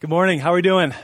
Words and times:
Good 0.00 0.10
morning. 0.10 0.38
How 0.38 0.52
are 0.52 0.54
we 0.54 0.62
doing? 0.62 0.94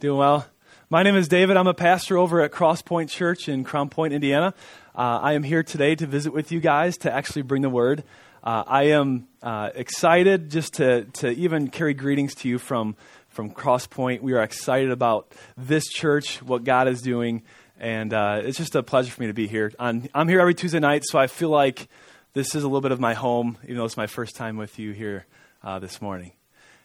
Doing 0.00 0.18
well. 0.18 0.44
My 0.90 1.04
name 1.04 1.14
is 1.14 1.28
David. 1.28 1.56
I'm 1.56 1.68
a 1.68 1.72
pastor 1.72 2.18
over 2.18 2.40
at 2.40 2.50
Crosspoint 2.50 3.08
Church 3.08 3.48
in 3.48 3.62
Crown 3.62 3.90
Point, 3.90 4.12
Indiana. 4.12 4.54
Uh, 4.92 5.20
I 5.22 5.34
am 5.34 5.44
here 5.44 5.62
today 5.62 5.94
to 5.94 6.04
visit 6.08 6.32
with 6.32 6.50
you 6.50 6.58
guys 6.58 6.96
to 6.98 7.12
actually 7.12 7.42
bring 7.42 7.62
the 7.62 7.70
word. 7.70 8.02
Uh, 8.42 8.64
I 8.66 8.82
am 8.88 9.28
uh, 9.40 9.70
excited 9.76 10.50
just 10.50 10.74
to, 10.74 11.04
to 11.04 11.30
even 11.30 11.68
carry 11.68 11.94
greetings 11.94 12.34
to 12.36 12.48
you 12.48 12.58
from, 12.58 12.96
from 13.28 13.52
Crosspoint. 13.52 14.20
We 14.20 14.32
are 14.32 14.42
excited 14.42 14.90
about 14.90 15.32
this 15.56 15.86
church, 15.88 16.42
what 16.42 16.64
God 16.64 16.88
is 16.88 17.02
doing, 17.02 17.44
and 17.78 18.12
uh, 18.12 18.40
it's 18.42 18.58
just 18.58 18.74
a 18.74 18.82
pleasure 18.82 19.12
for 19.12 19.22
me 19.22 19.28
to 19.28 19.32
be 19.32 19.46
here. 19.46 19.70
I'm, 19.78 20.08
I'm 20.12 20.26
here 20.26 20.40
every 20.40 20.54
Tuesday 20.54 20.80
night, 20.80 21.04
so 21.06 21.20
I 21.20 21.28
feel 21.28 21.50
like 21.50 21.86
this 22.32 22.56
is 22.56 22.64
a 22.64 22.66
little 22.66 22.80
bit 22.80 22.90
of 22.90 22.98
my 22.98 23.14
home, 23.14 23.58
even 23.62 23.76
though 23.76 23.84
it's 23.84 23.96
my 23.96 24.08
first 24.08 24.34
time 24.34 24.56
with 24.56 24.80
you 24.80 24.90
here 24.90 25.24
uh, 25.62 25.78
this 25.78 26.02
morning. 26.02 26.32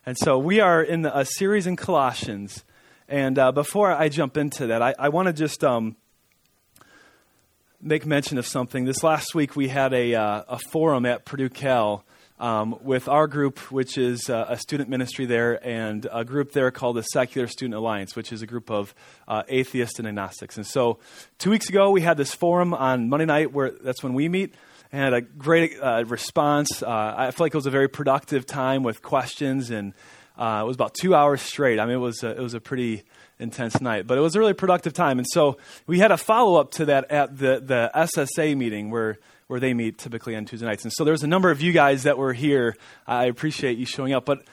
And 0.08 0.18
so 0.18 0.38
we 0.38 0.62
are 0.62 0.82
in 0.82 1.06
a 1.06 1.26
series 1.26 1.68
in 1.68 1.76
Colossians. 1.76 2.64
And 3.10 3.38
uh, 3.38 3.52
before 3.52 3.92
I 3.92 4.08
jump 4.08 4.38
into 4.38 4.68
that, 4.68 4.82
I, 4.82 4.96
I 4.98 5.10
want 5.10 5.26
to 5.26 5.34
just 5.34 5.66
um, 5.66 5.98
make 7.82 8.06
mention 8.06 8.38
of 8.38 8.48
something. 8.48 8.86
This 8.86 9.04
last 9.04 9.36
week 9.36 9.58
we 9.58 9.68
had 9.68 9.94
a, 9.94 10.16
uh, 10.16 10.44
a 10.48 10.60
forum 10.60 11.06
at 11.06 11.26
Purdue 11.26 11.50
Cal 11.50 12.06
um, 12.40 12.78
with 12.84 13.10
our 13.10 13.28
group, 13.28 13.60
which 13.70 13.98
is 13.98 14.30
uh, 14.30 14.46
a 14.48 14.58
student 14.58 14.88
ministry 14.88 15.26
there, 15.26 15.60
and 15.68 16.08
a 16.14 16.24
group 16.24 16.54
there 16.54 16.72
called 16.72 16.96
the 16.96 17.04
Secular 17.04 17.50
Student 17.50 17.76
Alliance, 17.76 18.16
which 18.16 18.32
is 18.32 18.42
a 18.42 18.48
group 18.48 18.72
of 18.72 18.96
uh, 19.28 19.44
atheists 19.50 20.00
and 20.00 20.08
agnostics. 20.08 20.56
And 20.56 20.66
so 20.66 21.00
two 21.38 21.50
weeks 21.50 21.68
ago 21.68 21.92
we 21.92 22.00
had 22.00 22.16
this 22.16 22.34
forum 22.34 22.74
on 22.74 23.10
Monday 23.10 23.26
night 23.26 23.52
where 23.52 23.72
that's 23.72 24.04
when 24.04 24.14
we 24.14 24.30
meet 24.30 24.56
and 24.92 25.02
had 25.02 25.14
a 25.14 25.22
great 25.22 25.74
uh, 25.82 26.04
response. 26.08 26.82
Uh, 26.82 27.14
I 27.18 27.32
feel 27.32 27.46
like 27.46 27.54
it 27.54 27.58
was 27.58 27.66
a 27.66 27.72
very 27.72 27.88
productive 27.88 28.46
time 28.46 28.84
with 28.84 29.02
questions, 29.02 29.70
and 29.70 29.94
uh, 30.38 30.62
it 30.64 30.68
was 30.68 30.76
about 30.76 30.94
two 30.94 31.16
hours 31.16 31.42
straight. 31.42 31.80
I 31.80 31.86
mean, 31.86 31.96
it 31.96 32.00
was 32.00 32.24
a, 32.24 32.30
it 32.30 32.40
was 32.40 32.54
a 32.54 32.62
pretty 32.62 33.04
intense 33.40 33.80
night, 33.82 34.08
but 34.08 34.18
it 34.18 34.22
was 34.22 34.36
a 34.36 34.40
really 34.40 34.54
productive 34.54 34.94
time. 34.94 35.20
And 35.20 35.28
so 35.30 35.58
we 35.86 36.00
had 36.00 36.12
a 36.12 36.18
follow 36.18 36.60
up 36.60 36.72
to 36.72 36.86
that 36.86 37.12
at 37.12 37.38
the 37.38 37.62
the 37.64 37.92
SSA 37.94 38.56
meeting 38.58 38.92
where 38.92 39.20
where 39.48 39.60
they 39.60 39.74
meet 39.74 39.98
typically 39.98 40.36
on 40.36 40.46
Tuesday 40.46 40.66
nights. 40.66 40.84
And 40.84 40.94
so 40.94 41.04
there 41.04 41.14
was 41.14 41.24
a 41.24 41.28
number 41.28 41.52
of 41.52 41.62
you 41.62 41.72
guys 41.72 42.04
that 42.04 42.18
were 42.18 42.34
here. 42.34 42.76
I 43.06 43.26
appreciate 43.26 43.78
you 43.78 43.86
showing 43.86 44.14
up, 44.14 44.26
but 44.26 44.44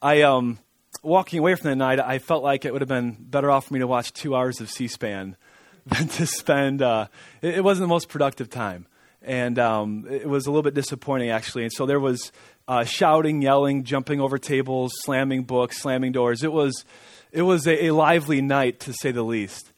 I 0.00 0.22
um 0.22 0.58
walking 1.02 1.38
away 1.38 1.54
from 1.54 1.70
the 1.70 1.76
night, 1.76 2.00
I 2.00 2.18
felt 2.18 2.42
like 2.42 2.64
it 2.64 2.72
would 2.72 2.80
have 2.80 2.88
been 2.88 3.16
better 3.18 3.50
off 3.50 3.66
for 3.66 3.74
me 3.74 3.80
to 3.80 3.86
watch 3.86 4.12
two 4.12 4.34
hours 4.34 4.60
of 4.60 4.70
C-SPAN 4.70 5.36
than 5.86 6.08
to 6.08 6.26
spend. 6.26 6.80
Uh, 6.80 7.08
it, 7.42 7.56
it 7.56 7.64
wasn't 7.64 7.84
the 7.84 7.88
most 7.88 8.08
productive 8.08 8.48
time 8.48 8.86
and 9.24 9.58
um, 9.58 10.06
it 10.08 10.28
was 10.28 10.46
a 10.46 10.50
little 10.50 10.62
bit 10.62 10.74
disappointing 10.74 11.30
actually. 11.30 11.64
And 11.64 11.72
so 11.72 11.86
there 11.86 12.00
was 12.00 12.32
uh, 12.68 12.84
shouting, 12.84 13.42
yelling, 13.42 13.84
jumping 13.84 14.20
over 14.20 14.38
tables, 14.38 14.92
slamming 15.02 15.44
books, 15.44 15.80
slamming 15.80 16.12
doors. 16.12 16.42
It 16.42 16.52
was 16.52 16.84
it 17.32 17.42
was 17.42 17.66
a, 17.66 17.86
a 17.86 17.90
lively 17.92 18.40
night 18.40 18.80
to 18.80 18.92
say 18.92 19.10
the 19.10 19.22
least. 19.22 19.72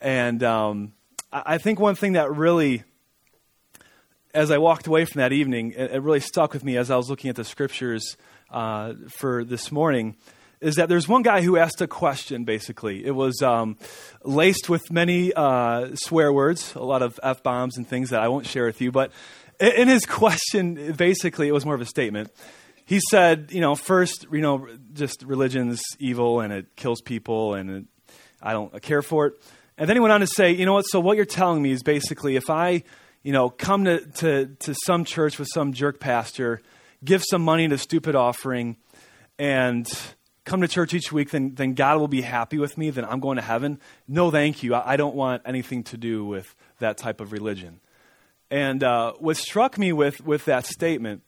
And 0.00 0.42
um, 0.42 0.92
I, 1.32 1.42
I, 1.46 1.58
think 1.58 1.78
one 1.78 1.94
thing 1.94 2.14
that 2.14 2.34
really, 2.34 2.84
as 4.34 4.50
I 4.50 4.58
walked 4.58 4.86
away 4.86 5.04
from 5.04 5.20
that 5.20 5.32
evening, 5.32 5.72
it, 5.72 5.92
it 5.92 6.02
really 6.02 6.20
stuck 6.20 6.52
with 6.52 6.64
me 6.64 6.76
as 6.76 6.90
I 6.90 6.96
was 6.96 7.10
looking 7.10 7.28
at 7.28 7.36
the 7.36 7.44
scriptures 7.44 8.16
uh, 8.50 8.94
for 9.08 9.44
this 9.44 9.70
morning 9.70 10.16
is 10.62 10.76
that 10.76 10.88
there's 10.88 11.08
one 11.08 11.22
guy 11.22 11.42
who 11.42 11.56
asked 11.56 11.80
a 11.80 11.88
question, 11.88 12.44
basically. 12.44 13.04
It 13.04 13.14
was 13.14 13.42
um, 13.42 13.76
laced 14.22 14.68
with 14.68 14.90
many 14.90 15.32
uh, 15.34 15.90
swear 15.94 16.32
words, 16.32 16.74
a 16.76 16.82
lot 16.82 17.02
of 17.02 17.18
F 17.22 17.42
bombs 17.42 17.76
and 17.76 17.86
things 17.86 18.10
that 18.10 18.20
I 18.20 18.28
won't 18.28 18.46
share 18.46 18.64
with 18.66 18.80
you. 18.80 18.92
But 18.92 19.10
in 19.60 19.88
his 19.88 20.06
question, 20.06 20.92
basically, 20.92 21.48
it 21.48 21.52
was 21.52 21.66
more 21.66 21.74
of 21.74 21.80
a 21.80 21.86
statement. 21.86 22.30
He 22.84 23.00
said, 23.10 23.48
you 23.50 23.60
know, 23.60 23.74
first, 23.74 24.26
you 24.30 24.40
know, 24.40 24.68
just 24.92 25.22
religion's 25.22 25.82
evil 25.98 26.40
and 26.40 26.52
it 26.52 26.76
kills 26.76 27.00
people 27.00 27.54
and 27.54 27.70
it, 27.70 27.84
I 28.40 28.52
don't 28.52 28.80
care 28.82 29.02
for 29.02 29.26
it. 29.26 29.34
And 29.76 29.88
then 29.88 29.96
he 29.96 30.00
went 30.00 30.12
on 30.12 30.20
to 30.20 30.26
say, 30.26 30.52
you 30.52 30.66
know 30.66 30.74
what, 30.74 30.82
so 30.82 31.00
what 31.00 31.16
you're 31.16 31.26
telling 31.26 31.62
me 31.62 31.72
is 31.72 31.82
basically 31.82 32.36
if 32.36 32.50
I, 32.50 32.84
you 33.22 33.32
know, 33.32 33.50
come 33.50 33.84
to, 33.84 34.04
to, 34.04 34.46
to 34.46 34.74
some 34.84 35.04
church 35.04 35.38
with 35.38 35.48
some 35.52 35.72
jerk 35.72 35.98
pastor, 35.98 36.60
give 37.04 37.24
some 37.28 37.42
money 37.42 37.66
to 37.68 37.78
stupid 37.78 38.14
offering, 38.14 38.76
and 39.38 39.90
come 40.44 40.60
to 40.60 40.68
church 40.68 40.94
each 40.94 41.12
week, 41.12 41.30
then, 41.30 41.54
then 41.54 41.74
God 41.74 41.98
will 41.98 42.08
be 42.08 42.22
happy 42.22 42.58
with 42.58 42.76
me, 42.76 42.90
then 42.90 43.04
I'm 43.04 43.20
going 43.20 43.36
to 43.36 43.42
heaven. 43.42 43.78
No, 44.08 44.30
thank 44.30 44.62
you. 44.62 44.74
I, 44.74 44.92
I 44.92 44.96
don't 44.96 45.14
want 45.14 45.42
anything 45.44 45.84
to 45.84 45.96
do 45.96 46.24
with 46.24 46.54
that 46.78 46.96
type 46.96 47.20
of 47.20 47.32
religion. 47.32 47.80
And 48.50 48.82
uh, 48.84 49.12
what 49.18 49.36
struck 49.36 49.78
me 49.78 49.92
with, 49.92 50.24
with 50.24 50.44
that 50.44 50.66
statement 50.66 51.22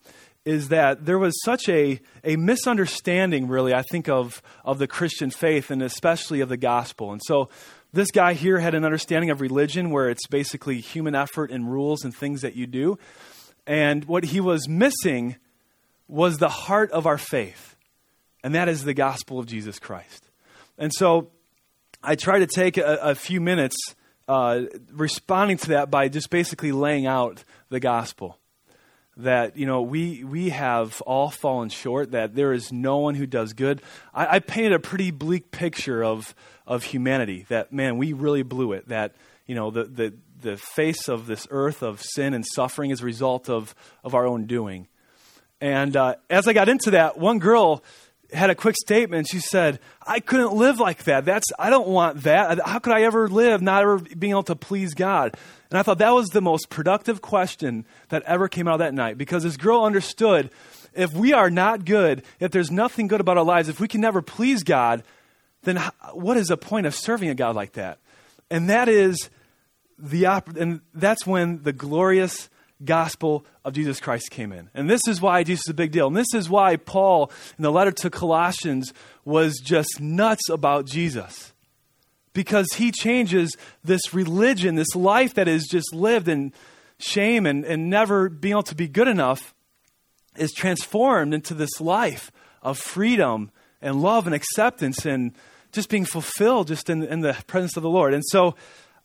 is 0.45 0.69
that 0.69 1.07
there 1.07 1.19
was 1.19 1.35
such 1.43 1.69
a, 1.69 2.01
a 2.23 2.37
misunderstanding, 2.37 3.49
really, 3.49 3.73
I 3.73 3.83
think, 3.83 4.09
of, 4.09 4.43
of 4.65 4.79
the 4.79 4.87
Christian 4.87 5.31
faith 5.31 5.71
and 5.71 5.83
especially 5.83 6.41
of 6.41 6.51
the 6.51 6.59
gospel. 6.59 7.13
And 7.13 7.23
so 7.25 7.49
this 7.95 8.11
guy 8.11 8.35
here 8.35 8.59
had 8.59 8.75
an 8.75 8.85
understanding 8.85 9.31
of 9.31 9.41
religion 9.41 9.91
where 9.91 10.11
it's 10.11 10.27
basically 10.27 10.81
human 10.81 11.15
effort 11.15 11.51
and 11.51 11.71
rules 11.71 12.05
and 12.05 12.15
things 12.15 12.43
that 12.43 12.57
you 12.57 12.67
do. 12.67 12.99
And 13.67 14.05
what 14.05 14.25
he 14.25 14.41
was 14.41 14.69
missing 14.69 15.37
was 16.09 16.37
the 16.37 16.51
heart 16.51 16.91
of 16.91 17.07
our 17.07 17.17
faith 17.17 17.74
and 18.44 18.55
that 18.55 18.69
is 18.69 18.84
the 18.84 18.94
gospel 18.94 19.41
of 19.41 19.47
Jesus 19.47 19.81
Christ. 19.81 20.31
And 20.78 20.93
so 20.94 21.31
I 22.03 22.15
try 22.15 22.38
to 22.38 22.47
take 22.47 22.77
a, 22.77 22.99
a 23.03 23.15
few 23.16 23.41
minutes 23.41 23.77
uh, 24.28 24.62
responding 24.93 25.56
to 25.56 25.69
that 25.71 25.91
by 25.91 26.09
just 26.09 26.31
basically 26.31 26.71
laying 26.71 27.06
out 27.06 27.43
the 27.71 27.81
gospel. 27.81 28.38
That, 29.16 29.56
you 29.56 29.65
know, 29.65 29.82
we, 29.82 30.25
we 30.25 30.50
have 30.50 31.00
all 31.03 31.31
fallen 31.31 31.69
short, 31.69 32.10
that 32.10 32.34
there 32.34 32.53
is 32.53 32.72
no 32.72 32.99
one 32.99 33.15
who 33.15 33.27
does 33.27 33.53
good. 33.53 33.81
I, 34.12 34.37
I 34.37 34.38
painted 34.41 34.72
a 34.72 34.81
pretty 34.81 35.11
bleak 35.12 35.50
picture 35.50 36.05
of, 36.05 36.34
of 36.66 36.82
humanity, 36.82 37.47
that, 37.49 37.72
man, 37.72 37.97
we 37.97 38.12
really 38.12 38.43
blew 38.43 38.72
it. 38.72 38.88
That, 38.88 39.15
you 39.47 39.55
know, 39.55 39.71
the, 39.71 39.84
the, 39.84 40.15
the 40.41 40.56
face 40.56 41.09
of 41.09 41.26
this 41.26 41.47
earth 41.50 41.82
of 41.82 42.03
sin 42.03 42.34
and 42.34 42.44
suffering 42.44 42.91
is 42.91 43.03
a 43.03 43.05
result 43.05 43.49
of, 43.49 43.75
of 44.03 44.15
our 44.15 44.26
own 44.26 44.47
doing. 44.47 44.88
And 45.61 45.97
uh, 45.97 46.16
as 46.28 46.49
I 46.49 46.53
got 46.53 46.69
into 46.69 46.91
that, 46.91 47.16
one 47.16 47.38
girl 47.38 47.84
had 48.34 48.50
a 48.50 48.55
quick 48.55 48.77
statement. 48.77 49.28
She 49.31 49.39
said, 49.39 49.78
I 50.06 50.21
couldn't 50.21 50.53
live 50.53 50.81
like 50.81 51.05
that. 51.05 51.25
That's, 51.25 51.47
I 51.59 51.71
don't 51.71 51.89
want 51.89 52.22
that. 52.25 52.61
How 52.67 52.78
could 52.78 52.93
I 52.93 53.03
ever 53.03 53.28
live 53.28 53.62
not 53.62 53.83
ever 53.83 53.99
being 53.99 54.33
able 54.33 54.43
to 54.45 54.56
please 54.56 54.95
God? 54.95 55.37
And 55.71 55.78
I 55.78 55.83
thought 55.83 55.99
that 55.99 56.15
was 56.15 56.28
the 56.28 56.41
most 56.41 56.69
productive 56.69 57.23
question 57.23 57.84
that 58.09 58.23
ever 58.25 58.49
came 58.49 58.69
out 58.69 58.78
that 58.78 58.94
night 58.94 59.19
because 59.19 59.43
this 59.43 59.56
girl 59.56 59.84
understood 59.84 60.50
if 60.94 61.12
we 61.12 61.33
are 61.33 61.50
not 61.50 61.84
good, 61.84 62.23
if 62.41 62.50
there's 62.50 62.71
nothing 62.71 63.09
good 63.09 63.21
about 63.21 63.39
our 63.39 63.44
lives, 63.44 63.69
if 63.69 63.81
we 63.81 63.89
can 63.89 64.00
never 64.00 64.23
please 64.23 64.62
God, 64.62 65.03
then 65.62 65.77
what 66.12 66.37
is 66.37 66.49
the 66.49 66.56
point 66.56 66.87
of 66.87 66.94
serving 66.94 67.28
a 67.28 67.34
God 67.34 67.56
like 67.56 67.73
that? 67.73 67.99
And 68.50 68.69
that 68.71 68.89
is 68.89 69.31
the, 69.99 70.25
and 70.56 70.81
that's 70.93 71.27
when 71.27 71.62
the 71.62 71.73
glorious 71.73 72.49
gospel 72.83 73.45
of 73.65 73.73
Jesus 73.73 74.01
Christ 74.01 74.31
came 74.31 74.53
in. 74.53 74.71
And 74.75 74.89
this 74.89 75.03
is 75.07 75.21
why 75.21 75.43
Jesus 75.45 75.67
is 75.67 75.71
a 75.71 75.75
big 75.75 75.93
deal. 75.93 76.07
And 76.07 76.17
this 76.17 76.33
is 76.35 76.49
why 76.49 76.77
Paul, 76.77 77.31
in 77.59 77.62
the 77.62 77.71
letter 77.71 77.93
to 77.93 78.11
Colossians, 78.11 78.93
was 79.25 79.61
just 79.62 80.01
nuts 80.01 80.49
about 80.49 80.87
Jesus. 80.87 81.53
Because 82.33 82.67
he 82.75 82.91
changes 82.91 83.57
this 83.85 84.12
religion, 84.12 84.75
this 84.75 84.97
life 84.97 85.35
that 85.35 85.47
is 85.47 85.67
just 85.71 85.95
lived 85.95 86.29
in 86.29 86.53
shame 86.99 87.47
and, 87.47 87.65
and 87.65 87.89
never 87.89 88.29
being 88.29 88.53
able 88.53 88.62
to 88.65 88.75
be 88.75 88.89
good 88.89 89.09
enough, 89.09 89.55
is 90.37 90.53
transformed 90.53 91.33
into 91.33 91.55
this 91.55 91.81
life 91.81 92.33
of 92.62 92.79
freedom 92.79 93.53
and 93.81 94.03
love 94.03 94.27
and 94.27 94.35
acceptance 94.35 95.06
and 95.06 95.33
just 95.71 95.89
being 95.89 96.05
fulfilled 96.05 96.69
just 96.69 96.89
in, 96.91 97.03
in 97.03 97.21
the 97.21 97.37
presence 97.47 97.77
of 97.77 97.83
the 97.83 97.91
Lord. 97.91 98.15
And 98.15 98.25
so 98.27 98.56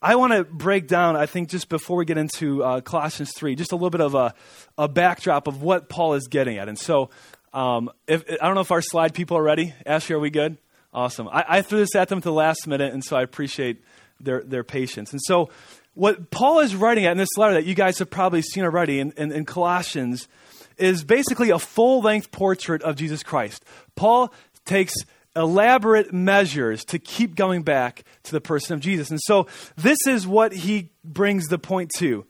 I 0.01 0.15
want 0.15 0.31
to 0.31 0.45
break 0.45 0.87
down, 0.87 1.17
I 1.17 1.25
think, 1.25 1.49
just 1.49 1.67
before 1.67 1.97
we 1.97 2.05
get 2.05 2.17
into 2.17 2.63
uh, 2.63 2.79
Colossians 2.79 3.33
3, 3.35 3.55
just 3.55 3.73
a 3.73 3.75
little 3.75 3.89
bit 3.89 3.99
of 4.01 4.15
a, 4.15 4.33
a 4.77 4.87
backdrop 4.87 5.47
of 5.47 5.61
what 5.61 5.89
Paul 5.89 6.13
is 6.13 6.27
getting 6.27 6.57
at. 6.57 6.69
And 6.69 6.79
so, 6.79 7.09
um, 7.53 7.89
if, 8.07 8.23
I 8.29 8.45
don't 8.45 8.55
know 8.55 8.61
if 8.61 8.71
our 8.71 8.81
slide 8.81 9.13
people 9.13 9.37
are 9.37 9.43
ready. 9.43 9.73
Ashley, 9.85 10.15
are 10.15 10.19
we 10.19 10.29
good? 10.29 10.57
Awesome. 10.93 11.27
I, 11.27 11.45
I 11.47 11.61
threw 11.61 11.79
this 11.79 11.95
at 11.95 12.07
them 12.07 12.19
at 12.19 12.23
the 12.23 12.31
last 12.31 12.65
minute, 12.65 12.93
and 12.93 13.03
so 13.03 13.17
I 13.17 13.23
appreciate 13.23 13.83
their, 14.21 14.41
their 14.41 14.63
patience. 14.63 15.11
And 15.11 15.21
so, 15.25 15.49
what 15.95 16.31
Paul 16.31 16.61
is 16.61 16.75
writing 16.75 17.05
at 17.05 17.11
in 17.11 17.17
this 17.17 17.37
letter 17.37 17.55
that 17.55 17.65
you 17.65 17.75
guys 17.75 17.99
have 17.99 18.09
probably 18.09 18.41
seen 18.41 18.63
already 18.63 18.99
in, 18.99 19.11
in, 19.17 19.33
in 19.33 19.43
Colossians 19.43 20.29
is 20.77 21.03
basically 21.03 21.49
a 21.49 21.59
full 21.59 22.01
length 22.01 22.31
portrait 22.31 22.81
of 22.83 22.95
Jesus 22.95 23.21
Christ. 23.21 23.65
Paul 23.95 24.33
takes 24.63 24.93
elaborate 25.39 26.13
measures 26.13 26.83
to 26.85 26.99
keep 26.99 27.33
going 27.33 27.63
back 27.63 28.03
to 28.23 28.31
the 28.31 28.41
person 28.41 28.73
of 28.73 28.81
Jesus. 28.81 29.09
And 29.09 29.19
so 29.23 29.47
this 29.77 29.97
is 30.05 30.27
what 30.27 30.53
he 30.53 30.91
brings 31.03 31.47
the 31.47 31.57
point 31.57 31.91
to. 31.97 32.25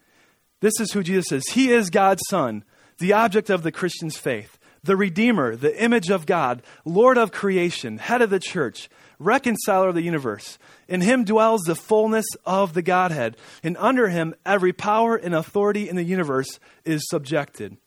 This 0.61 0.79
is 0.79 0.93
who 0.93 1.03
Jesus 1.03 1.31
is. 1.31 1.53
He 1.53 1.71
is 1.71 1.89
God's 1.89 2.21
Son, 2.29 2.63
the 2.99 3.13
object 3.13 3.49
of 3.49 3.63
the 3.63 3.71
Christian's 3.71 4.17
faith, 4.17 4.59
the 4.83 4.95
Redeemer, 4.95 5.55
the 5.55 5.81
image 5.81 6.09
of 6.09 6.25
God, 6.25 6.61
Lord 6.85 7.17
of 7.17 7.31
creation, 7.31 7.97
head 7.97 8.21
of 8.21 8.29
the 8.29 8.39
church, 8.39 8.89
reconciler 9.17 9.89
of 9.89 9.95
the 9.95 10.03
universe. 10.03 10.59
In 10.87 11.01
him 11.01 11.23
dwells 11.23 11.61
the 11.61 11.75
fullness 11.75 12.25
of 12.45 12.73
the 12.73 12.81
Godhead, 12.81 13.37
and 13.63 13.75
under 13.77 14.09
him 14.09 14.35
every 14.45 14.71
power 14.71 15.15
and 15.15 15.33
authority 15.33 15.89
in 15.89 15.95
the 15.95 16.03
universe 16.03 16.59
is 16.85 17.07
subjected. 17.09 17.77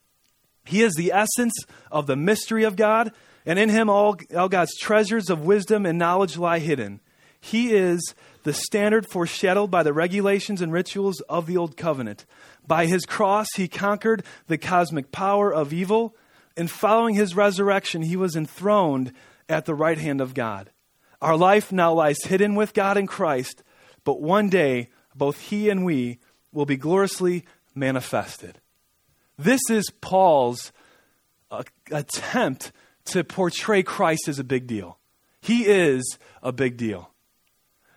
He 0.64 0.82
is 0.82 0.94
the 0.94 1.12
essence 1.12 1.54
of 1.90 2.06
the 2.06 2.16
mystery 2.16 2.64
of 2.64 2.76
God 2.76 3.12
And 3.44 3.58
in 3.58 3.68
him 3.68 3.90
all, 3.90 4.16
all 4.36 4.48
God's 4.48 4.76
treasures 4.78 5.30
of 5.30 5.44
wisdom 5.44 5.84
and 5.86 5.98
knowledge 5.98 6.36
lie 6.36 6.60
hidden. 6.60 7.00
He 7.40 7.72
is 7.72 8.14
the 8.44 8.52
standard 8.52 9.06
foreshadowed 9.08 9.70
by 9.70 9.82
the 9.82 9.92
regulations 9.92 10.62
and 10.62 10.72
rituals 10.72 11.20
of 11.22 11.46
the 11.46 11.56
Old 11.56 11.76
Covenant. 11.76 12.24
By 12.66 12.86
his 12.86 13.04
cross, 13.04 13.48
he 13.56 13.66
conquered 13.66 14.24
the 14.46 14.58
cosmic 14.58 15.10
power 15.10 15.52
of 15.52 15.72
evil, 15.72 16.16
and 16.56 16.70
following 16.70 17.14
his 17.14 17.34
resurrection, 17.34 18.02
he 18.02 18.16
was 18.16 18.36
enthroned 18.36 19.12
at 19.48 19.64
the 19.64 19.74
right 19.74 19.98
hand 19.98 20.20
of 20.20 20.34
God. 20.34 20.70
Our 21.20 21.36
life 21.36 21.72
now 21.72 21.92
lies 21.92 22.22
hidden 22.24 22.54
with 22.54 22.74
God 22.74 22.96
in 22.96 23.06
Christ, 23.06 23.62
but 24.04 24.20
one 24.20 24.48
day, 24.48 24.88
both 25.14 25.38
he 25.38 25.68
and 25.68 25.84
we 25.84 26.18
will 26.52 26.66
be 26.66 26.76
gloriously 26.76 27.44
manifested. 27.74 28.60
This 29.38 29.60
is 29.70 29.90
Paul's 30.00 30.72
uh, 31.50 31.62
attempt 31.90 32.72
to 33.06 33.24
portray 33.24 33.82
Christ 33.82 34.28
as 34.28 34.38
a 34.38 34.44
big 34.44 34.66
deal. 34.66 34.98
He 35.40 35.66
is 35.66 36.18
a 36.42 36.52
big 36.52 36.76
deal. 36.76 37.10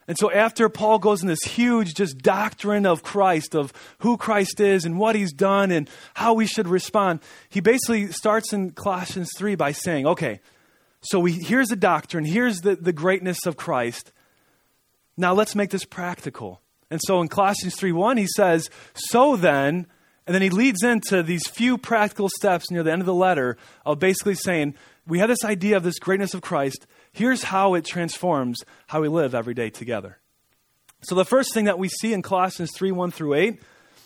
And 0.07 0.18
so 0.18 0.31
after 0.31 0.69
Paul 0.69 1.00
goes 1.00 1.22
in 1.22 1.28
this 1.28 1.44
huge 1.44 1.96
just 1.96 2.19
doctrine 2.19 2.86
of 2.86 3.02
Christ, 3.02 3.56
of 3.56 3.74
who 4.00 4.18
Christ 4.18 4.60
is 4.60 4.86
and 4.86 5.00
what 5.00 5.16
he's 5.16 5.34
done 5.34 5.72
and 5.72 5.90
how 6.13 6.34
we 6.34 6.46
should 6.46 6.68
respond, 6.68 7.22
he 7.50 7.60
basically 7.60 8.12
starts 8.12 8.54
in 8.54 8.72
Colossians 8.72 9.31
3 9.36 9.56
by 9.56 9.72
saying, 9.72 10.06
okay, 10.06 10.42
so 11.02 11.19
we, 11.19 11.34
here's 11.34 11.69
the 11.69 11.75
doctrine, 11.75 12.25
here's 12.25 12.62
the, 12.62 12.75
the 12.75 12.94
greatness 12.94 13.46
of 13.46 13.57
Christ. 13.57 14.12
Now 15.18 15.34
let's 15.34 15.56
make 15.56 15.72
this 15.72 15.86
practical. 15.86 16.62
And 16.92 17.00
so 17.04 17.22
in 17.22 17.28
Colossians 17.28 17.75
3 17.75 17.92
1, 17.92 18.18
he 18.18 18.28
says, 18.28 18.69
So 18.94 19.36
then, 19.36 19.88
and 20.28 20.34
then 20.34 20.42
he 20.42 20.50
leads 20.50 20.84
into 20.84 21.24
these 21.24 21.48
few 21.48 21.78
practical 21.78 22.30
steps 22.30 22.69
near 22.69 22.84
the 22.84 22.92
end 22.92 23.02
of 23.02 23.06
the 23.06 23.13
letter 23.13 23.57
of 23.86 24.00
basically 24.00 24.36
saying, 24.36 24.75
We 25.07 25.19
have 25.19 25.30
this 25.30 25.44
idea 25.44 25.78
of 25.78 25.84
this 25.84 26.00
greatness 26.00 26.34
of 26.34 26.42
Christ. 26.42 26.88
Here's 27.12 27.44
how 27.44 27.75
it 27.75 27.86
transforms 27.86 28.63
how 28.88 29.02
we 29.02 29.07
live 29.07 29.36
every 29.36 29.54
day 29.54 29.69
together. 29.69 30.19
So 31.04 31.16
the 31.16 31.25
first 31.25 31.54
thing 31.54 31.66
that 31.66 31.78
we 31.78 31.90
see 31.90 32.13
in 32.13 32.22
Colossians 32.22 32.72
3 32.75 32.92
1 32.92 33.12
through 33.12 33.36
8 33.36 33.62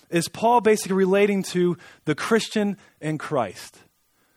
is 0.09 0.27
Paul 0.27 0.61
basically 0.61 0.95
relating 0.95 1.43
to 1.43 1.77
the 2.05 2.15
Christian 2.15 2.77
in 2.99 3.17
Christ. 3.17 3.79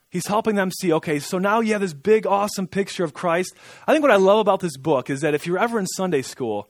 He's 0.09 0.27
helping 0.27 0.55
them 0.55 0.69
see, 0.69 0.93
okay, 0.93 1.17
so 1.17 1.39
now 1.39 1.59
you 1.59 1.73
have 1.73 1.81
this 1.81 1.93
big, 1.93 2.27
awesome 2.27 2.67
picture 2.67 3.03
of 3.03 3.15
Christ. 3.15 3.55
I 3.87 3.91
think 3.91 4.03
what 4.03 4.11
I 4.11 4.17
love 4.17 4.37
about 4.37 4.59
this 4.59 4.77
book 4.77 5.09
is 5.09 5.21
that 5.21 5.33
if 5.33 5.47
you're 5.47 5.57
ever 5.57 5.79
in 5.79 5.87
Sunday 5.87 6.21
school, 6.21 6.69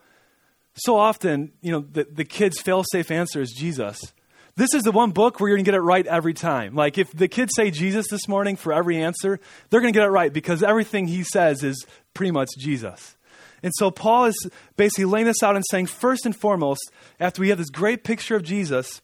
so 0.76 0.96
often, 0.96 1.52
you 1.62 1.72
know, 1.72 1.82
the, 1.82 2.08
the 2.10 2.24
kids' 2.24 2.62
fail 2.62 2.84
safe 2.92 3.12
answer 3.12 3.42
is 3.42 3.52
Jesus. 3.52 4.14
This 4.56 4.76
is 4.76 4.84
the 4.84 4.92
one 4.92 5.12
book 5.12 5.40
where 5.40 5.50
you're 5.50 5.58
going 5.58 5.66
to 5.66 5.72
get 5.72 5.78
it 5.78 5.82
right 5.82 6.06
every 6.06 6.36
time. 6.36 6.76
Like, 6.76 7.00
if 7.00 7.12
the 7.12 7.28
kids 7.28 7.54
say 7.56 7.72
Jesus 7.72 8.08
this 8.10 8.28
morning 8.28 8.56
for 8.56 8.72
every 8.72 9.02
answer, 9.02 9.40
they're 9.70 9.82
going 9.82 9.92
to 9.92 9.98
get 9.98 10.06
it 10.06 10.12
right 10.12 10.32
because 10.32 10.62
everything 10.62 11.08
he 11.08 11.24
says 11.24 11.64
is 11.64 11.88
pretty 12.14 12.30
much 12.30 12.50
Jesus. 12.60 13.18
And 13.64 13.72
so, 13.76 13.90
Paul 13.90 14.26
is 14.26 14.50
basically 14.78 15.06
laying 15.06 15.26
this 15.26 15.42
out 15.42 15.56
and 15.56 15.66
saying, 15.72 15.88
first 15.88 16.28
and 16.28 16.36
foremost, 16.36 16.92
after 17.20 17.42
we 17.42 17.50
have 17.50 17.58
this 17.58 17.72
great 17.72 18.04
picture 18.04 18.36
of 18.36 18.44
Jesus, 18.44 19.02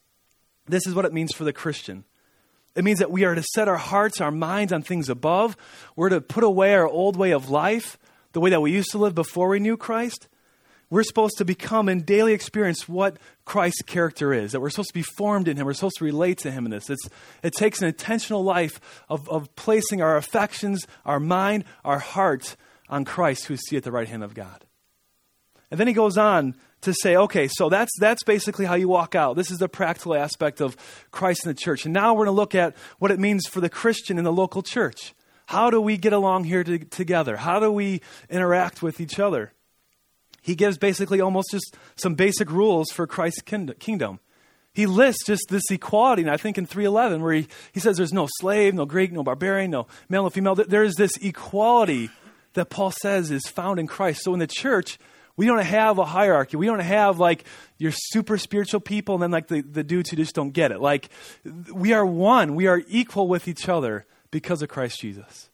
this 0.67 0.85
is 0.85 0.93
what 0.93 1.05
it 1.05 1.13
means 1.13 1.33
for 1.33 1.45
the 1.45 1.53
Christian. 1.53 2.03
It 2.75 2.83
means 2.83 2.99
that 2.99 3.09
we 3.09 3.23
are 3.23 3.33
to 3.33 3.43
set 3.55 3.67
our 3.67 3.77
hearts, 3.77 4.21
our 4.21 4.31
minds 4.31 4.71
on 4.71 4.83
things 4.83 5.09
above. 5.09 5.57
We're 5.95 6.09
to 6.09 6.21
put 6.21 6.43
away 6.43 6.75
our 6.75 6.87
old 6.87 7.17
way 7.17 7.31
of 7.31 7.49
life, 7.49 7.97
the 8.33 8.39
way 8.39 8.51
that 8.51 8.61
we 8.61 8.71
used 8.71 8.91
to 8.91 8.99
live 8.99 9.15
before 9.15 9.49
we 9.49 9.59
knew 9.59 9.77
Christ 9.77 10.27
we're 10.89 11.03
supposed 11.03 11.37
to 11.37 11.45
become 11.45 11.87
and 11.87 12.05
daily 12.05 12.33
experience 12.33 12.89
what 12.89 13.17
Christ's 13.45 13.83
character 13.83 14.33
is, 14.33 14.51
that 14.51 14.59
we're 14.59 14.69
supposed 14.69 14.89
to 14.89 14.93
be 14.93 15.03
formed 15.03 15.47
in 15.47 15.57
Him, 15.57 15.65
we're 15.65 15.73
supposed 15.73 15.97
to 15.97 16.05
relate 16.05 16.39
to 16.39 16.51
Him 16.51 16.65
in 16.65 16.71
this. 16.71 16.89
It's, 16.89 17.07
it 17.43 17.53
takes 17.53 17.81
an 17.81 17.87
intentional 17.87 18.43
life 18.43 18.79
of, 19.07 19.29
of 19.29 19.55
placing 19.55 20.01
our 20.01 20.17
affections, 20.17 20.87
our 21.05 21.19
mind, 21.19 21.65
our 21.85 21.99
heart 21.99 22.55
on 22.89 23.05
Christ 23.05 23.45
who 23.45 23.53
is 23.53 23.61
seated 23.61 23.77
at 23.77 23.83
the 23.83 23.91
right 23.91 24.07
hand 24.07 24.23
of 24.23 24.33
God. 24.33 24.65
And 25.71 25.79
then 25.79 25.87
he 25.87 25.93
goes 25.93 26.17
on 26.17 26.55
to 26.81 26.93
say, 26.93 27.15
okay, 27.15 27.47
so 27.47 27.69
that's, 27.69 27.91
that's 27.99 28.23
basically 28.23 28.65
how 28.65 28.75
you 28.75 28.87
walk 28.87 29.13
out. 29.13 29.35
This 29.35 29.51
is 29.51 29.59
the 29.59 29.69
practical 29.69 30.15
aspect 30.15 30.61
of 30.61 30.75
Christ 31.11 31.45
in 31.45 31.49
the 31.49 31.55
church. 31.55 31.85
And 31.85 31.93
now 31.93 32.13
we're 32.13 32.25
going 32.25 32.35
to 32.35 32.39
look 32.39 32.55
at 32.55 32.75
what 32.97 33.11
it 33.11 33.19
means 33.19 33.45
for 33.47 33.61
the 33.61 33.69
Christian 33.69 34.17
in 34.17 34.23
the 34.23 34.33
local 34.33 34.63
church. 34.63 35.13
How 35.45 35.69
do 35.69 35.81
we 35.81 35.97
get 35.97 36.13
along 36.13 36.45
here 36.45 36.63
to, 36.63 36.79
together? 36.79 37.37
How 37.37 37.59
do 37.59 37.71
we 37.71 38.01
interact 38.29 38.81
with 38.81 38.99
each 38.99 39.19
other? 39.19 39.53
He 40.49 40.55
gives 40.55 40.79
basically 40.79 41.21
almost 41.21 41.51
just 41.51 41.77
some 41.95 42.15
basic 42.15 42.49
rules 42.49 42.89
for 42.89 43.05
Christ's 43.05 43.43
kingdom. 43.43 44.19
He 44.73 44.87
lists 44.87 45.23
just 45.23 45.43
this 45.47 45.69
equality, 45.69 46.23
and 46.23 46.31
I 46.31 46.37
think 46.37 46.57
in 46.57 46.65
311, 46.65 47.21
where 47.21 47.33
he, 47.33 47.47
he 47.71 47.79
says 47.79 47.97
there's 47.97 48.11
no 48.11 48.27
slave, 48.39 48.73
no 48.73 48.87
Greek, 48.87 49.11
no 49.11 49.21
barbarian, 49.21 49.69
no 49.69 49.85
male, 50.09 50.23
no 50.23 50.31
female. 50.31 50.55
There 50.55 50.83
is 50.83 50.95
this 50.95 51.17
equality 51.17 52.09
that 52.53 52.71
Paul 52.71 52.89
says 52.89 53.29
is 53.29 53.47
found 53.47 53.79
in 53.79 53.85
Christ. 53.85 54.23
So 54.23 54.33
in 54.33 54.39
the 54.39 54.47
church, 54.47 54.97
we 55.37 55.45
don't 55.45 55.61
have 55.61 55.99
a 55.99 56.05
hierarchy. 56.05 56.57
We 56.57 56.65
don't 56.65 56.79
have 56.79 57.19
like 57.19 57.43
your 57.77 57.91
super 57.93 58.39
spiritual 58.39 58.79
people 58.79 59.13
and 59.13 59.21
then 59.21 59.31
like 59.31 59.49
the, 59.49 59.61
the 59.61 59.83
dudes 59.83 60.09
who 60.09 60.15
just 60.15 60.33
don't 60.33 60.49
get 60.49 60.71
it. 60.71 60.81
Like 60.81 61.09
we 61.71 61.93
are 61.93 62.03
one, 62.03 62.55
we 62.55 62.65
are 62.65 62.81
equal 62.87 63.27
with 63.27 63.47
each 63.47 63.69
other 63.69 64.07
because 64.31 64.63
of 64.63 64.69
Christ 64.69 64.99
Jesus. 64.99 65.51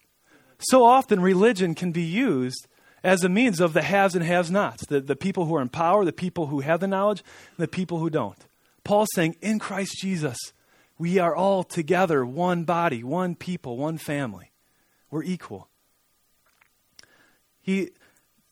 So 0.58 0.86
often 0.86 1.20
religion 1.20 1.76
can 1.76 1.92
be 1.92 2.04
used 2.04 2.66
as 3.06 3.24
a 3.24 3.30
means 3.30 3.60
of 3.60 3.74
the 3.74 3.84
haves 3.84 4.16
and 4.16 4.26
have 4.26 4.50
nots, 4.50 4.84
the, 4.88 5.00
the 5.00 5.16
people 5.16 5.46
who 5.46 5.56
are 5.56 5.62
in 5.62 5.70
power, 5.70 6.04
the 6.04 6.12
people 6.12 6.48
who 6.48 6.62
have 6.62 6.80
the 6.80 6.88
knowledge, 6.88 7.24
the 7.56 7.68
people 7.68 8.00
who 8.00 8.10
don't. 8.10 8.48
Paul's 8.84 9.10
saying, 9.14 9.36
in 9.42 9.60
Christ 9.60 9.96
Jesus, 10.02 10.38
we 10.98 11.20
are 11.20 11.36
all 11.36 11.64
together, 11.64 12.26
one 12.26 12.64
body, 12.64 13.04
one 13.04 13.36
people, 13.36 13.78
one 13.78 14.00
family. 14.00 14.52
We're 15.12 15.22
equal. 15.22 15.70
He 17.62 17.92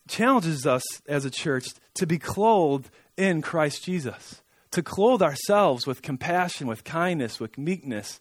challenges 0.06 0.66
us 0.68 0.84
as 1.08 1.24
a 1.24 1.30
church 1.30 1.66
to 1.94 2.06
be 2.06 2.18
clothed 2.20 2.90
in 3.16 3.42
Christ 3.42 3.84
Jesus, 3.84 4.40
to 4.70 4.82
clothe 4.84 5.22
ourselves 5.22 5.84
with 5.84 6.00
compassion, 6.00 6.68
with 6.68 6.84
kindness, 6.84 7.40
with 7.40 7.58
meekness, 7.58 8.20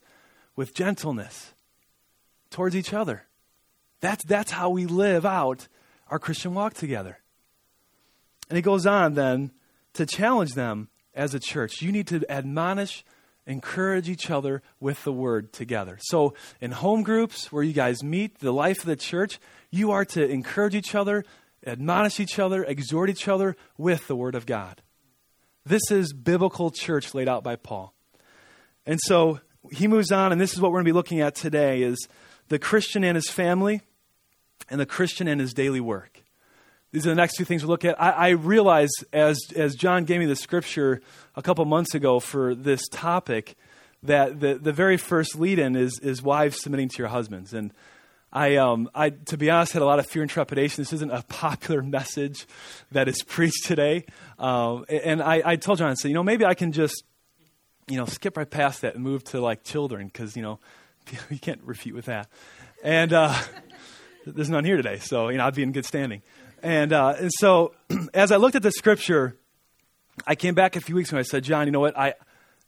with 0.55 0.73
gentleness 0.73 1.53
towards 2.49 2.75
each 2.75 2.91
other. 2.91 3.27
That's, 4.01 4.25
that's 4.25 4.51
how 4.51 4.71
we 4.71 4.87
live 4.87 5.27
out 5.27 5.67
our 6.09 6.19
Christian 6.19 6.53
walk 6.53 6.73
together. 6.73 7.19
And 8.49 8.57
he 8.57 8.61
goes 8.61 8.85
on 8.85 9.13
then 9.13 9.51
to 9.93 10.05
challenge 10.05 10.53
them 10.53 10.89
as 11.13 11.33
a 11.33 11.39
church. 11.39 11.81
You 11.81 11.91
need 11.91 12.07
to 12.07 12.23
admonish, 12.29 13.03
encourage 13.45 14.09
each 14.09 14.29
other 14.29 14.61
with 14.79 15.03
the 15.03 15.13
word 15.13 15.53
together. 15.53 15.97
So, 16.01 16.33
in 16.59 16.71
home 16.71 17.03
groups 17.03 17.51
where 17.51 17.63
you 17.63 17.73
guys 17.73 18.03
meet, 18.03 18.39
the 18.39 18.51
life 18.51 18.79
of 18.79 18.85
the 18.85 18.95
church, 18.95 19.39
you 19.71 19.91
are 19.91 20.05
to 20.05 20.27
encourage 20.27 20.75
each 20.75 20.95
other, 20.95 21.23
admonish 21.65 22.19
each 22.19 22.39
other, 22.39 22.63
exhort 22.63 23.09
each 23.09 23.27
other 23.27 23.55
with 23.77 24.07
the 24.07 24.15
word 24.15 24.35
of 24.35 24.45
God. 24.45 24.81
This 25.65 25.91
is 25.91 26.13
biblical 26.13 26.71
church 26.71 27.13
laid 27.13 27.29
out 27.29 27.43
by 27.43 27.55
Paul. 27.55 27.93
And 28.85 28.99
so 29.01 29.39
he 29.71 29.87
moves 29.87 30.11
on, 30.11 30.31
and 30.31 30.41
this 30.41 30.53
is 30.53 30.59
what 30.59 30.71
we're 30.71 30.79
going 30.79 30.85
to 30.85 30.89
be 30.89 30.95
looking 30.95 31.21
at 31.21 31.35
today 31.35 31.83
is 31.83 32.07
the 32.49 32.59
Christian 32.59 33.03
and 33.03 33.15
his 33.15 33.29
family 33.29 33.81
and 34.69 34.79
the 34.79 34.85
Christian 34.85 35.27
and 35.27 35.39
his 35.39 35.53
daily 35.53 35.81
work. 35.81 36.23
These 36.93 37.07
are 37.07 37.09
the 37.09 37.15
next 37.15 37.37
two 37.37 37.43
things 37.43 37.63
we 37.63 37.69
look 37.69 37.85
at. 37.85 37.99
I, 37.99 38.11
I 38.11 38.29
realize 38.29 38.91
as, 39.11 39.39
as 39.55 39.73
John 39.73 40.05
gave 40.05 40.19
me 40.19 40.27
the 40.27 40.35
scripture 40.35 41.01
a 41.35 41.41
couple 41.41 41.65
months 41.65 41.95
ago 41.95 42.19
for 42.19 42.53
this 42.53 42.87
topic 42.89 43.55
that 44.03 44.39
the, 44.39 44.55
the 44.55 44.71
very 44.71 44.97
first 44.97 45.35
lead 45.35 45.57
in 45.57 45.75
is, 45.75 45.99
is 46.03 46.21
wives 46.21 46.61
submitting 46.61 46.89
to 46.89 46.97
your 46.99 47.07
husbands. 47.07 47.51
And 47.51 47.73
I, 48.31 48.57
um, 48.57 48.91
I, 48.93 49.09
to 49.09 49.37
be 49.37 49.49
honest, 49.49 49.73
had 49.73 49.81
a 49.81 49.85
lot 49.85 49.97
of 49.97 50.05
fear 50.05 50.21
and 50.21 50.29
trepidation. 50.29 50.81
This 50.81 50.93
isn't 50.93 51.11
a 51.11 51.23
popular 51.29 51.81
message 51.81 52.45
that 52.91 53.07
is 53.07 53.23
preached 53.23 53.65
today. 53.65 54.05
Uh, 54.37 54.81
and 54.83 55.21
I, 55.21 55.41
I 55.43 55.55
told 55.55 55.79
John, 55.79 55.89
I 55.89 55.95
said, 55.95 56.09
you 56.09 56.13
know, 56.13 56.23
maybe 56.23 56.45
I 56.45 56.53
can 56.53 56.71
just, 56.71 57.03
you 57.87 57.97
know, 57.97 58.05
skip 58.05 58.37
right 58.37 58.49
past 58.49 58.81
that 58.81 58.93
and 58.93 59.03
move 59.03 59.23
to 59.25 59.41
like 59.41 59.63
children 59.63 60.07
because, 60.07 60.35
you 60.35 60.43
know, 60.43 60.59
you 61.31 61.39
can't 61.39 61.61
refute 61.63 61.95
with 61.95 62.05
that. 62.05 62.29
And, 62.83 63.13
uh, 63.13 63.35
there's 64.25 64.49
none 64.49 64.65
here 64.65 64.77
today, 64.77 64.99
so 64.99 65.29
you 65.29 65.37
know 65.37 65.45
I'd 65.45 65.55
be 65.55 65.63
in 65.63 65.71
good 65.71 65.85
standing. 65.85 66.21
And, 66.61 66.93
uh, 66.93 67.15
and 67.19 67.31
so, 67.39 67.73
as 68.13 68.31
I 68.31 68.37
looked 68.37 68.55
at 68.55 68.63
the 68.63 68.71
scripture, 68.71 69.37
I 70.25 70.35
came 70.35 70.55
back 70.55 70.75
a 70.75 70.81
few 70.81 70.95
weeks 70.95 71.09
ago. 71.09 71.19
I 71.19 71.23
said, 71.23 71.43
John, 71.43 71.67
you 71.67 71.71
know 71.71 71.81
what? 71.81 71.97
I 71.97 72.13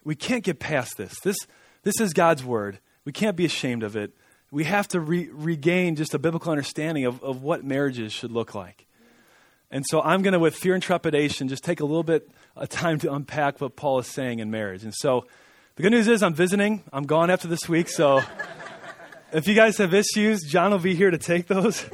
we 0.03 0.15
can't 0.15 0.43
get 0.43 0.59
past 0.59 0.97
this. 0.97 1.19
This 1.21 1.37
this 1.83 1.99
is 1.99 2.13
God's 2.13 2.43
word. 2.43 2.79
We 3.05 3.11
can't 3.11 3.37
be 3.37 3.45
ashamed 3.45 3.83
of 3.83 3.95
it. 3.95 4.13
We 4.51 4.63
have 4.65 4.87
to 4.89 4.99
re- 4.99 5.29
regain 5.31 5.95
just 5.95 6.13
a 6.13 6.19
biblical 6.19 6.51
understanding 6.51 7.05
of, 7.05 7.23
of 7.23 7.41
what 7.41 7.63
marriages 7.63 8.13
should 8.13 8.31
look 8.31 8.55
like. 8.55 8.85
And 9.71 9.83
so 9.87 10.01
I'm 10.01 10.21
going 10.21 10.33
to, 10.33 10.39
with 10.39 10.55
fear 10.55 10.73
and 10.73 10.81
trepidation, 10.81 11.47
just 11.47 11.63
take 11.63 11.79
a 11.79 11.85
little 11.85 12.03
bit 12.03 12.29
of 12.55 12.69
time 12.69 12.99
to 12.99 13.13
unpack 13.13 13.59
what 13.59 13.75
Paul 13.75 13.99
is 13.99 14.07
saying 14.07 14.39
in 14.39 14.49
marriage. 14.49 14.83
And 14.83 14.93
so 14.93 15.25
the 15.75 15.83
good 15.83 15.91
news 15.91 16.07
is 16.07 16.23
I'm 16.23 16.33
visiting. 16.33 16.83
I'm 16.93 17.05
gone 17.05 17.29
after 17.29 17.47
this 17.47 17.67
week, 17.67 17.89
so 17.89 18.21
if 19.35 19.49
you 19.49 19.53
guys 19.53 19.77
have 19.79 19.93
issues, 19.93 20.43
John 20.43 20.71
will 20.71 20.79
be 20.79 20.95
here 20.95 21.11
to 21.11 21.17
take 21.17 21.47
those. 21.47 21.85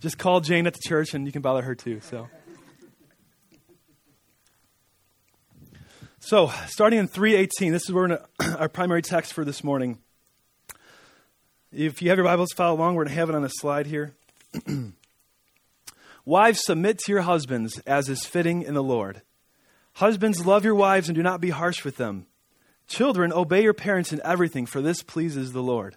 Just 0.00 0.16
call 0.16 0.40
Jane 0.40 0.66
at 0.66 0.72
the 0.72 0.80
church 0.80 1.12
and 1.12 1.26
you 1.26 1.32
can 1.32 1.42
bother 1.42 1.60
her 1.60 1.74
too. 1.74 2.00
So. 2.00 2.28
So, 6.20 6.50
starting 6.68 6.98
in 6.98 7.08
318, 7.08 7.72
this 7.72 7.82
is 7.82 7.92
where 7.92 8.26
our 8.58 8.70
primary 8.70 9.02
text 9.02 9.34
for 9.34 9.44
this 9.44 9.62
morning. 9.62 9.98
If 11.70 12.00
you 12.00 12.08
have 12.08 12.16
your 12.16 12.24
Bibles, 12.24 12.52
follow 12.56 12.74
along. 12.76 12.94
We're 12.94 13.04
going 13.04 13.14
to 13.14 13.20
have 13.20 13.28
it 13.28 13.34
on 13.34 13.44
a 13.44 13.50
slide 13.50 13.86
here. 13.86 14.14
wives, 16.24 16.64
submit 16.64 17.00
to 17.00 17.12
your 17.12 17.22
husbands 17.22 17.78
as 17.80 18.08
is 18.08 18.24
fitting 18.24 18.62
in 18.62 18.72
the 18.72 18.82
Lord. 18.82 19.20
Husbands, 19.94 20.46
love 20.46 20.64
your 20.64 20.74
wives 20.74 21.10
and 21.10 21.16
do 21.16 21.22
not 21.22 21.42
be 21.42 21.50
harsh 21.50 21.84
with 21.84 21.98
them. 21.98 22.26
Children, 22.86 23.30
obey 23.30 23.62
your 23.62 23.74
parents 23.74 24.10
in 24.10 24.22
everything, 24.24 24.64
for 24.64 24.80
this 24.80 25.02
pleases 25.02 25.52
the 25.52 25.62
Lord. 25.62 25.96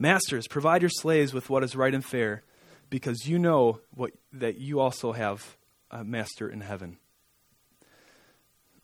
Masters, 0.00 0.48
provide 0.48 0.80
your 0.80 0.88
slaves 0.88 1.34
with 1.34 1.50
what 1.50 1.62
is 1.62 1.76
right 1.76 1.94
and 1.94 2.02
fair, 2.02 2.42
because 2.88 3.28
you 3.28 3.38
know 3.38 3.80
what, 3.94 4.12
that 4.32 4.58
you 4.58 4.80
also 4.80 5.12
have 5.12 5.58
a 5.90 6.02
master 6.02 6.48
in 6.48 6.62
heaven. 6.62 6.96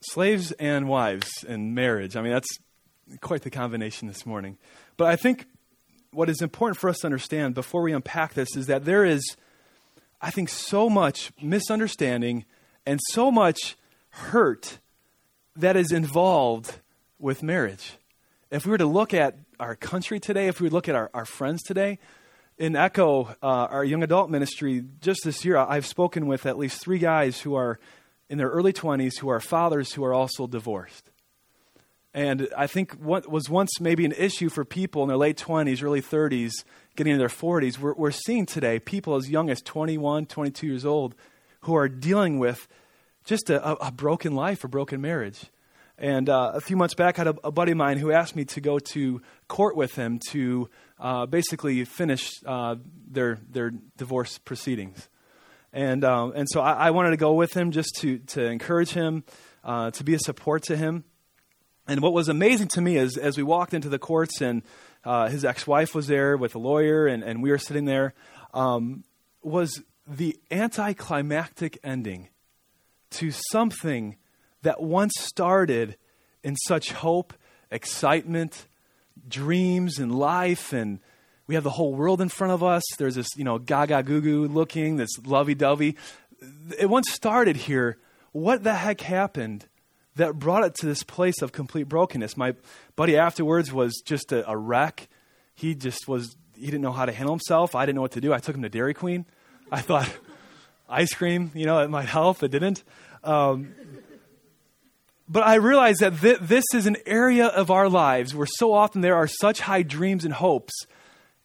Slaves 0.02 0.52
and 0.52 0.88
wives 0.88 1.42
and 1.48 1.74
marriage. 1.74 2.16
I 2.16 2.20
mean, 2.20 2.32
that's 2.32 2.58
quite 3.22 3.42
the 3.42 3.50
combination 3.50 4.08
this 4.08 4.26
morning. 4.26 4.58
But 4.98 5.06
I 5.06 5.16
think 5.16 5.46
what 6.10 6.28
is 6.28 6.42
important 6.42 6.78
for 6.78 6.90
us 6.90 6.98
to 6.98 7.06
understand 7.06 7.54
before 7.54 7.80
we 7.80 7.94
unpack 7.94 8.34
this 8.34 8.54
is 8.54 8.66
that 8.66 8.84
there 8.84 9.04
is, 9.04 9.22
I 10.20 10.30
think, 10.30 10.50
so 10.50 10.90
much 10.90 11.32
misunderstanding 11.40 12.44
and 12.84 13.00
so 13.10 13.30
much 13.30 13.76
hurt 14.10 14.80
that 15.56 15.76
is 15.76 15.92
involved 15.92 16.76
with 17.18 17.42
marriage. 17.42 17.94
If 18.48 18.64
we 18.64 18.70
were 18.70 18.78
to 18.78 18.86
look 18.86 19.12
at 19.12 19.36
our 19.58 19.74
country 19.74 20.20
today, 20.20 20.46
if 20.46 20.60
we 20.60 20.68
look 20.68 20.88
at 20.88 20.94
our, 20.94 21.10
our 21.12 21.24
friends 21.24 21.64
today, 21.64 21.98
in 22.58 22.76
Echo, 22.76 23.24
uh, 23.42 23.46
our 23.70 23.84
young 23.84 24.04
adult 24.04 24.30
ministry, 24.30 24.84
just 25.00 25.24
this 25.24 25.44
year, 25.44 25.56
I've 25.56 25.84
spoken 25.84 26.28
with 26.28 26.46
at 26.46 26.56
least 26.56 26.80
three 26.80 27.00
guys 27.00 27.40
who 27.40 27.56
are 27.56 27.80
in 28.30 28.38
their 28.38 28.48
early 28.48 28.72
20s 28.72 29.18
who 29.18 29.28
are 29.28 29.40
fathers 29.40 29.92
who 29.94 30.04
are 30.04 30.14
also 30.14 30.46
divorced. 30.46 31.10
And 32.14 32.48
I 32.56 32.68
think 32.68 32.92
what 32.92 33.28
was 33.28 33.50
once 33.50 33.80
maybe 33.80 34.04
an 34.04 34.12
issue 34.12 34.48
for 34.48 34.64
people 34.64 35.02
in 35.02 35.08
their 35.08 35.18
late 35.18 35.36
20s, 35.36 35.82
early 35.82 36.00
30s, 36.00 36.52
getting 36.94 37.14
into 37.14 37.18
their 37.18 37.28
40s, 37.28 37.78
we're, 37.78 37.94
we're 37.94 38.12
seeing 38.12 38.46
today 38.46 38.78
people 38.78 39.16
as 39.16 39.28
young 39.28 39.50
as 39.50 39.60
21, 39.60 40.26
22 40.26 40.66
years 40.68 40.86
old 40.86 41.16
who 41.62 41.74
are 41.74 41.88
dealing 41.88 42.38
with 42.38 42.68
just 43.24 43.50
a, 43.50 43.84
a 43.84 43.90
broken 43.90 44.36
life, 44.36 44.62
a 44.62 44.68
broken 44.68 45.00
marriage. 45.00 45.46
And 45.98 46.28
uh, 46.28 46.52
a 46.54 46.60
few 46.60 46.76
months 46.76 46.94
back, 46.94 47.18
I 47.18 47.24
had 47.24 47.28
a, 47.28 47.46
a, 47.46 47.50
buddy 47.50 47.72
of 47.72 47.78
mine 47.78 47.96
who 47.96 48.12
asked 48.12 48.36
me 48.36 48.44
to 48.46 48.60
go 48.60 48.78
to 48.78 49.22
court 49.48 49.76
with 49.76 49.94
him 49.94 50.20
to 50.30 50.68
uh, 51.00 51.24
basically 51.24 51.84
finish 51.84 52.30
uh, 52.44 52.76
their 53.10 53.38
their 53.50 53.72
divorce 53.96 54.36
proceedings. 54.38 55.08
And 55.72 56.04
um, 56.04 56.32
and 56.36 56.46
so 56.50 56.60
I, 56.60 56.72
I, 56.72 56.90
wanted 56.90 57.10
to 57.10 57.16
go 57.16 57.32
with 57.32 57.54
him 57.54 57.70
just 57.70 57.96
to 58.00 58.18
to 58.18 58.44
encourage 58.44 58.90
him, 58.90 59.24
uh, 59.64 59.90
to 59.92 60.04
be 60.04 60.14
a 60.14 60.18
support 60.18 60.64
to 60.64 60.76
him. 60.76 61.04
And 61.88 62.02
what 62.02 62.12
was 62.12 62.28
amazing 62.28 62.68
to 62.68 62.80
me 62.80 62.96
is 62.96 63.16
as 63.16 63.36
we 63.36 63.42
walked 63.42 63.72
into 63.72 63.88
the 63.88 63.98
courts 63.98 64.40
and 64.40 64.62
uh, 65.04 65.28
his 65.28 65.44
ex-wife 65.44 65.94
was 65.94 66.08
there 66.08 66.36
with 66.36 66.54
a 66.56 66.58
lawyer 66.58 67.06
and, 67.06 67.22
and 67.22 67.42
we 67.42 67.50
were 67.50 67.58
sitting 67.58 67.84
there, 67.84 68.12
um, 68.52 69.04
was 69.42 69.82
the 70.06 70.36
anticlimactic 70.50 71.78
ending 71.84 72.28
to 73.10 73.30
something 73.30 74.16
that 74.66 74.82
once 74.82 75.12
started 75.18 75.96
in 76.42 76.56
such 76.66 76.90
hope, 76.90 77.32
excitement, 77.70 78.66
dreams, 79.28 80.00
and 80.00 80.12
life, 80.12 80.72
and 80.72 80.98
we 81.46 81.54
have 81.54 81.62
the 81.62 81.70
whole 81.70 81.94
world 81.94 82.20
in 82.20 82.28
front 82.28 82.52
of 82.52 82.64
us. 82.64 82.82
There's 82.98 83.14
this, 83.14 83.28
you 83.36 83.44
know, 83.44 83.58
gaga 83.58 84.02
goo 84.02 84.20
goo 84.20 84.48
looking, 84.48 84.96
this 84.96 85.24
lovey 85.24 85.54
dovey. 85.54 85.96
It 86.76 86.90
once 86.90 87.12
started 87.12 87.56
here. 87.56 87.98
What 88.32 88.64
the 88.64 88.74
heck 88.74 89.02
happened 89.02 89.66
that 90.16 90.36
brought 90.36 90.64
it 90.64 90.74
to 90.80 90.86
this 90.86 91.04
place 91.04 91.42
of 91.42 91.52
complete 91.52 91.88
brokenness? 91.88 92.36
My 92.36 92.56
buddy 92.96 93.16
afterwards 93.16 93.72
was 93.72 94.02
just 94.04 94.32
a, 94.32 94.50
a 94.50 94.56
wreck. 94.56 95.06
He 95.54 95.76
just 95.76 96.08
was, 96.08 96.36
he 96.56 96.66
didn't 96.66 96.82
know 96.82 96.90
how 96.90 97.06
to 97.06 97.12
handle 97.12 97.32
himself. 97.32 97.76
I 97.76 97.86
didn't 97.86 97.94
know 97.94 98.02
what 98.02 98.12
to 98.12 98.20
do. 98.20 98.32
I 98.32 98.38
took 98.38 98.56
him 98.56 98.62
to 98.62 98.68
Dairy 98.68 98.94
Queen. 98.94 99.26
I 99.70 99.80
thought, 99.80 100.10
ice 100.88 101.14
cream, 101.14 101.52
you 101.54 101.66
know, 101.66 101.78
it 101.78 101.88
might 101.88 102.08
help. 102.08 102.42
It 102.42 102.50
didn't. 102.50 102.82
Um, 103.22 103.74
but 105.28 105.44
I 105.44 105.56
realize 105.56 105.96
that 105.98 106.20
th- 106.20 106.38
this 106.40 106.64
is 106.74 106.86
an 106.86 106.96
area 107.06 107.46
of 107.46 107.70
our 107.70 107.88
lives 107.88 108.34
where 108.34 108.46
so 108.46 108.72
often 108.72 109.00
there 109.00 109.16
are 109.16 109.26
such 109.26 109.60
high 109.60 109.82
dreams 109.82 110.24
and 110.24 110.34
hopes, 110.34 110.72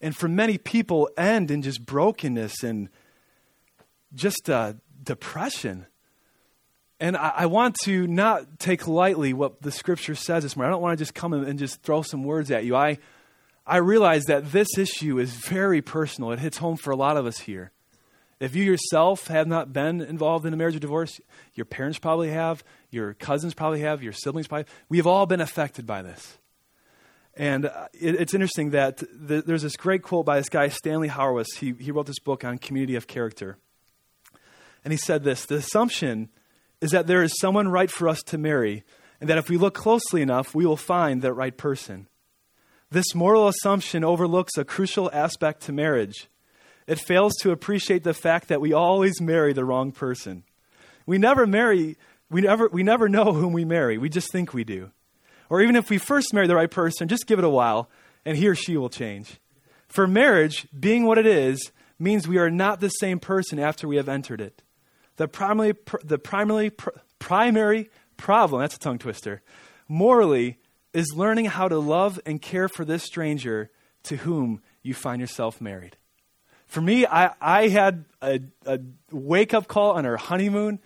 and 0.00 0.16
for 0.16 0.28
many 0.28 0.58
people, 0.58 1.08
end 1.16 1.50
in 1.50 1.62
just 1.62 1.84
brokenness 1.84 2.62
and 2.62 2.88
just 4.14 4.48
uh, 4.48 4.74
depression. 5.02 5.86
And 7.00 7.16
I, 7.16 7.32
I, 7.38 7.46
want 7.46 7.76
to 7.84 8.06
not 8.06 8.60
take 8.60 8.86
lightly 8.86 9.32
what 9.32 9.62
the 9.62 9.72
scripture 9.72 10.14
says 10.14 10.44
this 10.44 10.56
morning. 10.56 10.70
I 10.70 10.72
don't 10.74 10.82
want 10.82 10.98
to 10.98 11.02
just 11.02 11.14
come 11.14 11.32
and 11.32 11.58
just 11.58 11.82
throw 11.82 12.02
some 12.02 12.22
words 12.22 12.50
at 12.50 12.64
you. 12.64 12.76
I, 12.76 12.98
I 13.66 13.78
realize 13.78 14.24
that 14.24 14.52
this 14.52 14.78
issue 14.78 15.18
is 15.18 15.32
very 15.32 15.82
personal. 15.82 16.30
It 16.30 16.38
hits 16.38 16.58
home 16.58 16.76
for 16.76 16.90
a 16.92 16.96
lot 16.96 17.16
of 17.16 17.26
us 17.26 17.38
here. 17.38 17.72
If 18.42 18.56
you 18.56 18.64
yourself 18.64 19.28
have 19.28 19.46
not 19.46 19.72
been 19.72 20.00
involved 20.00 20.44
in 20.44 20.52
a 20.52 20.56
marriage 20.56 20.74
or 20.74 20.80
divorce, 20.80 21.20
your 21.54 21.64
parents 21.64 22.00
probably 22.00 22.30
have, 22.30 22.64
your 22.90 23.14
cousins 23.14 23.54
probably 23.54 23.82
have, 23.82 24.02
your 24.02 24.12
siblings 24.12 24.48
probably. 24.48 24.66
We 24.88 24.96
have 24.96 25.06
all 25.06 25.26
been 25.26 25.40
affected 25.40 25.86
by 25.86 26.02
this. 26.02 26.38
And 27.36 27.66
uh, 27.66 27.86
it, 27.92 28.16
it's 28.16 28.34
interesting 28.34 28.70
that 28.70 28.96
the, 28.96 29.42
there's 29.42 29.62
this 29.62 29.76
great 29.76 30.02
quote 30.02 30.26
by 30.26 30.38
this 30.38 30.48
guy, 30.48 30.66
Stanley 30.70 31.08
Hauerwas. 31.08 31.54
He, 31.56 31.72
he 31.78 31.92
wrote 31.92 32.06
this 32.06 32.18
book 32.18 32.42
on 32.42 32.58
community 32.58 32.96
of 32.96 33.06
character. 33.06 33.58
And 34.84 34.90
he 34.92 34.98
said 34.98 35.22
this 35.22 35.46
The 35.46 35.54
assumption 35.54 36.28
is 36.80 36.90
that 36.90 37.06
there 37.06 37.22
is 37.22 37.38
someone 37.38 37.68
right 37.68 37.92
for 37.92 38.08
us 38.08 38.24
to 38.24 38.38
marry, 38.38 38.82
and 39.20 39.30
that 39.30 39.38
if 39.38 39.48
we 39.48 39.56
look 39.56 39.74
closely 39.74 40.20
enough, 40.20 40.52
we 40.52 40.66
will 40.66 40.76
find 40.76 41.22
that 41.22 41.32
right 41.32 41.56
person. 41.56 42.08
This 42.90 43.14
moral 43.14 43.46
assumption 43.46 44.02
overlooks 44.02 44.58
a 44.58 44.64
crucial 44.64 45.08
aspect 45.12 45.62
to 45.62 45.72
marriage 45.72 46.28
it 46.92 46.98
fails 46.98 47.34
to 47.40 47.50
appreciate 47.50 48.04
the 48.04 48.14
fact 48.14 48.48
that 48.48 48.60
we 48.60 48.72
always 48.72 49.20
marry 49.20 49.52
the 49.52 49.64
wrong 49.64 49.92
person. 49.92 50.44
We 51.06 51.18
never 51.18 51.46
marry, 51.46 51.96
we 52.30 52.42
never, 52.42 52.68
we 52.68 52.82
never 52.82 53.08
know 53.08 53.32
whom 53.32 53.52
we 53.52 53.64
marry. 53.64 53.98
We 53.98 54.08
just 54.08 54.30
think 54.30 54.52
we 54.52 54.62
do. 54.62 54.90
Or 55.48 55.60
even 55.62 55.74
if 55.74 55.90
we 55.90 55.98
first 55.98 56.32
marry 56.32 56.46
the 56.46 56.54
right 56.54 56.70
person, 56.70 57.08
just 57.08 57.26
give 57.26 57.38
it 57.38 57.44
a 57.44 57.50
while 57.50 57.90
and 58.24 58.36
he 58.36 58.46
or 58.46 58.54
she 58.54 58.76
will 58.76 58.90
change. 58.90 59.40
For 59.88 60.06
marriage, 60.06 60.66
being 60.78 61.06
what 61.06 61.18
it 61.18 61.26
is, 61.26 61.72
means 61.98 62.28
we 62.28 62.38
are 62.38 62.50
not 62.50 62.80
the 62.80 62.88
same 62.88 63.18
person 63.18 63.58
after 63.58 63.88
we 63.88 63.96
have 63.96 64.08
entered 64.08 64.40
it. 64.40 64.62
The 65.16 65.28
primary, 65.28 65.74
the 66.04 66.18
primary, 66.18 66.72
primary 67.18 67.90
problem, 68.16 68.60
that's 68.60 68.76
a 68.76 68.78
tongue 68.78 68.98
twister, 68.98 69.42
morally, 69.88 70.58
is 70.92 71.14
learning 71.14 71.46
how 71.46 71.68
to 71.68 71.78
love 71.78 72.20
and 72.26 72.40
care 72.40 72.68
for 72.68 72.84
this 72.84 73.02
stranger 73.02 73.70
to 74.04 74.16
whom 74.16 74.62
you 74.82 74.94
find 74.94 75.20
yourself 75.20 75.60
married. 75.60 75.96
For 76.72 76.80
me, 76.80 77.04
I, 77.04 77.34
I 77.38 77.68
had 77.68 78.06
a, 78.22 78.40
a 78.64 78.80
wake 79.10 79.52
up 79.52 79.68
call 79.68 79.90
on 79.90 80.06
our 80.06 80.16
honeymoon. 80.16 80.78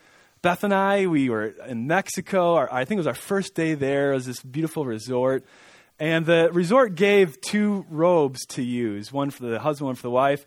Beth 0.43 0.65
and 0.65 0.75
I, 0.75 1.07
we 1.07 1.31
were 1.31 1.55
in 1.69 1.87
Mexico. 1.87 2.57
Our, 2.57 2.69
I 2.75 2.85
think 2.85 2.97
it 2.97 3.03
was 3.03 3.07
our 3.07 3.15
first 3.15 3.55
day 3.55 3.75
there. 3.75 4.11
It 4.11 4.15
was 4.17 4.27
this 4.27 4.43
beautiful 4.43 4.85
resort. 4.85 5.45
And 6.01 6.27
the 6.27 6.51
resort 6.53 6.97
gave 6.97 7.41
two 7.41 7.87
robes 7.89 8.45
to 8.47 8.65
use 8.65 9.13
one 9.13 9.31
for 9.31 9.47
the 9.47 9.61
husband, 9.61 9.87
one 9.87 9.95
for 9.95 10.03
the 10.03 10.11
wife. 10.11 10.45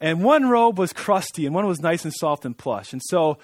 And 0.00 0.24
one 0.24 0.48
robe 0.48 0.76
was 0.76 0.92
crusty, 0.92 1.46
and 1.46 1.54
one 1.54 1.68
was 1.68 1.78
nice 1.78 2.04
and 2.04 2.12
soft 2.12 2.44
and 2.44 2.58
plush. 2.58 2.92
And 2.92 3.00
so 3.04 3.38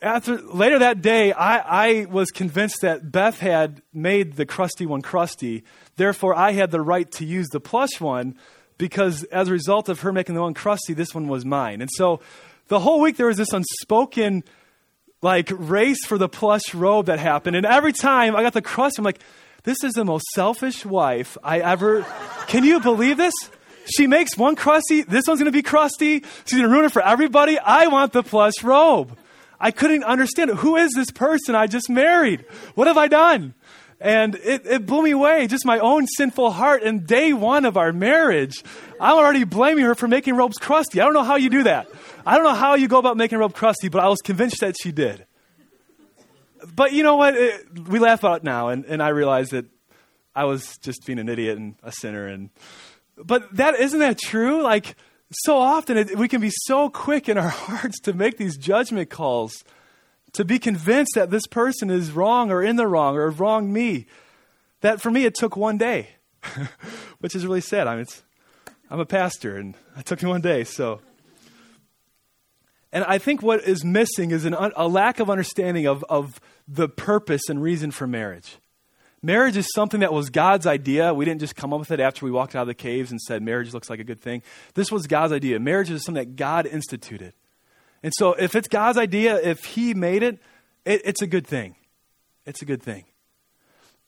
after, 0.00 0.40
later 0.40 0.78
that 0.78 1.02
day, 1.02 1.32
I, 1.32 2.02
I 2.02 2.04
was 2.04 2.30
convinced 2.30 2.82
that 2.82 3.10
Beth 3.10 3.40
had 3.40 3.82
made 3.92 4.34
the 4.34 4.46
crusty 4.46 4.86
one 4.86 5.02
crusty. 5.02 5.64
Therefore, 5.96 6.36
I 6.36 6.52
had 6.52 6.70
the 6.70 6.80
right 6.80 7.10
to 7.10 7.24
use 7.24 7.48
the 7.48 7.58
plush 7.58 8.00
one 8.00 8.36
because 8.78 9.24
as 9.24 9.48
a 9.48 9.52
result 9.52 9.88
of 9.88 10.00
her 10.00 10.12
making 10.12 10.34
the 10.34 10.42
one 10.42 10.54
crusty, 10.54 10.94
this 10.94 11.14
one 11.14 11.28
was 11.28 11.44
mine. 11.44 11.80
And 11.80 11.90
so 11.92 12.20
the 12.68 12.80
whole 12.80 13.00
week 13.00 13.16
there 13.16 13.26
was 13.26 13.36
this 13.36 13.52
unspoken 13.52 14.44
like 15.22 15.50
race 15.52 16.04
for 16.06 16.18
the 16.18 16.28
plush 16.28 16.74
robe 16.74 17.06
that 17.06 17.18
happened. 17.18 17.56
And 17.56 17.66
every 17.66 17.92
time 17.92 18.36
I 18.36 18.42
got 18.42 18.52
the 18.52 18.62
crust, 18.62 18.98
I'm 18.98 19.04
like, 19.04 19.20
this 19.64 19.82
is 19.82 19.94
the 19.94 20.04
most 20.04 20.26
selfish 20.34 20.84
wife 20.84 21.36
I 21.42 21.60
ever. 21.60 22.06
Can 22.46 22.64
you 22.64 22.80
believe 22.80 23.16
this? 23.16 23.34
She 23.96 24.06
makes 24.06 24.36
one 24.36 24.56
crusty, 24.56 25.02
this 25.02 25.26
one's 25.26 25.40
gonna 25.40 25.52
be 25.52 25.62
crusty. 25.62 26.24
She's 26.44 26.58
gonna 26.58 26.72
ruin 26.72 26.84
it 26.84 26.92
for 26.92 27.02
everybody. 27.02 27.58
I 27.58 27.86
want 27.86 28.12
the 28.12 28.22
plush 28.22 28.62
robe. 28.62 29.16
I 29.58 29.70
couldn't 29.70 30.04
understand 30.04 30.50
it. 30.50 30.56
Who 30.56 30.76
is 30.76 30.92
this 30.92 31.10
person 31.10 31.54
I 31.54 31.66
just 31.66 31.88
married? 31.88 32.44
What 32.74 32.88
have 32.88 32.98
I 32.98 33.08
done? 33.08 33.54
And 34.00 34.34
it, 34.34 34.66
it 34.66 34.86
blew 34.86 35.02
me 35.02 35.12
away, 35.12 35.46
just 35.46 35.64
my 35.64 35.78
own 35.78 36.06
sinful 36.06 36.50
heart. 36.50 36.82
And 36.82 37.06
day 37.06 37.32
one 37.32 37.64
of 37.64 37.76
our 37.76 37.92
marriage, 37.92 38.62
I'm 39.00 39.16
already 39.16 39.44
blaming 39.44 39.84
her 39.84 39.94
for 39.94 40.06
making 40.06 40.36
robes 40.36 40.58
crusty. 40.58 41.00
I 41.00 41.04
don't 41.04 41.14
know 41.14 41.24
how 41.24 41.36
you 41.36 41.48
do 41.48 41.62
that. 41.62 41.88
I 42.26 42.34
don't 42.34 42.44
know 42.44 42.54
how 42.54 42.74
you 42.74 42.88
go 42.88 42.98
about 42.98 43.16
making 43.16 43.38
robe 43.38 43.54
crusty, 43.54 43.88
but 43.88 44.02
I 44.02 44.08
was 44.08 44.20
convinced 44.20 44.60
that 44.60 44.74
she 44.82 44.92
did. 44.92 45.24
But 46.74 46.92
you 46.92 47.02
know 47.02 47.16
what? 47.16 47.34
It, 47.36 47.88
we 47.88 47.98
laugh 47.98 48.20
about 48.20 48.38
it 48.38 48.44
now, 48.44 48.68
and, 48.68 48.84
and 48.84 49.02
I 49.02 49.08
realize 49.08 49.50
that 49.50 49.66
I 50.34 50.44
was 50.44 50.76
just 50.78 51.06
being 51.06 51.18
an 51.18 51.28
idiot 51.28 51.56
and 51.56 51.76
a 51.82 51.92
sinner. 51.92 52.26
And 52.26 52.50
but 53.16 53.54
that 53.56 53.78
isn't 53.80 53.98
that 54.00 54.18
true? 54.18 54.62
Like 54.62 54.96
so 55.32 55.56
often 55.56 55.96
it, 55.96 56.16
we 56.16 56.28
can 56.28 56.40
be 56.40 56.50
so 56.52 56.90
quick 56.90 57.28
in 57.28 57.38
our 57.38 57.48
hearts 57.48 58.00
to 58.00 58.12
make 58.12 58.36
these 58.36 58.56
judgment 58.56 59.10
calls 59.10 59.64
to 60.36 60.44
be 60.44 60.58
convinced 60.58 61.12
that 61.14 61.30
this 61.30 61.46
person 61.46 61.90
is 61.90 62.12
wrong 62.12 62.50
or 62.50 62.62
in 62.62 62.76
the 62.76 62.86
wrong 62.86 63.16
or 63.16 63.30
wronged 63.30 63.72
me. 63.72 64.06
That 64.82 65.00
for 65.00 65.10
me, 65.10 65.24
it 65.24 65.34
took 65.34 65.56
one 65.56 65.78
day, 65.78 66.10
which 67.20 67.34
is 67.34 67.46
really 67.46 67.62
sad. 67.62 67.86
I 67.86 67.96
mean, 67.96 68.06
I'm 68.90 69.00
a 69.00 69.06
pastor, 69.06 69.56
and 69.56 69.74
it 69.96 70.04
took 70.04 70.22
me 70.22 70.28
one 70.28 70.42
day. 70.42 70.64
So, 70.64 71.00
and 72.92 73.02
I 73.04 73.18
think 73.18 73.42
what 73.42 73.64
is 73.64 73.84
missing 73.84 74.30
is 74.30 74.44
an, 74.44 74.54
a 74.54 74.86
lack 74.86 75.20
of 75.20 75.30
understanding 75.30 75.86
of, 75.86 76.04
of 76.08 76.38
the 76.68 76.88
purpose 76.88 77.48
and 77.48 77.62
reason 77.62 77.90
for 77.90 78.06
marriage. 78.06 78.58
Marriage 79.22 79.56
is 79.56 79.66
something 79.74 80.00
that 80.00 80.12
was 80.12 80.28
God's 80.28 80.66
idea. 80.66 81.14
We 81.14 81.24
didn't 81.24 81.40
just 81.40 81.56
come 81.56 81.72
up 81.72 81.80
with 81.80 81.90
it 81.90 81.98
after 81.98 82.26
we 82.26 82.30
walked 82.30 82.54
out 82.54 82.62
of 82.62 82.68
the 82.68 82.74
caves 82.74 83.10
and 83.10 83.20
said 83.20 83.42
marriage 83.42 83.72
looks 83.72 83.88
like 83.88 84.00
a 84.00 84.04
good 84.04 84.20
thing. 84.20 84.42
This 84.74 84.92
was 84.92 85.06
God's 85.06 85.32
idea. 85.32 85.58
Marriage 85.58 85.90
is 85.90 86.04
something 86.04 86.22
that 86.22 86.36
God 86.36 86.66
instituted. 86.66 87.32
And 88.02 88.12
so, 88.16 88.34
if 88.34 88.54
it's 88.54 88.68
God's 88.68 88.98
idea, 88.98 89.36
if 89.36 89.64
He 89.64 89.94
made 89.94 90.22
it, 90.22 90.38
it, 90.84 91.02
it's 91.04 91.22
a 91.22 91.26
good 91.26 91.46
thing. 91.46 91.76
It's 92.44 92.62
a 92.62 92.64
good 92.64 92.82
thing. 92.82 93.04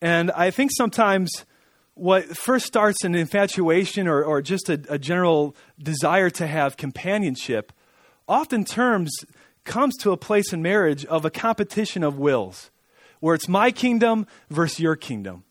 And 0.00 0.30
I 0.30 0.50
think 0.50 0.70
sometimes 0.76 1.44
what 1.94 2.24
first 2.36 2.66
starts 2.66 3.02
an 3.02 3.14
infatuation 3.14 4.06
or, 4.06 4.22
or 4.22 4.40
just 4.40 4.68
a, 4.68 4.80
a 4.88 4.98
general 4.98 5.56
desire 5.82 6.30
to 6.30 6.46
have 6.46 6.76
companionship 6.76 7.72
often 8.28 8.64
terms 8.64 9.10
comes 9.64 9.96
to 9.98 10.12
a 10.12 10.16
place 10.16 10.52
in 10.52 10.62
marriage 10.62 11.04
of 11.06 11.24
a 11.24 11.30
competition 11.30 12.04
of 12.04 12.18
wills, 12.18 12.70
where 13.20 13.34
it's 13.34 13.48
my 13.48 13.70
kingdom 13.70 14.26
versus 14.48 14.78
your 14.80 14.96
kingdom. 14.96 15.44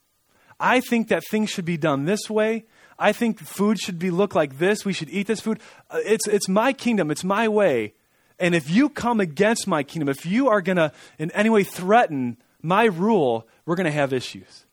I 0.59 0.79
think 0.79 1.09
that 1.09 1.23
things 1.29 1.49
should 1.49 1.65
be 1.65 1.77
done 1.77 2.05
this 2.05 2.29
way. 2.29 2.65
I 2.97 3.11
think 3.11 3.39
food 3.39 3.77
should 3.77 3.99
be 3.99 4.09
look 4.09 4.33
like 4.33 4.57
this. 4.57 4.83
We 4.83 4.93
should 4.93 5.09
eat 5.09 5.27
this 5.27 5.39
food. 5.39 5.59
Uh, 5.91 5.99
it's, 6.03 6.27
it's 6.27 6.49
my 6.49 6.73
kingdom. 6.73 7.11
It's 7.11 7.23
my 7.23 7.47
way. 7.47 7.93
And 8.39 8.53
if 8.53 8.69
you 8.69 8.89
come 8.89 9.19
against 9.19 9.67
my 9.67 9.83
kingdom, 9.83 10.09
if 10.09 10.25
you 10.25 10.49
are 10.49 10.61
going 10.61 10.77
to 10.77 10.91
in 11.17 11.31
any 11.31 11.49
way 11.49 11.63
threaten 11.63 12.37
my 12.61 12.85
rule, 12.85 13.47
we're 13.65 13.75
going 13.75 13.85
to 13.85 13.91
have 13.91 14.13
issues. 14.13 14.65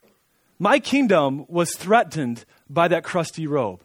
My 0.59 0.78
kingdom 0.78 1.47
was 1.49 1.75
threatened 1.75 2.44
by 2.68 2.88
that 2.88 3.04
crusty 3.04 3.47
robe 3.47 3.83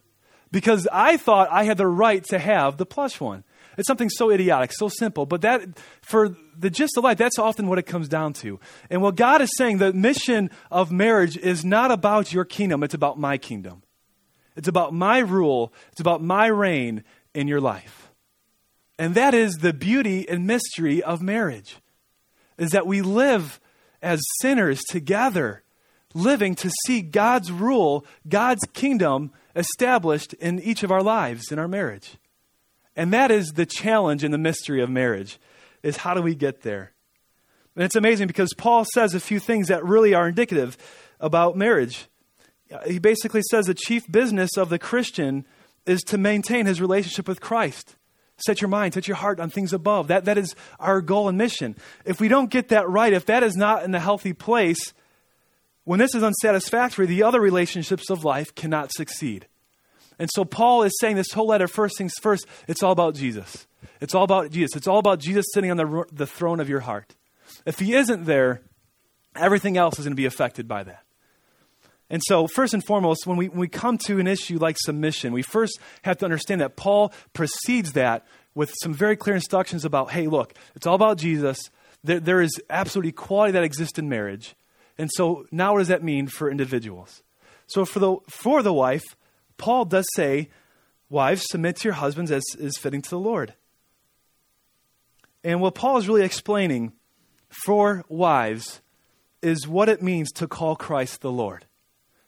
because 0.52 0.88
I 0.92 1.18
thought 1.18 1.50
I 1.52 1.64
had 1.64 1.78
the 1.78 1.88
right 1.88 2.24
to 2.26 2.40
have 2.40 2.78
the 2.78 2.86
plush 2.86 3.20
one. 3.20 3.44
It's 3.78 3.88
something 3.88 4.10
so 4.10 4.30
idiotic, 4.30 4.74
so 4.74 4.90
simple, 4.90 5.26
but 5.26 5.42
that 5.42 5.62
for 6.02 6.36
the 6.58 6.70
gist 6.70 6.98
of 6.98 7.04
life, 7.06 7.18
that's 7.18 7.40
often 7.40 7.68
what 7.68 7.80
it 7.80 7.84
comes 7.84 8.10
down 8.10 8.34
to. 8.34 8.60
And 8.90 9.02
what 9.02 9.16
God 9.16 9.42
is 9.42 9.56
saying, 9.56 9.78
the 9.78 9.94
mission 9.94 10.50
of 10.70 10.92
marriage 10.92 11.38
is 11.38 11.64
not 11.64 11.90
about 11.90 12.34
your 12.34 12.44
kingdom, 12.44 12.84
it's 12.84 12.94
about 12.94 13.18
my 13.18 13.38
kingdom. 13.38 13.84
It's 14.56 14.68
about 14.68 14.94
my 14.94 15.20
rule, 15.20 15.74
it's 15.92 16.02
about 16.02 16.22
my 16.22 16.48
reign 16.48 17.04
in 17.34 17.48
your 17.48 17.62
life. 17.62 17.99
And 19.00 19.16
that 19.16 19.34
is 19.34 19.56
the 19.56 19.72
beauty 19.72 20.28
and 20.28 20.46
mystery 20.46 21.02
of 21.02 21.22
marriage. 21.22 21.78
Is 22.58 22.72
that 22.72 22.86
we 22.86 23.02
live 23.02 23.62
as 24.02 24.20
sinners 24.42 24.82
together, 24.90 25.64
living 26.14 26.54
to 26.56 26.70
see 26.86 27.02
God's 27.02 27.50
rule, 27.50 28.06
God's 28.28 28.66
kingdom 28.74 29.32
established 29.56 30.34
in 30.34 30.60
each 30.60 30.84
of 30.84 30.92
our 30.92 31.02
lives 31.02 31.50
in 31.50 31.60
our 31.60 31.68
marriage. 31.68 32.18
And 32.94 33.14
that 33.14 33.32
is 33.32 33.54
the 33.54 33.66
challenge 33.66 34.26
and 34.26 34.34
the 34.34 34.38
mystery 34.38 34.82
of 34.82 34.90
marriage 34.90 35.40
is 35.82 35.98
how 35.98 36.14
do 36.14 36.22
we 36.22 36.36
get 36.36 36.64
there? 36.64 36.92
And 37.76 37.86
it's 37.86 37.96
amazing 37.96 38.28
because 38.28 38.54
Paul 38.58 38.86
says 38.94 39.14
a 39.14 39.22
few 39.22 39.40
things 39.40 39.70
that 39.70 39.86
really 39.86 40.14
are 40.14 40.28
indicative 40.28 40.78
about 41.22 41.56
marriage. 41.56 42.08
He 42.86 43.00
basically 43.00 43.44
says 43.50 43.66
the 43.66 43.74
chief 43.74 44.12
business 44.12 44.58
of 44.58 44.68
the 44.68 44.80
Christian 44.80 45.46
is 45.86 46.02
to 46.02 46.18
maintain 46.18 46.66
his 46.66 46.82
relationship 46.82 47.30
with 47.30 47.40
Christ. 47.40 47.96
Set 48.46 48.62
your 48.62 48.70
mind, 48.70 48.94
set 48.94 49.08
your 49.08 49.18
heart 49.18 49.40
on 49.40 49.50
things 49.50 49.74
above. 49.74 50.08
That, 50.08 50.26
that 50.26 50.38
is 50.38 50.56
our 50.80 51.02
goal 51.02 51.28
and 51.28 51.38
mission. 51.38 51.76
If 52.06 52.20
we 52.20 52.28
don't 52.28 52.50
get 52.50 52.70
that 52.70 52.90
right, 52.90 53.14
if 53.14 53.26
that 53.26 53.44
is 53.44 53.56
not 53.56 53.84
in 53.84 53.94
a 53.94 54.00
healthy 54.00 54.34
place, 54.34 54.94
when 55.84 56.00
this 56.00 56.14
is 56.14 56.24
unsatisfactory, 56.24 57.06
the 57.06 57.24
other 57.24 57.42
relationships 57.42 58.10
of 58.10 58.24
life 58.24 58.54
cannot 58.56 58.92
succeed. 58.94 59.48
And 60.20 60.30
so 60.34 60.46
Paul 60.46 60.84
is 60.84 60.94
saying 61.00 61.16
this 61.16 61.32
whole 61.32 61.48
letter, 61.48 61.68
first 61.68 61.98
things 61.98 62.14
first, 62.22 62.46
it's 62.68 62.84
all 62.84 62.92
about 62.92 63.16
Jesus. 63.16 63.66
It's 64.02 64.14
all 64.14 64.24
about 64.24 64.52
Jesus. 64.52 64.76
It's 64.76 64.88
all 64.88 65.00
about 65.00 65.20
Jesus 65.20 65.46
sitting 65.54 65.72
on 65.72 65.78
the, 65.78 66.04
the 66.12 66.28
throne 66.28 66.60
of 66.60 66.70
your 66.70 66.82
heart. 66.82 67.16
If 67.66 67.80
he 67.80 67.94
isn't 67.94 68.26
there, 68.26 68.62
everything 69.36 69.78
else 69.78 69.98
is 69.98 70.06
going 70.06 70.12
to 70.12 70.16
be 70.16 70.26
affected 70.26 70.68
by 70.68 70.84
that. 70.84 71.04
And 72.10 72.22
so, 72.26 72.48
first 72.48 72.74
and 72.74 72.84
foremost, 72.84 73.28
when 73.28 73.38
we, 73.38 73.50
when 73.50 73.60
we 73.60 73.68
come 73.68 73.98
to 74.06 74.20
an 74.20 74.26
issue 74.28 74.58
like 74.58 74.78
submission, 74.80 75.32
we 75.32 75.44
first 75.44 75.80
have 76.02 76.18
to 76.18 76.26
understand 76.26 76.62
that 76.62 76.76
Paul 76.76 77.14
precedes 77.34 77.94
that 77.94 78.26
with 78.56 78.74
some 78.82 78.94
very 78.94 79.16
clear 79.16 79.36
instructions 79.36 79.86
about 79.86 80.12
hey, 80.12 80.28
look, 80.28 80.54
it's 80.76 80.88
all 80.88 80.96
about 80.96 81.18
Jesus. 81.18 81.60
There, 82.04 82.20
there 82.20 82.42
is 82.42 82.60
absolute 82.70 83.08
equality 83.08 83.52
that 83.52 83.64
exists 83.64 84.00
in 84.00 84.10
marriage. 84.10 84.56
And 84.98 85.10
so, 85.14 85.46
now 85.52 85.74
what 85.74 85.80
does 85.80 85.88
that 85.90 86.04
mean 86.04 86.28
for 86.28 86.50
individuals? 86.50 87.22
So, 87.68 87.86
for 87.86 88.00
the, 88.00 88.18
for 88.28 88.64
the 88.64 88.74
wife, 88.74 89.16
Paul 89.58 89.86
does 89.86 90.08
say, 90.16 90.50
Wives, 91.12 91.46
submit 91.50 91.78
to 91.78 91.88
your 91.88 91.96
husbands 91.96 92.32
as 92.32 92.44
is 92.58 92.78
fitting 92.78 93.02
to 93.02 93.10
the 93.10 93.20
Lord. 93.20 93.54
And 95.44 95.62
what 95.62 95.76
Paul 95.76 95.98
is 95.98 96.08
really 96.08 96.24
explaining 96.24 96.94
for 97.66 98.04
wives 98.10 98.82
is 99.42 99.68
what 99.68 99.90
it 99.90 100.04
means 100.04 100.32
to 100.34 100.48
call 100.48 100.76
Christ 100.76 101.22
the 101.22 101.32
Lord 101.32 101.66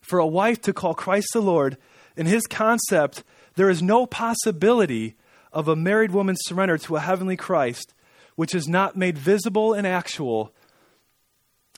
for 0.02 0.20
a 0.20 0.28
wife 0.28 0.62
to 0.62 0.74
call 0.74 0.94
Christ 0.94 1.30
the 1.34 1.42
Lord, 1.42 1.78
in 2.16 2.26
his 2.26 2.44
concept, 2.48 3.24
there 3.56 3.70
is 3.70 3.82
no 3.82 4.06
possibility 4.06 5.16
of 5.54 5.68
a 5.68 5.76
married 5.76 6.12
woman's 6.12 6.42
surrender 6.44 6.78
to 6.78 6.96
a 6.96 7.00
heavenly 7.00 7.38
Christ 7.38 7.94
which 8.36 8.56
is 8.56 8.68
not 8.68 8.96
made 8.96 9.18
visible 9.18 9.74
and 9.74 9.86
actual 9.86 10.54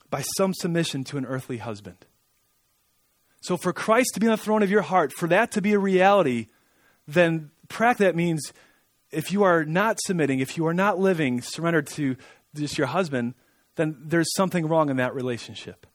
by 0.10 0.24
some 0.38 0.54
submission 0.54 1.04
to 1.04 1.18
an 1.18 1.26
earthly 1.26 1.58
husband. 1.58 2.06
So, 3.42 3.58
for 3.58 3.74
Christ 3.74 4.12
to 4.14 4.20
be 4.20 4.28
on 4.28 4.32
the 4.32 4.38
throne 4.38 4.64
of 4.64 4.70
your 4.70 4.84
heart, 4.84 5.12
for 5.12 5.28
that 5.28 5.52
to 5.52 5.62
be 5.62 5.74
a 5.74 5.80
reality, 5.80 6.48
then 7.08 7.52
practice 7.68 8.06
that 8.06 8.16
means 8.16 8.54
if 9.12 9.32
you 9.32 9.44
are 9.44 9.66
not 9.66 10.00
submitting, 10.06 10.40
if 10.40 10.56
you 10.56 10.66
are 10.68 10.74
not 10.74 11.00
living 11.00 11.42
surrendered 11.42 11.88
to 11.88 12.16
just 12.56 12.78
your 12.78 12.88
husband, 12.88 13.34
then 13.76 13.98
there's 14.06 14.34
something 14.36 14.68
wrong 14.68 14.90
in 14.90 14.98
that 14.98 15.14
relationship. 15.16 15.88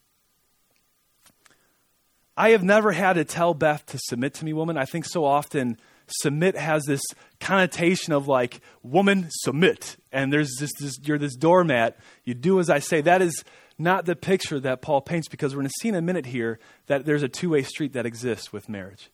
I 2.38 2.50
have 2.50 2.62
never 2.62 2.92
had 2.92 3.14
to 3.14 3.24
tell 3.24 3.52
Beth 3.52 3.84
to 3.86 3.98
submit 3.98 4.34
to 4.34 4.44
me, 4.44 4.52
woman. 4.52 4.78
I 4.78 4.84
think 4.84 5.06
so 5.06 5.24
often 5.24 5.76
submit 6.06 6.56
has 6.56 6.84
this 6.84 7.02
connotation 7.40 8.12
of 8.12 8.28
like, 8.28 8.60
woman, 8.84 9.26
submit. 9.28 9.96
And 10.12 10.32
there's 10.32 10.54
this, 10.60 10.70
this, 10.80 11.00
you're 11.02 11.18
this 11.18 11.34
doormat. 11.34 11.98
You 12.22 12.34
do 12.34 12.60
as 12.60 12.70
I 12.70 12.78
say. 12.78 13.00
That 13.00 13.22
is 13.22 13.42
not 13.76 14.06
the 14.06 14.14
picture 14.14 14.60
that 14.60 14.82
Paul 14.82 15.00
paints 15.00 15.26
because 15.26 15.52
we're 15.52 15.62
going 15.62 15.70
to 15.70 15.80
see 15.80 15.88
in 15.88 15.96
a 15.96 16.00
minute 16.00 16.26
here 16.26 16.60
that 16.86 17.04
there's 17.04 17.24
a 17.24 17.28
two 17.28 17.50
way 17.50 17.64
street 17.64 17.94
that 17.94 18.06
exists 18.06 18.52
with 18.52 18.68
marriage. 18.68 19.10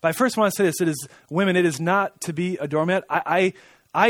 But 0.00 0.10
I 0.10 0.12
first 0.12 0.36
want 0.36 0.52
to 0.52 0.56
say 0.56 0.64
this 0.64 0.80
it 0.80 0.86
is, 0.86 1.08
women, 1.28 1.56
it 1.56 1.66
is 1.66 1.80
not 1.80 2.20
to 2.22 2.32
be 2.32 2.56
a 2.58 2.68
doormat. 2.68 3.02
I, 3.10 3.22
I, 3.26 3.52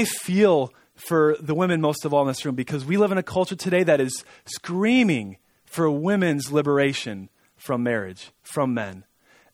I 0.00 0.04
feel 0.04 0.74
for 0.96 1.34
the 1.40 1.54
women 1.54 1.80
most 1.80 2.04
of 2.04 2.12
all 2.12 2.20
in 2.20 2.28
this 2.28 2.44
room 2.44 2.56
because 2.56 2.84
we 2.84 2.98
live 2.98 3.10
in 3.10 3.16
a 3.16 3.22
culture 3.22 3.56
today 3.56 3.84
that 3.84 4.02
is 4.02 4.22
screaming 4.44 5.38
for 5.64 5.90
women's 5.90 6.52
liberation 6.52 7.30
from 7.60 7.82
marriage, 7.82 8.32
from 8.42 8.74
men. 8.74 9.04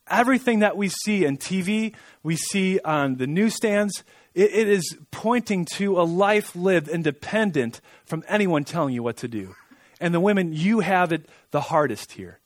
Everything 0.08 0.60
that 0.60 0.76
we 0.76 0.88
see 0.88 1.24
in 1.24 1.36
TV, 1.36 1.94
we 2.22 2.36
see 2.36 2.78
on 2.84 3.16
the 3.16 3.26
newsstands, 3.26 4.04
it, 4.34 4.54
it 4.54 4.68
is 4.68 4.96
pointing 5.10 5.66
to 5.74 6.00
a 6.00 6.04
life 6.04 6.54
lived 6.54 6.88
independent 6.88 7.80
from 8.04 8.22
anyone 8.28 8.64
telling 8.64 8.94
you 8.94 9.02
what 9.02 9.16
to 9.18 9.28
do. 9.28 9.54
And 10.00 10.14
the 10.14 10.20
women, 10.20 10.52
you 10.52 10.80
have 10.80 11.10
it 11.10 11.28
the 11.50 11.62
hardest 11.62 12.12
here. 12.12 12.38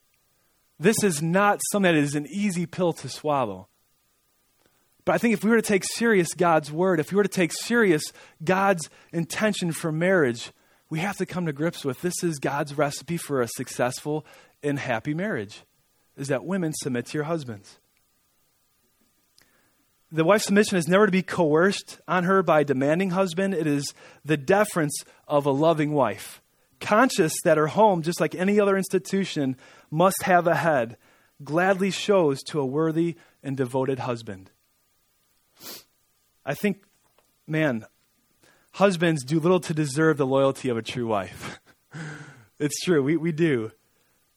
This 0.79 1.05
is 1.05 1.21
not 1.21 1.61
something 1.71 1.95
that 1.95 2.03
is 2.03 2.15
an 2.15 2.27
easy 2.31 2.65
pill 2.65 2.95
to 2.95 3.09
swallow. 3.09 3.69
But 5.05 5.15
I 5.15 5.19
think 5.19 5.35
if 5.35 5.45
we 5.45 5.51
were 5.51 5.57
to 5.57 5.63
take 5.63 5.85
serious 5.85 6.33
God's 6.33 6.73
word, 6.73 7.01
if 7.01 7.13
we 7.13 7.17
were 7.17 7.23
to 7.23 7.29
take 7.29 7.53
serious 7.53 8.03
God's 8.43 8.89
intention 9.13 9.73
for 9.73 9.93
marriage, 9.93 10.53
we 10.89 10.99
have 11.01 11.17
to 11.19 11.27
come 11.27 11.47
to 11.47 11.53
grips 11.53 11.85
with 11.85 12.01
this 12.01 12.23
is 12.23 12.39
God's 12.39 12.77
recipe 12.77 13.17
for 13.17 13.43
a 13.43 13.49
successful 13.49 14.27
in 14.63 14.77
happy 14.77 15.15
marriage 15.15 15.63
is 16.17 16.29
that 16.29 16.45
women 16.45 16.73
submit 16.75 17.07
to 17.07 17.19
your 17.19 17.25
husbands. 17.25 17.79
The 20.13 20.25
wife's 20.25 20.47
submission 20.47 20.77
is 20.77 20.89
never 20.89 21.07
to 21.07 21.13
be 21.13 21.23
coerced 21.23 22.01
on 22.09 22.25
her 22.25 22.43
by 22.43 22.61
a 22.61 22.65
demanding 22.65 23.11
husband. 23.11 23.55
It 23.55 23.67
is 23.67 23.95
the 24.25 24.37
deference 24.37 25.05
of 25.29 25.47
a 25.47 25.53
loving 25.53 25.93
wife, 25.93 26.43
conscious 26.81 27.33
that 27.45 27.57
her 27.57 27.69
home, 27.69 28.03
just 28.03 28.21
like 28.21 28.35
any 28.35 28.59
other 28.59 28.77
institution, 28.77 29.57
must 29.91 30.25
have 30.25 30.49
a 30.49 30.57
head 30.57 30.97
gladly 31.43 31.91
shows 31.91 32.43
to 32.43 32.61
a 32.61 32.67
worthy 32.67 33.17
and 33.43 33.57
devoted 33.57 34.01
husband. 34.01 34.51
I 36.45 36.55
think, 36.55 36.83
man, 37.47 37.85
husbands 38.73 39.25
do 39.25 39.39
little 39.39 39.61
to 39.61 39.75
deserve 39.75 40.17
the 40.17 40.27
loyalty 40.27 40.69
of 40.69 40.77
a 40.77 40.83
true 40.83 41.07
wife. 41.07 41.61
it's 42.59 42.81
true, 42.85 43.03
we, 43.03 43.17
we 43.17 43.33
do. 43.33 43.71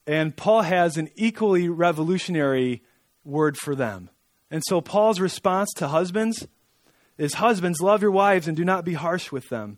And 0.05 0.35
Paul 0.35 0.63
has 0.63 0.97
an 0.97 1.09
equally 1.15 1.69
revolutionary 1.69 2.83
word 3.23 3.57
for 3.57 3.75
them. 3.75 4.09
And 4.51 4.61
so 4.67 4.81
Paul's 4.81 5.19
response 5.19 5.71
to 5.77 5.87
husbands 5.87 6.47
is 7.17 7.35
Husbands, 7.35 7.79
love 7.81 8.01
your 8.01 8.11
wives 8.11 8.47
and 8.47 8.57
do 8.57 8.65
not 8.65 8.85
be 8.85 8.93
harsh 8.93 9.31
with 9.31 9.49
them. 9.49 9.77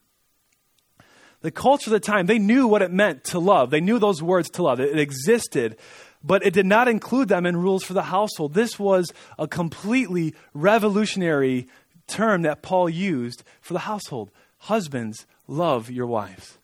The 1.41 1.51
culture 1.51 1.89
of 1.89 1.93
the 1.93 1.99
time, 1.99 2.25
they 2.25 2.39
knew 2.39 2.67
what 2.67 2.81
it 2.81 2.91
meant 2.91 3.23
to 3.25 3.39
love. 3.39 3.69
They 3.69 3.81
knew 3.81 3.99
those 3.99 4.21
words 4.23 4.49
to 4.51 4.63
love. 4.63 4.79
It 4.79 4.97
existed, 4.97 5.77
but 6.23 6.43
it 6.45 6.53
did 6.53 6.65
not 6.65 6.88
include 6.88 7.27
them 7.27 7.45
in 7.45 7.57
rules 7.57 7.83
for 7.83 7.93
the 7.93 8.03
household. 8.03 8.53
This 8.53 8.79
was 8.79 9.11
a 9.38 9.47
completely 9.47 10.33
revolutionary 10.53 11.67
term 12.07 12.41
that 12.43 12.63
Paul 12.63 12.89
used 12.89 13.43
for 13.61 13.73
the 13.73 13.79
household. 13.79 14.31
Husbands, 14.57 15.27
love 15.47 15.91
your 15.91 16.07
wives. 16.07 16.57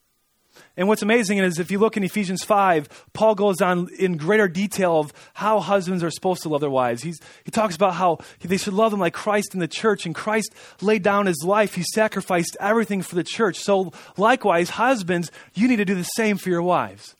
And 0.77 0.87
what's 0.87 1.01
amazing 1.01 1.39
is 1.39 1.59
if 1.59 1.69
you 1.69 1.79
look 1.79 1.97
in 1.97 2.03
Ephesians 2.03 2.43
5, 2.43 3.07
Paul 3.13 3.35
goes 3.35 3.61
on 3.61 3.89
in 3.99 4.15
greater 4.15 4.47
detail 4.47 4.99
of 4.99 5.13
how 5.33 5.59
husbands 5.59 6.03
are 6.03 6.11
supposed 6.11 6.43
to 6.43 6.49
love 6.49 6.61
their 6.61 6.69
wives. 6.69 7.03
He's, 7.03 7.19
he 7.43 7.51
talks 7.51 7.75
about 7.75 7.95
how 7.95 8.19
they 8.41 8.57
should 8.57 8.73
love 8.73 8.91
them 8.91 8.99
like 8.99 9.13
Christ 9.13 9.53
in 9.53 9.59
the 9.59 9.67
church, 9.67 10.05
and 10.05 10.15
Christ 10.15 10.53
laid 10.81 11.03
down 11.03 11.25
his 11.25 11.43
life. 11.43 11.75
He 11.75 11.83
sacrificed 11.83 12.55
everything 12.59 13.01
for 13.01 13.15
the 13.15 13.23
church. 13.23 13.59
So, 13.59 13.91
likewise, 14.15 14.71
husbands, 14.71 15.29
you 15.53 15.67
need 15.67 15.77
to 15.77 15.85
do 15.85 15.95
the 15.95 16.03
same 16.03 16.37
for 16.37 16.49
your 16.49 16.63
wives. 16.63 17.15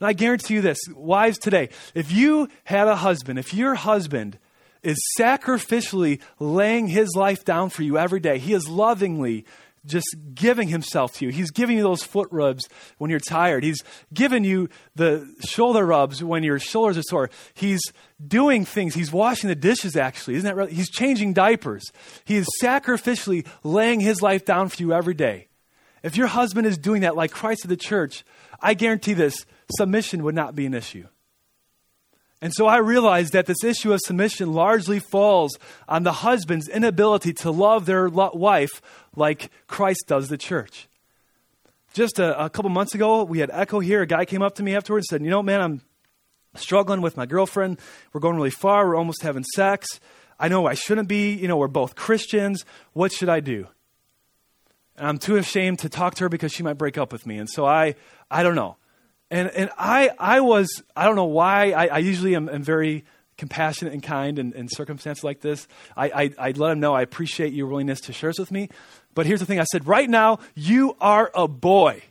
And 0.00 0.08
I 0.08 0.12
guarantee 0.12 0.54
you 0.54 0.60
this 0.60 0.80
wives 0.92 1.38
today, 1.38 1.70
if 1.94 2.10
you 2.10 2.48
had 2.64 2.88
a 2.88 2.96
husband, 2.96 3.38
if 3.38 3.54
your 3.54 3.76
husband 3.76 4.38
is 4.82 4.98
sacrificially 5.18 6.20
laying 6.38 6.86
his 6.88 7.14
life 7.16 7.44
down 7.44 7.70
for 7.70 7.82
you 7.82 7.98
every 7.98 8.20
day, 8.20 8.38
he 8.38 8.52
is 8.52 8.68
lovingly 8.68 9.44
just 9.86 10.16
giving 10.34 10.68
himself 10.68 11.14
to 11.14 11.24
you. 11.24 11.30
He's 11.30 11.50
giving 11.50 11.76
you 11.76 11.82
those 11.82 12.02
foot 12.02 12.28
rubs 12.30 12.68
when 12.98 13.10
you're 13.10 13.20
tired. 13.20 13.64
He's 13.64 13.82
giving 14.12 14.44
you 14.44 14.68
the 14.94 15.32
shoulder 15.40 15.86
rubs 15.86 16.22
when 16.22 16.42
your 16.42 16.58
shoulders 16.58 16.98
are 16.98 17.02
sore. 17.02 17.30
He's 17.54 17.80
doing 18.24 18.64
things. 18.64 18.94
He's 18.94 19.12
washing 19.12 19.48
the 19.48 19.54
dishes, 19.54 19.96
actually. 19.96 20.36
Isn't 20.36 20.48
that 20.48 20.56
right? 20.56 20.68
He's 20.68 20.90
changing 20.90 21.32
diapers. 21.32 21.92
He 22.24 22.36
is 22.36 22.46
sacrificially 22.62 23.46
laying 23.62 24.00
his 24.00 24.22
life 24.22 24.44
down 24.44 24.68
for 24.68 24.82
you 24.82 24.92
every 24.92 25.14
day. 25.14 25.48
If 26.02 26.16
your 26.16 26.28
husband 26.28 26.66
is 26.66 26.78
doing 26.78 27.02
that 27.02 27.16
like 27.16 27.30
Christ 27.30 27.64
of 27.64 27.70
the 27.70 27.76
church, 27.76 28.24
I 28.60 28.74
guarantee 28.74 29.14
this 29.14 29.46
submission 29.76 30.22
would 30.24 30.34
not 30.34 30.54
be 30.54 30.66
an 30.66 30.74
issue. 30.74 31.06
And 32.42 32.52
so 32.54 32.66
I 32.66 32.78
realized 32.78 33.32
that 33.32 33.46
this 33.46 33.64
issue 33.64 33.92
of 33.92 34.00
submission 34.00 34.52
largely 34.52 34.98
falls 34.98 35.58
on 35.88 36.02
the 36.02 36.12
husband's 36.12 36.68
inability 36.68 37.32
to 37.34 37.50
love 37.50 37.86
their 37.86 38.08
wife 38.08 38.82
like 39.14 39.50
Christ 39.66 40.04
does 40.06 40.28
the 40.28 40.36
church. 40.36 40.88
Just 41.94 42.18
a, 42.18 42.44
a 42.44 42.50
couple 42.50 42.68
months 42.68 42.94
ago, 42.94 43.24
we 43.24 43.38
had 43.38 43.50
Echo 43.52 43.80
here. 43.80 44.02
A 44.02 44.06
guy 44.06 44.26
came 44.26 44.42
up 44.42 44.56
to 44.56 44.62
me 44.62 44.76
afterwards 44.76 45.06
and 45.10 45.20
said, 45.20 45.24
You 45.24 45.30
know, 45.30 45.42
man, 45.42 45.62
I'm 45.62 45.80
struggling 46.56 47.00
with 47.00 47.16
my 47.16 47.24
girlfriend. 47.24 47.78
We're 48.12 48.20
going 48.20 48.36
really 48.36 48.50
far. 48.50 48.86
We're 48.86 48.96
almost 48.96 49.22
having 49.22 49.44
sex. 49.54 49.98
I 50.38 50.48
know 50.48 50.66
I 50.66 50.74
shouldn't 50.74 51.08
be. 51.08 51.32
You 51.32 51.48
know, 51.48 51.56
we're 51.56 51.68
both 51.68 51.94
Christians. 51.94 52.66
What 52.92 53.12
should 53.12 53.30
I 53.30 53.40
do? 53.40 53.68
And 54.96 55.06
I'm 55.06 55.18
too 55.18 55.36
ashamed 55.36 55.78
to 55.80 55.88
talk 55.88 56.16
to 56.16 56.24
her 56.24 56.28
because 56.28 56.52
she 56.52 56.62
might 56.62 56.74
break 56.74 56.98
up 56.98 57.12
with 57.12 57.26
me. 57.26 57.38
And 57.38 57.48
so 57.48 57.64
I, 57.64 57.94
I 58.30 58.42
don't 58.42 58.54
know. 58.54 58.76
And, 59.30 59.48
and 59.50 59.70
I, 59.76 60.10
I 60.18 60.40
was, 60.40 60.82
I 60.96 61.04
don't 61.04 61.16
know 61.16 61.24
why, 61.24 61.72
I, 61.72 61.86
I 61.86 61.98
usually 61.98 62.36
am, 62.36 62.48
am 62.48 62.62
very 62.62 63.04
compassionate 63.36 63.92
and 63.92 64.02
kind 64.02 64.38
in, 64.38 64.52
in 64.52 64.68
circumstances 64.68 65.24
like 65.24 65.40
this. 65.40 65.66
I, 65.96 66.06
I, 66.08 66.30
I 66.38 66.50
let 66.52 66.72
him 66.72 66.80
know 66.80 66.94
I 66.94 67.02
appreciate 67.02 67.52
your 67.52 67.66
willingness 67.66 68.00
to 68.02 68.12
share 68.12 68.30
this 68.30 68.38
with 68.38 68.50
me. 68.50 68.68
But 69.14 69.26
here's 69.26 69.40
the 69.40 69.46
thing 69.46 69.60
I 69.60 69.64
said, 69.64 69.86
right 69.86 70.08
now, 70.08 70.38
you 70.54 70.96
are 71.00 71.30
a 71.34 71.48
boy. 71.48 72.02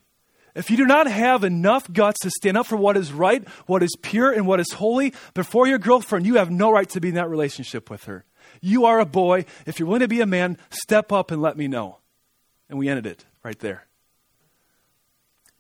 If 0.55 0.69
you 0.69 0.77
do 0.77 0.85
not 0.85 1.07
have 1.07 1.43
enough 1.43 1.91
guts 1.91 2.19
to 2.21 2.29
stand 2.29 2.57
up 2.57 2.65
for 2.65 2.77
what 2.77 2.95
is 2.95 3.11
right, 3.11 3.47
what 3.65 3.83
is 3.83 3.95
pure, 4.01 4.31
and 4.31 4.47
what 4.47 4.59
is 4.59 4.71
holy 4.71 5.13
before 5.33 5.67
your 5.67 5.79
girlfriend, 5.79 6.25
you 6.25 6.35
have 6.35 6.49
no 6.49 6.71
right 6.71 6.89
to 6.89 7.01
be 7.01 7.09
in 7.09 7.15
that 7.15 7.29
relationship 7.29 7.89
with 7.89 8.05
her. 8.05 8.23
You 8.61 8.85
are 8.85 8.99
a 8.99 9.05
boy. 9.05 9.45
If 9.65 9.79
you're 9.79 9.87
willing 9.87 10.01
to 10.01 10.07
be 10.07 10.21
a 10.21 10.25
man, 10.25 10.57
step 10.69 11.11
up 11.11 11.31
and 11.31 11.41
let 11.41 11.57
me 11.57 11.67
know. 11.67 11.99
And 12.69 12.79
we 12.79 12.87
ended 12.87 13.05
it 13.05 13.25
right 13.43 13.59
there 13.59 13.85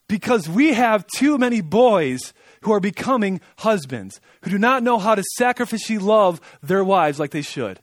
because 0.07 0.47
we 0.47 0.73
have 0.73 1.07
too 1.07 1.37
many 1.37 1.61
boys 1.61 2.33
who 2.61 2.71
are 2.73 2.79
becoming 2.79 3.41
husbands, 3.57 4.19
who 4.41 4.51
do 4.51 4.57
not 4.57 4.83
know 4.83 4.97
how 4.97 5.15
to 5.15 5.23
sacrificially 5.39 6.01
love 6.01 6.41
their 6.61 6.83
wives 6.83 7.19
like 7.19 7.31
they 7.31 7.41
should. 7.41 7.79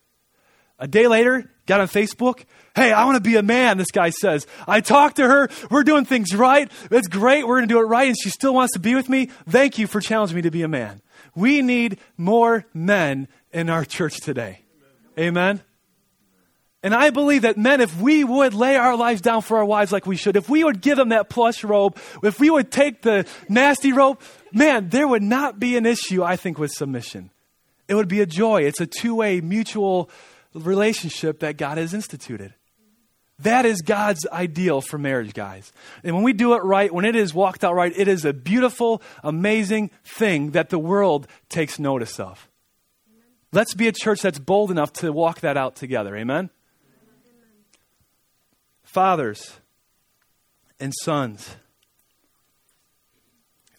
A 0.78 0.88
day 0.88 1.06
later, 1.06 1.48
got 1.66 1.80
on 1.80 1.86
Facebook. 1.86 2.44
Hey, 2.74 2.92
I 2.92 3.04
want 3.04 3.16
to 3.16 3.20
be 3.20 3.36
a 3.36 3.42
man, 3.42 3.78
this 3.78 3.92
guy 3.92 4.10
says. 4.10 4.46
I 4.66 4.80
talked 4.80 5.16
to 5.16 5.28
her. 5.28 5.48
We're 5.70 5.84
doing 5.84 6.04
things 6.04 6.34
right. 6.34 6.70
It's 6.90 7.06
great. 7.06 7.46
We're 7.46 7.58
going 7.58 7.68
to 7.68 7.74
do 7.74 7.80
it 7.80 7.84
right. 7.84 8.08
And 8.08 8.16
she 8.20 8.30
still 8.30 8.54
wants 8.54 8.72
to 8.72 8.80
be 8.80 8.94
with 8.94 9.08
me. 9.08 9.26
Thank 9.48 9.78
you 9.78 9.86
for 9.86 10.00
challenging 10.00 10.36
me 10.36 10.42
to 10.42 10.50
be 10.50 10.62
a 10.62 10.68
man. 10.68 11.00
We 11.36 11.62
need 11.62 11.98
more 12.16 12.66
men 12.74 13.28
in 13.52 13.70
our 13.70 13.84
church 13.84 14.20
today. 14.20 14.62
Amen. 15.18 15.62
And 16.82 16.94
I 16.94 17.10
believe 17.10 17.42
that 17.42 17.56
men, 17.56 17.80
if 17.80 18.00
we 18.00 18.24
would 18.24 18.54
lay 18.54 18.76
our 18.76 18.96
lives 18.96 19.20
down 19.20 19.42
for 19.42 19.58
our 19.58 19.64
wives 19.64 19.92
like 19.92 20.04
we 20.04 20.16
should, 20.16 20.36
if 20.36 20.48
we 20.48 20.64
would 20.64 20.80
give 20.80 20.96
them 20.96 21.10
that 21.10 21.28
plush 21.28 21.62
robe, 21.62 21.96
if 22.24 22.40
we 22.40 22.50
would 22.50 22.72
take 22.72 23.02
the 23.02 23.24
nasty 23.48 23.92
robe, 23.92 24.20
man, 24.52 24.88
there 24.88 25.06
would 25.06 25.22
not 25.22 25.60
be 25.60 25.76
an 25.76 25.86
issue, 25.86 26.24
I 26.24 26.34
think, 26.34 26.58
with 26.58 26.72
submission. 26.72 27.30
It 27.86 27.94
would 27.94 28.08
be 28.08 28.20
a 28.20 28.26
joy. 28.26 28.62
It's 28.62 28.80
a 28.80 28.86
two 28.86 29.14
way 29.14 29.40
mutual 29.40 30.10
relationship 30.54 31.40
that 31.40 31.56
God 31.56 31.78
has 31.78 31.94
instituted. 31.94 32.54
That 33.38 33.64
is 33.64 33.82
God's 33.82 34.26
ideal 34.30 34.80
for 34.80 34.98
marriage, 34.98 35.34
guys. 35.34 35.72
And 36.04 36.14
when 36.14 36.24
we 36.24 36.32
do 36.32 36.54
it 36.54 36.62
right, 36.62 36.92
when 36.92 37.04
it 37.04 37.16
is 37.16 37.34
walked 37.34 37.64
out 37.64 37.74
right, 37.74 37.92
it 37.96 38.06
is 38.06 38.24
a 38.24 38.32
beautiful, 38.32 39.02
amazing 39.22 39.90
thing 40.04 40.52
that 40.52 40.70
the 40.70 40.78
world 40.78 41.26
takes 41.48 41.78
notice 41.78 42.20
of. 42.20 42.48
Let's 43.52 43.74
be 43.74 43.88
a 43.88 43.92
church 43.92 44.22
that's 44.22 44.38
bold 44.38 44.70
enough 44.70 44.92
to 44.94 45.12
walk 45.12 45.40
that 45.40 45.56
out 45.56 45.76
together. 45.76 46.16
Amen? 46.16 46.50
Fathers 48.92 49.54
and 50.78 50.92
sons. 51.02 51.56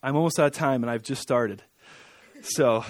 I'm 0.01 0.15
almost 0.15 0.39
out 0.39 0.47
of 0.47 0.53
time 0.53 0.81
and 0.81 0.89
I've 0.89 1.03
just 1.03 1.21
started. 1.21 1.61
So 2.41 2.83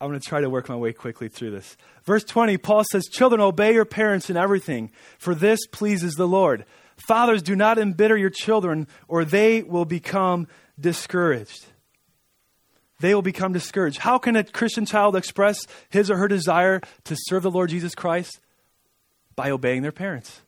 I'm 0.00 0.08
going 0.08 0.18
to 0.18 0.26
try 0.26 0.40
to 0.40 0.48
work 0.48 0.70
my 0.70 0.76
way 0.76 0.94
quickly 0.94 1.28
through 1.28 1.50
this. 1.50 1.76
Verse 2.04 2.24
20, 2.24 2.56
Paul 2.56 2.82
says, 2.90 3.04
Children, 3.04 3.42
obey 3.42 3.74
your 3.74 3.84
parents 3.84 4.30
in 4.30 4.38
everything, 4.38 4.90
for 5.18 5.34
this 5.34 5.66
pleases 5.66 6.14
the 6.14 6.26
Lord. 6.26 6.64
Fathers, 6.96 7.42
do 7.42 7.54
not 7.54 7.76
embitter 7.76 8.16
your 8.16 8.30
children, 8.30 8.86
or 9.06 9.26
they 9.26 9.62
will 9.62 9.84
become 9.84 10.48
discouraged. 10.80 11.66
They 13.00 13.14
will 13.14 13.20
become 13.20 13.52
discouraged. 13.52 13.98
How 13.98 14.16
can 14.16 14.34
a 14.34 14.44
Christian 14.44 14.86
child 14.86 15.14
express 15.14 15.58
his 15.90 16.10
or 16.10 16.16
her 16.16 16.28
desire 16.28 16.80
to 17.04 17.16
serve 17.24 17.42
the 17.42 17.50
Lord 17.50 17.68
Jesus 17.68 17.94
Christ? 17.94 18.40
By 19.34 19.50
obeying 19.50 19.82
their 19.82 19.92
parents 19.92 20.40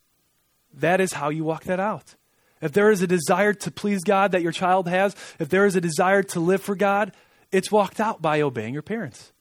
that 0.74 1.00
is 1.00 1.12
how 1.12 1.30
you 1.30 1.44
walk 1.44 1.64
that 1.64 1.80
out. 1.80 2.14
If 2.60 2.72
there 2.72 2.90
is 2.90 3.02
a 3.02 3.06
desire 3.06 3.52
to 3.54 3.70
please 3.70 4.02
God 4.04 4.32
that 4.32 4.42
your 4.42 4.52
child 4.52 4.88
has, 4.88 5.14
if 5.38 5.48
there 5.48 5.66
is 5.66 5.76
a 5.76 5.80
desire 5.80 6.22
to 6.24 6.40
live 6.40 6.60
for 6.60 6.74
God, 6.74 7.12
it's 7.52 7.70
walked 7.70 8.00
out 8.00 8.20
by 8.20 8.40
obeying 8.40 8.72
your 8.72 8.82
parents. 8.82 9.32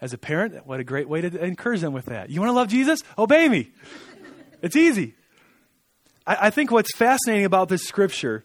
As 0.00 0.12
a 0.12 0.18
parent, 0.18 0.66
what 0.66 0.80
a 0.80 0.84
great 0.84 1.08
way 1.08 1.20
to 1.20 1.44
encourage 1.44 1.80
them 1.80 1.92
with 1.92 2.06
that. 2.06 2.30
You 2.30 2.40
want 2.40 2.50
to 2.50 2.54
love 2.54 2.68
Jesus? 2.68 3.00
Obey 3.18 3.48
me. 3.48 3.70
It's 4.62 4.76
easy. 4.76 5.14
I, 6.26 6.46
I 6.46 6.50
think 6.50 6.70
what's 6.70 6.94
fascinating 6.96 7.44
about 7.44 7.68
this 7.68 7.84
scripture 7.84 8.44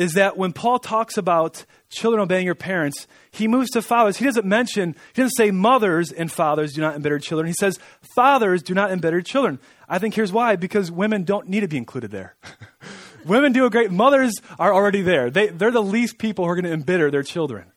is 0.00 0.14
that 0.14 0.38
when 0.38 0.50
Paul 0.50 0.78
talks 0.78 1.18
about 1.18 1.66
children 1.90 2.22
obeying 2.22 2.46
your 2.46 2.54
parents, 2.54 3.06
he 3.30 3.46
moves 3.46 3.68
to 3.72 3.82
fathers. 3.82 4.16
He 4.16 4.24
doesn't 4.24 4.46
mention, 4.46 4.96
he 5.12 5.20
doesn't 5.20 5.36
say 5.36 5.50
mothers 5.50 6.10
and 6.10 6.32
fathers 6.32 6.72
do 6.72 6.80
not 6.80 6.96
embitter 6.96 7.18
children. 7.18 7.46
He 7.46 7.52
says 7.52 7.78
fathers 8.14 8.62
do 8.62 8.72
not 8.72 8.92
embitter 8.92 9.20
children. 9.20 9.58
I 9.90 9.98
think 9.98 10.14
here's 10.14 10.32
why 10.32 10.56
because 10.56 10.90
women 10.90 11.24
don't 11.24 11.48
need 11.48 11.60
to 11.60 11.68
be 11.68 11.76
included 11.76 12.10
there. 12.12 12.34
women 13.26 13.52
do 13.52 13.66
a 13.66 13.70
great, 13.70 13.90
mothers 13.90 14.32
are 14.58 14.72
already 14.72 15.02
there. 15.02 15.28
They, 15.28 15.48
they're 15.48 15.70
the 15.70 15.82
least 15.82 16.16
people 16.16 16.46
who 16.46 16.50
are 16.50 16.54
going 16.54 16.64
to 16.64 16.72
embitter 16.72 17.10
their 17.10 17.22
children. 17.22 17.70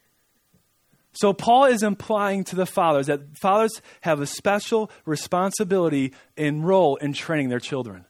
So 1.11 1.33
Paul 1.33 1.65
is 1.65 1.83
implying 1.83 2.45
to 2.45 2.55
the 2.55 2.65
fathers 2.65 3.07
that 3.07 3.37
fathers 3.37 3.81
have 3.99 4.21
a 4.21 4.25
special 4.25 4.89
responsibility 5.05 6.13
and 6.37 6.65
role 6.65 6.95
in 6.95 7.11
training 7.11 7.49
their 7.49 7.59
children. 7.59 8.05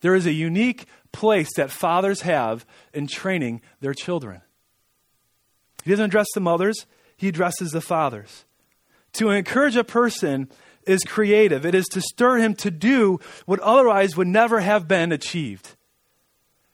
There 0.00 0.16
is 0.16 0.26
a 0.26 0.32
unique 0.32 0.86
place 1.16 1.48
that 1.56 1.70
fathers 1.70 2.20
have 2.20 2.66
in 2.92 3.06
training 3.06 3.62
their 3.80 3.94
children. 3.94 4.42
He 5.82 5.90
doesn't 5.90 6.04
address 6.04 6.26
the 6.34 6.40
mothers, 6.40 6.84
he 7.16 7.28
addresses 7.28 7.70
the 7.70 7.80
fathers. 7.80 8.44
To 9.14 9.30
encourage 9.30 9.76
a 9.76 9.84
person 9.84 10.50
is 10.86 11.00
creative, 11.04 11.64
it 11.64 11.74
is 11.74 11.86
to 11.86 12.02
stir 12.02 12.36
him 12.36 12.54
to 12.56 12.70
do 12.70 13.18
what 13.46 13.60
otherwise 13.60 14.14
would 14.14 14.28
never 14.28 14.60
have 14.60 14.86
been 14.86 15.10
achieved. 15.10 15.74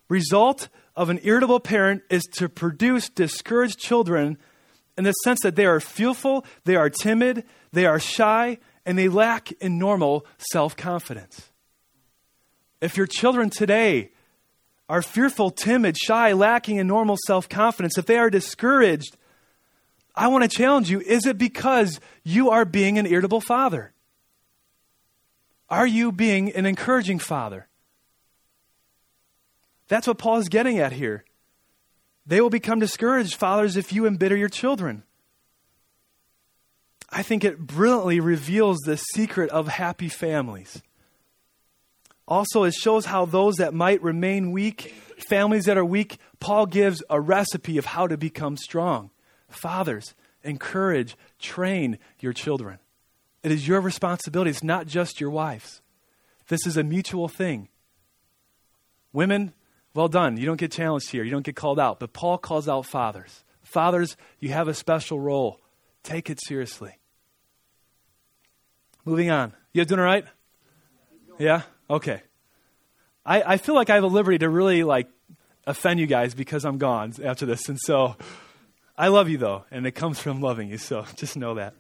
Result 0.08 0.68
of 0.96 1.08
an 1.08 1.20
irritable 1.22 1.60
parent 1.60 2.02
is 2.10 2.24
to 2.32 2.48
produce 2.48 3.08
discouraged 3.08 3.78
children 3.78 4.38
in 4.98 5.04
the 5.04 5.12
sense 5.12 5.38
that 5.44 5.54
they 5.54 5.66
are 5.66 5.78
fearful, 5.78 6.44
they 6.64 6.74
are 6.74 6.90
timid, 6.90 7.44
they 7.72 7.86
are 7.86 8.00
shy, 8.00 8.58
and 8.84 8.98
they 8.98 9.08
lack 9.08 9.52
in 9.52 9.78
normal 9.78 10.26
self 10.50 10.76
confidence. 10.76 11.50
If 12.80 12.96
your 12.96 13.06
children 13.06 13.48
today 13.48 14.10
are 14.92 15.00
fearful, 15.00 15.50
timid, 15.50 15.96
shy, 15.96 16.34
lacking 16.34 16.76
in 16.76 16.86
normal 16.86 17.16
self 17.26 17.48
confidence, 17.48 17.96
if 17.96 18.04
they 18.04 18.18
are 18.18 18.28
discouraged, 18.28 19.16
I 20.14 20.28
want 20.28 20.42
to 20.44 20.54
challenge 20.54 20.90
you 20.90 21.00
is 21.00 21.24
it 21.24 21.38
because 21.38 21.98
you 22.24 22.50
are 22.50 22.66
being 22.66 22.98
an 22.98 23.06
irritable 23.06 23.40
father? 23.40 23.94
Are 25.70 25.86
you 25.86 26.12
being 26.12 26.52
an 26.52 26.66
encouraging 26.66 27.20
father? 27.20 27.68
That's 29.88 30.06
what 30.06 30.18
Paul 30.18 30.36
is 30.36 30.50
getting 30.50 30.78
at 30.78 30.92
here. 30.92 31.24
They 32.26 32.42
will 32.42 32.50
become 32.50 32.78
discouraged, 32.78 33.36
fathers, 33.36 33.78
if 33.78 33.94
you 33.94 34.04
embitter 34.04 34.36
your 34.36 34.50
children. 34.50 35.04
I 37.08 37.22
think 37.22 37.44
it 37.44 37.58
brilliantly 37.58 38.20
reveals 38.20 38.76
the 38.84 38.98
secret 38.98 39.48
of 39.48 39.68
happy 39.68 40.10
families. 40.10 40.82
Also, 42.32 42.62
it 42.62 42.72
shows 42.72 43.04
how 43.04 43.26
those 43.26 43.56
that 43.56 43.74
might 43.74 44.02
remain 44.02 44.52
weak, 44.52 44.94
families 45.18 45.66
that 45.66 45.76
are 45.76 45.84
weak, 45.84 46.16
Paul 46.40 46.64
gives 46.64 47.02
a 47.10 47.20
recipe 47.20 47.76
of 47.76 47.84
how 47.84 48.06
to 48.06 48.16
become 48.16 48.56
strong. 48.56 49.10
Fathers, 49.50 50.14
encourage, 50.42 51.14
train 51.38 51.98
your 52.20 52.32
children. 52.32 52.78
It 53.42 53.52
is 53.52 53.68
your 53.68 53.82
responsibility, 53.82 54.48
it's 54.50 54.62
not 54.62 54.86
just 54.86 55.20
your 55.20 55.28
wife's. 55.28 55.82
This 56.48 56.66
is 56.66 56.78
a 56.78 56.82
mutual 56.82 57.28
thing. 57.28 57.68
Women, 59.12 59.52
well 59.92 60.08
done. 60.08 60.38
You 60.38 60.46
don't 60.46 60.58
get 60.58 60.72
challenged 60.72 61.10
here, 61.10 61.24
you 61.24 61.30
don't 61.30 61.44
get 61.44 61.54
called 61.54 61.78
out. 61.78 62.00
But 62.00 62.14
Paul 62.14 62.38
calls 62.38 62.66
out 62.66 62.86
fathers. 62.86 63.44
Fathers, 63.62 64.16
you 64.40 64.52
have 64.52 64.68
a 64.68 64.74
special 64.74 65.20
role. 65.20 65.60
Take 66.02 66.30
it 66.30 66.40
seriously. 66.42 66.96
Moving 69.04 69.30
on. 69.30 69.52
You 69.74 69.82
guys 69.82 69.88
doing 69.88 70.00
all 70.00 70.06
right? 70.06 70.24
Yeah? 71.38 71.64
Okay. 71.92 72.22
I, 73.26 73.42
I 73.42 73.56
feel 73.58 73.74
like 73.74 73.90
I 73.90 73.96
have 73.96 74.02
a 74.02 74.08
liberty 74.08 74.38
to 74.38 74.48
really 74.48 74.82
like 74.82 75.08
offend 75.66 76.00
you 76.00 76.06
guys 76.06 76.32
because 76.32 76.64
I'm 76.64 76.78
gone 76.78 77.12
after 77.22 77.44
this. 77.44 77.68
And 77.68 77.78
so 77.78 78.16
I 78.96 79.08
love 79.08 79.28
you 79.28 79.36
though, 79.36 79.66
and 79.70 79.86
it 79.86 79.92
comes 79.92 80.18
from 80.18 80.40
loving 80.40 80.70
you, 80.70 80.78
so 80.78 81.04
just 81.16 81.36
know 81.36 81.54
that. 81.56 81.74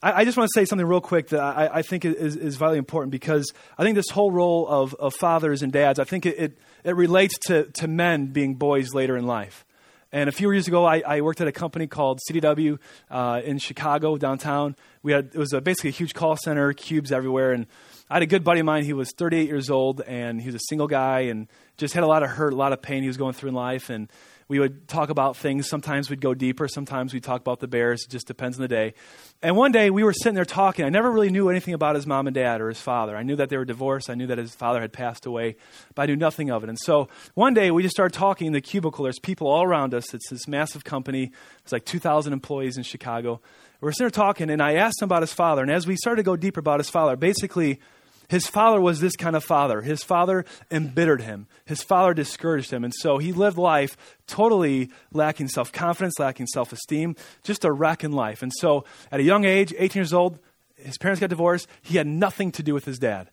I, 0.00 0.20
I 0.20 0.24
just 0.24 0.36
want 0.36 0.48
to 0.54 0.60
say 0.60 0.64
something 0.66 0.86
real 0.86 1.00
quick 1.00 1.30
that 1.30 1.40
I, 1.40 1.78
I 1.78 1.82
think 1.82 2.04
is, 2.04 2.36
is 2.36 2.54
vitally 2.54 2.78
important 2.78 3.10
because 3.10 3.52
I 3.76 3.82
think 3.82 3.96
this 3.96 4.10
whole 4.10 4.30
role 4.30 4.68
of, 4.68 4.94
of 4.94 5.12
fathers 5.12 5.62
and 5.62 5.72
dads, 5.72 5.98
I 5.98 6.04
think 6.04 6.26
it, 6.26 6.38
it, 6.38 6.58
it 6.84 6.94
relates 6.94 7.36
to, 7.46 7.64
to 7.64 7.88
men 7.88 8.26
being 8.26 8.54
boys 8.54 8.94
later 8.94 9.16
in 9.16 9.26
life. 9.26 9.66
And 10.12 10.28
a 10.28 10.32
few 10.32 10.50
years 10.52 10.68
ago, 10.68 10.84
I, 10.84 11.02
I 11.06 11.20
worked 11.22 11.40
at 11.40 11.48
a 11.48 11.52
company 11.52 11.88
called 11.88 12.20
CDW 12.30 12.78
uh, 13.10 13.42
in 13.44 13.58
Chicago, 13.58 14.16
downtown. 14.16 14.76
We 15.02 15.12
had 15.12 15.30
it 15.34 15.36
was 15.36 15.52
a, 15.52 15.60
basically 15.60 15.90
a 15.90 15.94
huge 15.94 16.14
call 16.14 16.36
center, 16.36 16.72
cubes 16.72 17.10
everywhere, 17.10 17.52
and 17.52 17.66
I 18.08 18.14
had 18.14 18.22
a 18.22 18.26
good 18.26 18.44
buddy 18.44 18.60
of 18.60 18.66
mine. 18.66 18.84
He 18.84 18.92
was 18.92 19.10
38 19.12 19.48
years 19.48 19.68
old, 19.68 20.00
and 20.00 20.40
he 20.40 20.46
was 20.46 20.54
a 20.54 20.64
single 20.68 20.86
guy, 20.86 21.20
and 21.22 21.48
just 21.76 21.92
had 21.92 22.04
a 22.04 22.06
lot 22.06 22.22
of 22.22 22.30
hurt, 22.30 22.52
a 22.52 22.56
lot 22.56 22.72
of 22.72 22.80
pain 22.80 23.02
he 23.02 23.08
was 23.08 23.16
going 23.16 23.32
through 23.32 23.48
in 23.48 23.54
life. 23.54 23.90
And 23.90 24.08
we 24.48 24.60
would 24.60 24.86
talk 24.86 25.10
about 25.10 25.36
things. 25.36 25.68
Sometimes 25.68 26.08
we'd 26.08 26.20
go 26.20 26.32
deeper. 26.32 26.68
Sometimes 26.68 27.12
we'd 27.12 27.24
talk 27.24 27.40
about 27.40 27.58
the 27.58 27.66
Bears. 27.66 28.04
It 28.04 28.10
just 28.10 28.28
depends 28.28 28.56
on 28.58 28.62
the 28.62 28.68
day. 28.68 28.94
And 29.42 29.56
one 29.56 29.72
day 29.72 29.90
we 29.90 30.04
were 30.04 30.12
sitting 30.12 30.34
there 30.34 30.44
talking. 30.44 30.84
I 30.84 30.88
never 30.88 31.10
really 31.10 31.30
knew 31.30 31.48
anything 31.48 31.74
about 31.74 31.96
his 31.96 32.06
mom 32.06 32.28
and 32.28 32.34
dad 32.34 32.60
or 32.60 32.68
his 32.68 32.80
father. 32.80 33.16
I 33.16 33.24
knew 33.24 33.34
that 33.36 33.48
they 33.48 33.56
were 33.56 33.64
divorced. 33.64 34.08
I 34.08 34.14
knew 34.14 34.28
that 34.28 34.38
his 34.38 34.54
father 34.54 34.80
had 34.80 34.92
passed 34.92 35.26
away, 35.26 35.56
but 35.96 36.02
I 36.02 36.06
knew 36.06 36.16
nothing 36.16 36.50
of 36.50 36.62
it. 36.62 36.68
And 36.68 36.78
so 36.78 37.08
one 37.34 37.54
day 37.54 37.72
we 37.72 37.82
just 37.82 37.96
started 37.96 38.16
talking 38.16 38.46
in 38.46 38.52
the 38.52 38.60
cubicle. 38.60 39.02
There's 39.02 39.18
people 39.18 39.48
all 39.48 39.64
around 39.64 39.94
us. 39.94 40.14
It's 40.14 40.30
this 40.30 40.46
massive 40.46 40.84
company. 40.84 41.32
It's 41.64 41.72
like 41.72 41.84
2,000 41.84 42.32
employees 42.32 42.76
in 42.76 42.84
Chicago. 42.84 43.40
We're 43.80 43.90
sitting 43.92 44.04
there 44.04 44.10
talking, 44.10 44.48
and 44.48 44.62
I 44.62 44.74
asked 44.74 45.02
him 45.02 45.06
about 45.06 45.22
his 45.22 45.32
father. 45.32 45.60
And 45.62 45.70
as 45.70 45.86
we 45.86 45.96
started 45.96 46.22
to 46.22 46.26
go 46.26 46.36
deeper 46.36 46.60
about 46.60 46.78
his 46.78 46.88
father, 46.88 47.16
basically, 47.16 47.80
his 48.28 48.46
father 48.46 48.80
was 48.80 49.00
this 49.00 49.16
kind 49.16 49.36
of 49.36 49.44
father. 49.44 49.82
His 49.82 50.02
father 50.02 50.44
embittered 50.70 51.22
him. 51.22 51.46
His 51.64 51.82
father 51.82 52.14
discouraged 52.14 52.72
him. 52.72 52.84
And 52.84 52.94
so 52.94 53.18
he 53.18 53.32
lived 53.32 53.58
life 53.58 53.96
totally 54.26 54.90
lacking 55.12 55.48
self 55.48 55.72
confidence, 55.72 56.18
lacking 56.18 56.46
self 56.46 56.72
esteem, 56.72 57.16
just 57.42 57.64
a 57.64 57.72
wreck 57.72 58.04
in 58.04 58.12
life. 58.12 58.42
And 58.42 58.52
so 58.58 58.84
at 59.12 59.20
a 59.20 59.24
young 59.24 59.44
age, 59.44 59.74
18 59.76 60.00
years 60.00 60.12
old, 60.12 60.38
his 60.76 60.98
parents 60.98 61.20
got 61.20 61.30
divorced. 61.30 61.68
He 61.82 61.96
had 61.96 62.06
nothing 62.06 62.52
to 62.52 62.62
do 62.62 62.74
with 62.74 62.84
his 62.84 62.98
dad. 62.98 63.30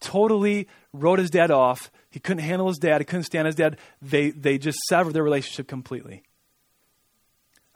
Totally 0.00 0.68
wrote 0.92 1.18
his 1.18 1.30
dad 1.30 1.50
off. 1.50 1.90
He 2.10 2.20
couldn't 2.20 2.44
handle 2.44 2.68
his 2.68 2.78
dad. 2.78 3.00
He 3.00 3.04
couldn't 3.04 3.24
stand 3.24 3.46
his 3.46 3.56
dad. 3.56 3.78
They, 4.00 4.30
they 4.30 4.58
just 4.58 4.78
severed 4.88 5.12
their 5.12 5.24
relationship 5.24 5.66
completely. 5.66 6.22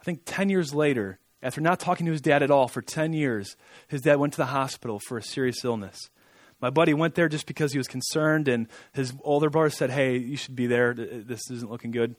I 0.00 0.04
think 0.04 0.22
10 0.24 0.48
years 0.48 0.72
later, 0.72 1.18
after 1.42 1.60
not 1.60 1.80
talking 1.80 2.06
to 2.06 2.12
his 2.12 2.20
dad 2.20 2.42
at 2.42 2.50
all 2.50 2.68
for 2.68 2.80
10 2.80 3.12
years, 3.12 3.56
his 3.88 4.02
dad 4.02 4.18
went 4.18 4.32
to 4.34 4.38
the 4.38 4.46
hospital 4.46 5.00
for 5.08 5.18
a 5.18 5.22
serious 5.22 5.64
illness. 5.64 6.10
My 6.62 6.70
buddy 6.70 6.94
went 6.94 7.16
there 7.16 7.28
just 7.28 7.46
because 7.46 7.72
he 7.72 7.78
was 7.78 7.88
concerned, 7.88 8.46
and 8.46 8.68
his 8.92 9.12
older 9.22 9.50
brother 9.50 9.68
said, 9.68 9.90
Hey, 9.90 10.16
you 10.16 10.36
should 10.36 10.56
be 10.56 10.68
there. 10.68 10.94
This 10.94 11.50
isn't 11.50 11.70
looking 11.70 11.90
good. 11.90 12.14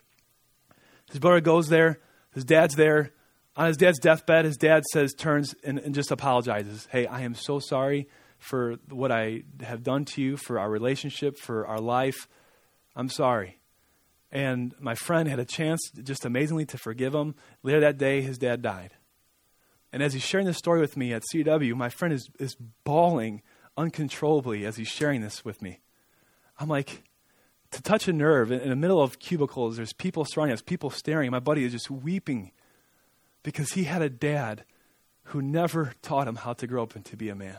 His 1.10 1.20
brother 1.20 1.42
goes 1.42 1.70
there. 1.70 2.00
His 2.34 2.44
dad's 2.44 2.76
there. 2.76 3.12
On 3.56 3.68
his 3.68 3.78
dad's 3.78 4.00
deathbed, 4.00 4.46
his 4.46 4.58
dad 4.58 4.84
says, 4.92 5.14
turns 5.14 5.54
and, 5.64 5.78
and 5.78 5.94
just 5.94 6.12
apologizes. 6.12 6.88
Hey, 6.92 7.06
I 7.06 7.22
am 7.22 7.36
so 7.36 7.60
sorry 7.60 8.08
for 8.40 8.78
what 8.90 9.12
I 9.12 9.44
have 9.62 9.84
done 9.84 10.06
to 10.06 10.22
you, 10.22 10.38
for 10.38 10.60
our 10.60 10.70
relationship, 10.70 11.38
for 11.38 11.68
our 11.68 11.80
life. 11.80 12.28
I'm 12.96 13.10
sorry. 13.10 13.60
And 14.32 14.74
my 14.80 14.96
friend 14.96 15.30
had 15.30 15.38
a 15.38 15.46
chance, 15.46 15.80
just 16.02 16.26
amazingly, 16.26 16.66
to 16.66 16.78
forgive 16.80 17.14
him. 17.14 17.36
Later 17.62 17.82
that 17.82 18.00
day, 18.00 18.22
his 18.22 18.40
dad 18.40 18.64
died. 18.64 18.96
And 19.94 20.02
as 20.02 20.14
he's 20.14 20.24
sharing 20.24 20.48
this 20.48 20.58
story 20.58 20.82
with 20.82 20.98
me 20.98 21.14
at 21.14 21.22
CDW, 21.32 21.76
my 21.76 21.90
friend 21.90 22.12
is, 22.12 22.28
is 22.40 22.58
bawling 22.84 23.44
uncontrollably 23.78 24.66
as 24.66 24.78
he's 24.78 24.88
sharing 24.88 25.22
this 25.22 25.44
with 25.44 25.62
me. 25.62 25.80
I'm 26.60 26.70
like, 26.70 27.04
to 27.72 27.82
touch 27.82 28.08
a 28.08 28.14
nerve 28.14 28.52
in, 28.52 28.70
the 28.70 28.76
middle 28.76 29.02
of 29.02 29.20
cubicles, 29.20 29.78
there's 29.78 29.94
people 29.94 30.26
surrounding 30.26 30.54
us, 30.54 30.62
people 30.62 30.90
staring. 30.90 31.32
My 31.32 31.40
buddy 31.40 31.64
is 31.66 31.72
just 31.72 31.90
weeping 31.90 32.52
because 33.42 33.74
he 33.74 33.86
had 33.86 34.02
a 34.02 34.10
dad 34.10 34.64
who 35.28 35.42
never 35.42 35.94
taught 36.02 36.28
him 36.28 36.36
how 36.36 36.54
to 36.54 36.68
grow 36.68 36.84
up 36.84 36.96
and 36.96 37.04
to 37.06 37.18
be 37.18 37.30
a 37.30 37.36
man. 37.36 37.58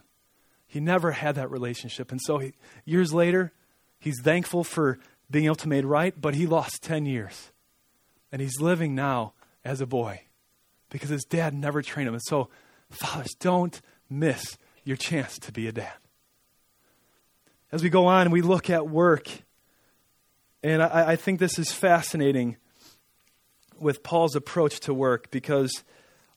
He 0.67 0.81
never 0.81 1.13
had 1.13 1.35
that 1.35 1.51
relationship. 1.51 2.11
And 2.13 2.21
so 2.23 2.39
he, 2.39 2.53
years 2.85 3.13
later, 3.13 3.53
he's 3.99 4.21
thankful 4.23 4.65
for 4.65 4.99
being 5.31 5.47
able 5.47 5.57
to 5.57 5.69
make 5.69 5.85
right, 5.85 6.15
but 6.19 6.35
he 6.35 6.47
lost 6.47 6.83
10 6.83 7.07
years. 7.07 7.51
And 8.31 8.41
he's 8.41 8.61
living 8.61 8.95
now 8.95 9.33
as 9.65 9.81
a 9.81 9.87
boy 9.87 10.23
because 10.91 11.11
his 11.11 11.25
dad 11.25 11.55
never 11.55 11.83
trained 11.83 12.09
him. 12.09 12.15
And 12.15 12.23
so, 12.27 12.49
fathers, 12.91 13.35
don't 13.41 13.81
miss 14.09 14.59
your 14.85 14.97
chance 14.97 15.39
to 15.39 15.53
be 15.53 15.67
a 15.67 15.73
dad 15.73 15.95
as 17.75 17.83
we 17.83 17.91
go 17.91 18.07
on, 18.07 18.31
we 18.31 18.41
look 18.41 18.71
at 18.71 18.89
work. 18.89 19.29
And 20.63 20.81
I, 20.81 21.11
I 21.11 21.17
think 21.17 21.41
this 21.41 21.59
is 21.59 21.73
fascinating 21.73 22.57
with 23.81 24.05
Paul's 24.05 24.37
approach 24.37 24.79
to 24.81 24.95
work 24.95 25.33
because 25.33 25.83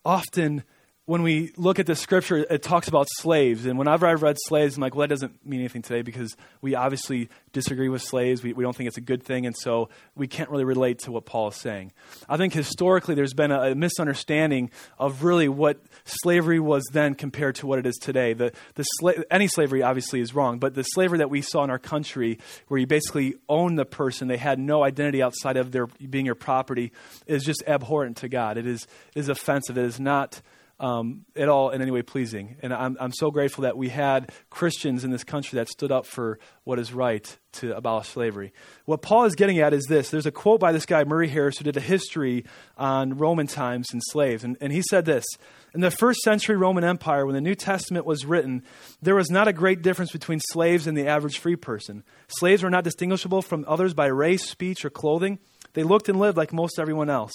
often 0.04 0.64
when 1.08 1.22
we 1.24 1.54
look 1.56 1.80
at 1.80 1.86
the 1.86 1.96
scripture, 1.96 2.46
it 2.50 2.62
talks 2.62 2.90
about 2.90 3.08
slaves. 3.20 3.66
And 3.66 3.80
whenever 3.80 4.06
I've 4.06 4.22
read 4.22 4.36
slaves, 4.46 4.76
I'm 4.76 4.82
like, 4.82 4.94
well, 4.94 5.08
that 5.08 5.14
doesn't 5.14 5.46
mean 5.46 5.62
anything 5.62 5.82
today 5.82 6.02
because 6.02 6.36
we 6.60 6.76
obviously 6.76 7.30
disagree 7.54 7.88
with 7.88 8.02
slaves. 8.02 8.44
We, 8.44 8.52
we 8.52 8.62
don't 8.62 8.76
think 8.76 8.90
it's 8.90 8.98
a 8.98 9.02
good 9.02 9.24
thing. 9.24 9.46
And 9.46 9.56
so 9.58 9.88
we 10.18 10.28
can't 10.28 10.50
really 10.50 10.66
relate 10.66 11.00
to 11.00 11.14
what 11.14 11.26
Paul 11.26 11.48
is 11.48 11.56
saying. 11.56 11.94
I 12.28 12.36
think 12.36 12.52
historically 12.52 13.16
there's 13.16 13.34
been 13.34 13.52
a, 13.52 13.72
a 13.72 13.76
misunderstanding 13.76 14.70
of 15.00 15.24
really 15.24 15.48
what 15.48 15.82
slavery 16.04 16.60
was 16.60 16.84
then 16.92 17.16
compared 17.16 17.56
to 17.56 17.68
what 17.68 17.80
it 17.80 17.86
is 17.86 17.96
today. 17.96 18.34
The, 18.34 18.52
the 18.76 18.84
sla- 19.02 19.24
any 19.32 19.48
slavery 19.48 19.84
obviously 19.84 20.20
is 20.20 20.36
wrong, 20.36 20.60
but 20.60 20.76
the 20.76 20.84
slavery 20.84 21.20
that 21.20 21.30
we 21.30 21.42
saw 21.42 21.64
in 21.64 21.70
our 21.70 21.80
country, 21.80 22.38
where 22.68 22.82
you 22.82 22.86
basically 22.86 23.36
owned 23.48 23.80
the 23.80 23.86
person, 23.86 24.28
they 24.28 24.36
had 24.36 24.60
no 24.60 24.84
identity 24.84 25.24
outside 25.24 25.56
of 25.56 25.72
their 25.72 25.88
being 25.88 26.26
your 26.26 26.36
property, 26.36 26.92
is 27.28 27.46
just 27.46 27.64
abhorrent 27.66 28.18
to 28.18 28.28
God. 28.28 28.58
It 28.58 28.68
is, 28.68 28.86
it 29.16 29.20
is 29.22 29.30
offensive. 29.30 29.78
It 29.78 29.86
is 29.86 30.02
not 30.02 30.42
um, 30.80 31.26
at 31.36 31.50
all 31.50 31.72
in 31.72 31.82
any 31.82 31.92
way 31.92 32.02
pleasing. 32.02 32.58
And 32.62 32.74
I'm, 32.74 32.98
I'm 33.00 33.12
so 33.12 33.32
grateful 33.32 33.64
that 33.64 33.78
we 33.78 33.90
had 33.90 34.32
Christians 34.50 35.04
in 35.04 35.12
this 35.12 35.24
country 35.24 35.58
that 35.58 35.70
stood 35.70 35.92
up 35.92 36.06
for 36.06 36.40
what 36.64 36.78
is 36.78 36.94
right 36.94 37.38
to 37.54 37.76
abolish 37.76 38.10
slavery. 38.10 38.54
What 38.86 39.02
Paul 39.02 39.26
is 39.26 39.36
getting 39.36 39.60
at 39.60 39.74
is 39.74 39.86
this 39.86 40.10
there's 40.10 40.28
a 40.28 40.32
quote 40.32 40.60
by 40.60 40.72
this 40.72 40.86
guy, 40.86 41.04
Murray 41.04 41.30
Harris, 41.30 41.58
who 41.58 41.64
did 41.64 41.78
a 41.78 41.82
history 41.82 42.46
on 42.78 43.18
Roman 43.18 43.48
times 43.48 43.88
and 43.92 44.02
slaves. 44.12 44.44
And, 44.44 44.58
and 44.62 44.72
he 44.72 44.84
said 44.84 45.06
this 45.06 45.26
In 45.74 45.82
the 45.82 45.90
first 45.90 46.20
century 46.20 46.56
Roman 46.56 46.84
Empire, 46.84 47.26
when 47.26 47.36
the 47.36 47.42
New 47.42 47.56
Testament 47.56 48.06
was 48.06 48.26
written, 48.26 48.64
there 49.02 49.16
was 49.16 49.32
not 49.32 49.48
a 49.48 49.54
great 49.54 49.82
difference 49.82 50.12
between 50.12 50.40
slaves 50.52 50.86
and 50.86 50.96
the 50.96 51.08
average 51.08 51.40
free 51.40 51.56
person. 51.56 52.04
Slaves 52.28 52.62
were 52.62 52.70
not 52.70 52.84
distinguishable 52.84 53.42
from 53.42 53.66
others 53.68 53.96
by 53.96 54.08
race, 54.08 54.48
speech, 54.48 54.86
or 54.86 54.92
clothing. 54.92 55.40
They 55.74 55.84
looked 55.84 56.10
and 56.10 56.20
lived 56.20 56.38
like 56.38 56.54
most 56.54 56.80
everyone 56.80 57.10
else, 57.10 57.34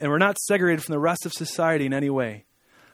and 0.00 0.10
were 0.10 0.18
not 0.18 0.38
segregated 0.38 0.84
from 0.84 0.92
the 0.92 1.00
rest 1.00 1.24
of 1.26 1.32
society 1.32 1.86
in 1.86 1.92
any 1.92 2.10
way. 2.10 2.46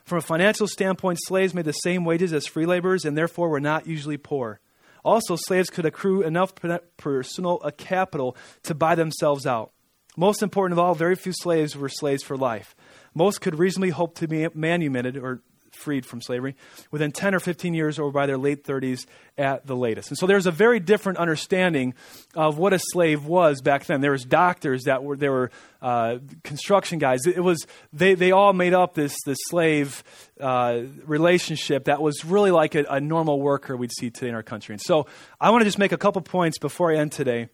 From 0.07 0.19
a 0.19 0.21
financial 0.21 0.69
standpoint, 0.69 1.19
slaves 1.21 1.53
made 1.53 1.65
the 1.65 1.73
same 1.73 2.05
wages 2.05 2.31
as 2.31 2.47
free 2.47 2.65
laborers 2.65 3.03
and 3.03 3.17
therefore 3.17 3.49
were 3.49 3.59
not 3.59 3.87
usually 3.87 4.15
poor. 4.15 4.61
Also, 5.03 5.35
slaves 5.35 5.69
could 5.69 5.85
accrue 5.85 6.21
enough 6.21 6.53
personal 6.95 7.59
uh, 7.61 7.71
capital 7.77 8.37
to 8.63 8.73
buy 8.73 8.95
themselves 8.95 9.45
out. 9.45 9.73
Most 10.15 10.41
important 10.41 10.79
of 10.79 10.79
all, 10.79 10.95
very 10.95 11.17
few 11.17 11.33
slaves 11.33 11.75
were 11.75 11.89
slaves 11.89 12.23
for 12.23 12.37
life. 12.37 12.73
Most 13.13 13.41
could 13.41 13.59
reasonably 13.59 13.89
hope 13.89 14.15
to 14.19 14.29
be 14.29 14.47
manumitted 14.53 15.17
or 15.17 15.41
freed 15.77 16.05
from 16.05 16.21
slavery 16.21 16.55
within 16.91 17.11
10 17.11 17.35
or 17.35 17.39
15 17.39 17.73
years 17.73 17.99
or 17.99 18.11
by 18.11 18.25
their 18.25 18.37
late 18.37 18.63
30s 18.63 19.05
at 19.37 19.65
the 19.65 19.75
latest. 19.75 20.09
And 20.09 20.17
so 20.17 20.27
there's 20.27 20.45
a 20.45 20.51
very 20.51 20.79
different 20.79 21.19
understanding 21.19 21.93
of 22.35 22.57
what 22.57 22.73
a 22.73 22.79
slave 22.79 23.25
was 23.25 23.61
back 23.61 23.85
then. 23.85 24.01
There 24.01 24.11
was 24.11 24.25
doctors 24.25 24.83
that 24.83 25.03
were 25.03 25.15
there 25.15 25.31
were 25.31 25.51
uh, 25.81 26.17
construction 26.43 26.99
guys. 26.99 27.25
It 27.25 27.43
was 27.43 27.65
they, 27.93 28.15
they 28.15 28.31
all 28.31 28.53
made 28.53 28.73
up 28.73 28.93
this 28.95 29.15
this 29.25 29.37
slave 29.47 30.03
uh, 30.41 30.81
relationship 31.05 31.85
that 31.85 32.01
was 32.01 32.25
really 32.25 32.51
like 32.51 32.75
a, 32.75 32.83
a 32.89 32.99
normal 32.99 33.39
worker 33.39 33.77
we'd 33.77 33.91
see 33.91 34.09
today 34.09 34.29
in 34.29 34.35
our 34.35 34.43
country. 34.43 34.73
And 34.73 34.81
so 34.81 35.07
I 35.39 35.51
want 35.51 35.61
to 35.61 35.65
just 35.65 35.79
make 35.79 35.91
a 35.91 35.97
couple 35.97 36.21
points 36.21 36.57
before 36.57 36.91
I 36.91 36.97
end 36.97 37.11
today. 37.11 37.49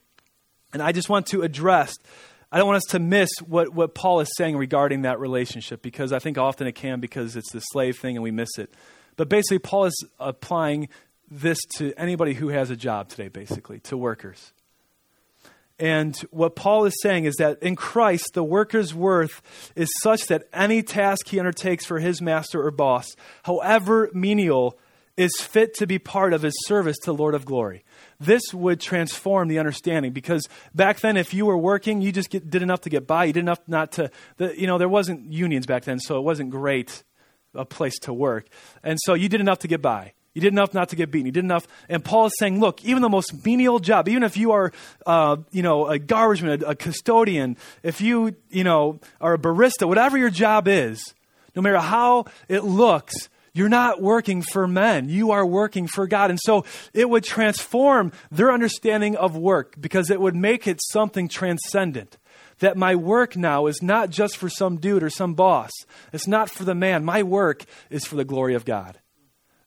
And 0.74 0.82
I 0.82 0.92
just 0.92 1.08
want 1.08 1.28
to 1.28 1.44
address 1.44 1.94
I 2.54 2.58
don't 2.58 2.68
want 2.68 2.78
us 2.78 2.92
to 2.92 3.00
miss 3.00 3.32
what, 3.48 3.74
what 3.74 3.96
Paul 3.96 4.20
is 4.20 4.30
saying 4.38 4.56
regarding 4.56 5.02
that 5.02 5.20
relationship 5.20 5.82
because 5.82 6.14
I 6.14 6.20
think 6.20 6.38
often 6.38 6.68
it 6.68 6.74
can 6.74 7.00
because 7.00 7.36
it's 7.36 7.52
the 7.52 7.62
slave 7.62 7.98
thing 7.98 8.16
and 8.16 8.22
we 8.22 8.30
miss 8.30 8.60
it. 8.60 8.72
But 9.18 9.28
basically, 9.28 9.58
Paul 9.58 9.86
is 9.86 10.06
applying 10.20 10.90
this 11.32 11.58
to 11.78 11.94
anybody 11.98 12.36
who 12.36 12.50
has 12.50 12.70
a 12.70 12.76
job 12.76 13.10
today, 13.10 13.28
basically, 13.28 13.80
to 13.80 13.98
workers. 13.98 14.54
And 15.80 16.16
what 16.30 16.56
Paul 16.56 16.86
is 16.86 16.94
saying 17.02 17.26
is 17.26 17.34
that 17.40 17.58
in 17.64 17.76
Christ, 17.76 18.36
the 18.36 18.44
worker's 18.44 18.94
worth 18.94 19.42
is 19.76 19.90
such 20.04 20.28
that 20.28 20.44
any 20.54 20.84
task 20.84 21.30
he 21.30 21.40
undertakes 21.40 21.86
for 21.86 21.98
his 21.98 22.22
master 22.22 22.64
or 22.64 22.70
boss, 22.70 23.08
however 23.42 24.12
menial, 24.14 24.78
is 25.18 25.36
fit 25.40 25.74
to 25.76 25.88
be 25.88 25.98
part 25.98 26.34
of 26.34 26.44
his 26.44 26.54
service 26.68 26.98
to 27.06 27.14
Lord 27.14 27.34
of 27.34 27.46
glory 27.46 27.84
this 28.26 28.54
would 28.54 28.80
transform 28.80 29.48
the 29.48 29.60
understanding 29.60 30.12
because 30.12 30.48
back 30.74 31.00
then 31.00 31.18
if 31.18 31.34
you 31.34 31.46
were 31.46 31.58
working 31.58 32.02
you 32.02 32.12
just 32.12 32.30
get, 32.30 32.50
did 32.50 32.62
enough 32.62 32.82
to 32.82 32.90
get 32.90 33.08
by 33.08 33.26
you 33.26 33.34
did 33.34 33.42
enough 33.42 33.60
not 33.68 33.92
to 33.92 34.10
the, 34.38 34.60
you 34.60 34.68
know 34.68 34.78
there 34.78 34.90
wasn't 34.90 35.32
unions 35.32 35.66
back 35.66 35.84
then 35.84 36.00
so 36.00 36.18
it 36.18 36.22
wasn't 36.22 36.50
great 36.50 37.04
a 37.56 37.66
place 37.66 37.98
to 38.00 38.14
work 38.14 38.48
and 38.84 38.98
so 39.04 39.14
you 39.14 39.30
did 39.30 39.42
enough 39.42 39.60
to 39.60 39.68
get 39.68 39.82
by 39.82 40.14
you 40.34 40.42
did 40.42 40.52
enough 40.52 40.74
not 40.74 40.90
to 40.90 40.96
get 40.96 41.12
beaten. 41.12 41.28
You 41.28 41.32
did 41.32 41.44
enough. 41.44 41.68
And 41.88 42.04
Paul 42.04 42.26
is 42.26 42.34
saying, 42.40 42.60
look, 42.60 42.84
even 42.84 43.02
the 43.02 43.10
most 43.10 43.46
menial 43.46 43.80
job, 43.80 44.10
even 44.10 44.24
if 44.24 44.36
you 44.36 44.52
are, 44.52 44.72
uh, 45.06 45.38
you 45.52 45.62
know, 45.62 45.88
a 45.88 46.00
garbage 46.00 46.42
man, 46.42 46.64
a, 46.64 46.70
a 46.70 46.76
custodian, 46.76 47.56
if 47.84 48.02
you, 48.02 48.36
you 48.50 48.64
know, 48.64 49.00
are 49.22 49.36
a 49.36 49.38
barista, 49.38 49.88
whatever 49.88 50.18
your 50.18 50.32
job 50.32 50.68
is, 50.68 51.14
no 51.56 51.62
matter 51.62 51.78
how 51.78 52.26
it 52.48 52.64
looks, 52.64 53.30
you're 53.54 53.70
not 53.70 54.02
working 54.02 54.42
for 54.42 54.68
men. 54.68 55.10
You 55.10 55.32
are 55.32 55.46
working 55.46 55.88
for 55.88 56.08
God. 56.08 56.32
And 56.32 56.40
so 56.42 56.66
it 56.94 57.10
would 57.10 57.24
transform 57.24 58.12
their 58.32 58.52
understanding 58.52 59.16
of 59.16 59.38
work 59.38 59.76
because 59.80 60.10
it 60.10 60.20
would 60.20 60.36
make 60.36 60.68
it 60.68 60.80
something 60.82 61.28
transcendent. 61.28 62.18
That 62.60 62.78
my 62.78 62.96
work 62.96 63.36
now 63.36 63.68
is 63.68 63.82
not 63.82 64.10
just 64.10 64.38
for 64.38 64.50
some 64.50 64.78
dude 64.78 65.04
or 65.04 65.10
some 65.10 65.34
boss. 65.34 65.72
It's 66.12 66.28
not 66.28 66.50
for 66.50 66.64
the 66.64 66.76
man. 66.76 67.04
My 67.04 67.24
work 67.24 67.66
is 67.90 68.06
for 68.06 68.16
the 68.16 68.26
glory 68.26 68.56
of 68.56 68.66
God 68.66 68.98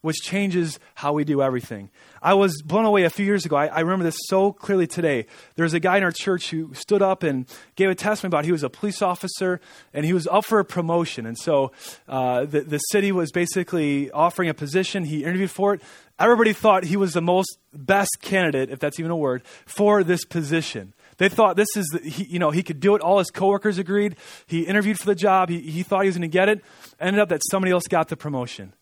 which 0.07 0.23
changes 0.23 0.79
how 0.95 1.13
we 1.13 1.25
do 1.25 1.43
everything. 1.43 1.91
I 2.23 2.35
was 2.35 2.63
blown 2.63 2.85
away 2.85 3.03
a 3.03 3.11
few 3.11 3.27
years 3.27 3.45
ago. 3.45 3.57
I, 3.57 3.67
I, 3.67 3.81
remember 3.81 4.05
this 4.05 4.17
so 4.29 4.53
clearly 4.53 4.87
today. 4.87 5.27
There 5.57 5.65
was 5.65 5.75
a 5.75 5.81
guy 5.81 5.97
in 5.97 6.05
our 6.05 6.13
church 6.13 6.51
who 6.51 6.73
stood 6.75 7.03
up 7.03 7.25
and 7.25 7.45
gave 7.75 7.91
a 7.91 7.95
testimony 7.97 8.31
about 8.31 8.45
he 8.45 8.53
was 8.53 8.63
a 8.63 8.71
police 8.71 9.03
officer 9.03 9.61
and 9.93 10.07
he 10.07 10.13
was 10.13 10.29
up 10.29 10.45
for 10.45 10.61
a 10.61 10.65
promotion. 10.65 11.27
And 11.27 11.37
so 11.37 11.73
uh, 12.07 12.45
the, 12.45 12.61
the 12.61 12.79
city 12.79 13.11
was 13.11 13.33
basically 13.33 14.13
offering 14.13 14.49
a 14.49 14.55
position. 14.55 15.03
He 15.03 15.25
interviewed 15.25 15.51
for 15.51 15.75
it. 15.75 15.83
Everybody 16.21 16.53
thought 16.53 16.85
he 16.85 16.97
was 16.97 17.13
the 17.13 17.21
most 17.21 17.59
best 17.75 18.19
candidate, 18.23 18.71
if 18.71 18.79
that's 18.79 19.01
even 19.01 19.11
a 19.11 19.17
word, 19.17 19.43
for 19.67 20.05
this 20.05 20.25
position. 20.25 20.95
They 21.19 21.29
thought 21.29 21.57
this 21.57 21.77
is, 21.77 21.87
the, 21.89 22.09
he, 22.09 22.27
you 22.27 22.39
know, 22.39 22.53
he 22.53 22.63
could 22.63 22.79
do 22.79 22.95
it. 22.95 23.03
All 23.03 23.19
his 23.19 23.33
coworkers 23.33 23.79
agreed. 23.79 24.15
He 24.47 24.61
interviewed 24.61 25.01
for 25.01 25.07
the 25.07 25.17
job. 25.17 25.49
He, 25.49 25.63
he 25.63 25.83
thought 25.83 26.03
he 26.03 26.09
was 26.09 26.17
going 26.17 26.31
to 26.31 26.33
get 26.33 26.49
it. 26.49 26.63
Ended 27.01 27.21
up 27.21 27.31
that 27.31 27.43
somebody 27.51 27.73
else 27.73 27.89
got 27.89 28.07
the 28.07 28.17
promotion 28.17 28.73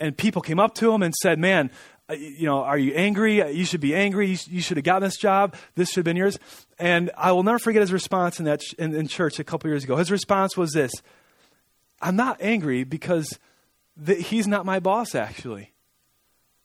and 0.00 0.16
people 0.16 0.42
came 0.42 0.60
up 0.60 0.74
to 0.76 0.92
him 0.92 1.02
and 1.02 1.14
said, 1.14 1.38
Man, 1.38 1.70
uh, 2.08 2.14
you 2.14 2.46
know, 2.46 2.62
are 2.62 2.78
you 2.78 2.92
angry? 2.94 3.52
You 3.52 3.64
should 3.64 3.80
be 3.80 3.94
angry. 3.94 4.36
You, 4.46 4.60
should 4.60 4.76
have 4.76 4.84
gotten 4.84 5.02
this 5.02 5.16
job. 5.16 5.56
This 5.74 5.88
should 5.88 5.98
have 5.98 6.04
been 6.04 6.16
yours. 6.16 6.38
And 6.78 7.10
I 7.16 7.32
will 7.32 7.42
never 7.42 7.58
forget 7.58 7.80
his 7.80 7.92
response 7.92 8.38
in 8.38 8.44
that 8.44 8.60
ch- 8.60 8.74
in, 8.74 8.94
in, 8.94 9.08
church 9.08 9.38
a 9.40 9.44
couple 9.44 9.68
years 9.70 9.82
ago. 9.82 9.96
His 9.96 10.10
response 10.10 10.56
was 10.56 10.72
this: 10.72 10.92
"I'm 12.00 12.14
not 12.14 12.40
angry 12.40 12.84
because 12.84 13.38
the, 13.96 14.14
he's 14.14 14.46
not 14.46 14.64
my 14.64 14.78
boss. 14.78 15.14
Actually, 15.14 15.72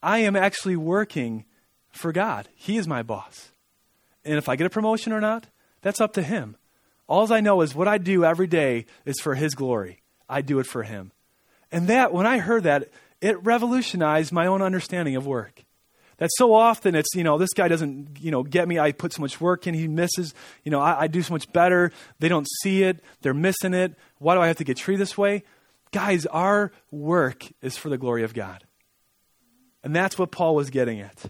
I 0.03 0.19
am 0.19 0.35
actually 0.35 0.75
working 0.75 1.45
for 1.89 2.11
God. 2.11 2.47
He 2.53 2.77
is 2.77 2.87
my 2.87 3.01
boss, 3.01 3.51
and 4.23 4.37
if 4.37 4.47
I 4.47 4.55
get 4.55 4.67
a 4.67 4.71
promotion 4.71 5.11
or 5.11 5.21
not, 5.21 5.47
that's 5.81 6.01
up 6.01 6.13
to 6.13 6.21
him. 6.21 6.55
All 7.07 7.31
I 7.33 7.41
know 7.41 7.61
is 7.61 7.73
what 7.73 7.87
I 7.87 7.97
do 7.97 8.23
every 8.23 8.47
day 8.47 8.85
is 9.05 9.19
for 9.19 9.35
His 9.35 9.55
glory. 9.55 10.01
I 10.29 10.41
do 10.41 10.59
it 10.59 10.67
for 10.67 10.83
Him." 10.83 11.11
And 11.71 11.87
that, 11.87 12.13
when 12.13 12.27
I 12.27 12.37
heard 12.39 12.63
that, 12.63 12.89
it 13.21 13.41
revolutionized 13.43 14.31
my 14.31 14.47
own 14.47 14.61
understanding 14.61 15.15
of 15.15 15.25
work. 15.25 15.63
That 16.17 16.29
so 16.33 16.53
often 16.53 16.93
it's, 16.93 17.15
you 17.15 17.23
know, 17.23 17.37
this 17.37 17.53
guy 17.55 17.67
doesn't, 17.67 18.19
you 18.19 18.29
know, 18.29 18.43
get 18.43 18.67
me. 18.67 18.77
I 18.77 18.91
put 18.91 19.13
so 19.13 19.21
much 19.21 19.41
work 19.41 19.65
in, 19.65 19.73
he 19.73 19.87
misses. 19.87 20.35
You 20.63 20.71
know, 20.71 20.79
I, 20.79 21.01
I 21.01 21.07
do 21.07 21.21
so 21.23 21.33
much 21.33 21.51
better. 21.51 21.91
They 22.19 22.29
don't 22.29 22.47
see 22.61 22.83
it. 22.83 23.03
They're 23.21 23.33
missing 23.33 23.73
it. 23.73 23.95
Why 24.19 24.35
do 24.35 24.41
I 24.41 24.47
have 24.47 24.57
to 24.57 24.63
get 24.63 24.77
treated 24.77 25.01
this 25.01 25.17
way? 25.17 25.43
Guys, 25.91 26.25
our 26.27 26.71
work 26.91 27.45
is 27.61 27.75
for 27.75 27.89
the 27.89 27.97
glory 27.97 28.23
of 28.23 28.33
God. 28.33 28.63
And 29.83 29.95
that's 29.95 30.17
what 30.19 30.31
Paul 30.31 30.53
was 30.53 30.69
getting 30.69 30.99
at. 30.99 31.25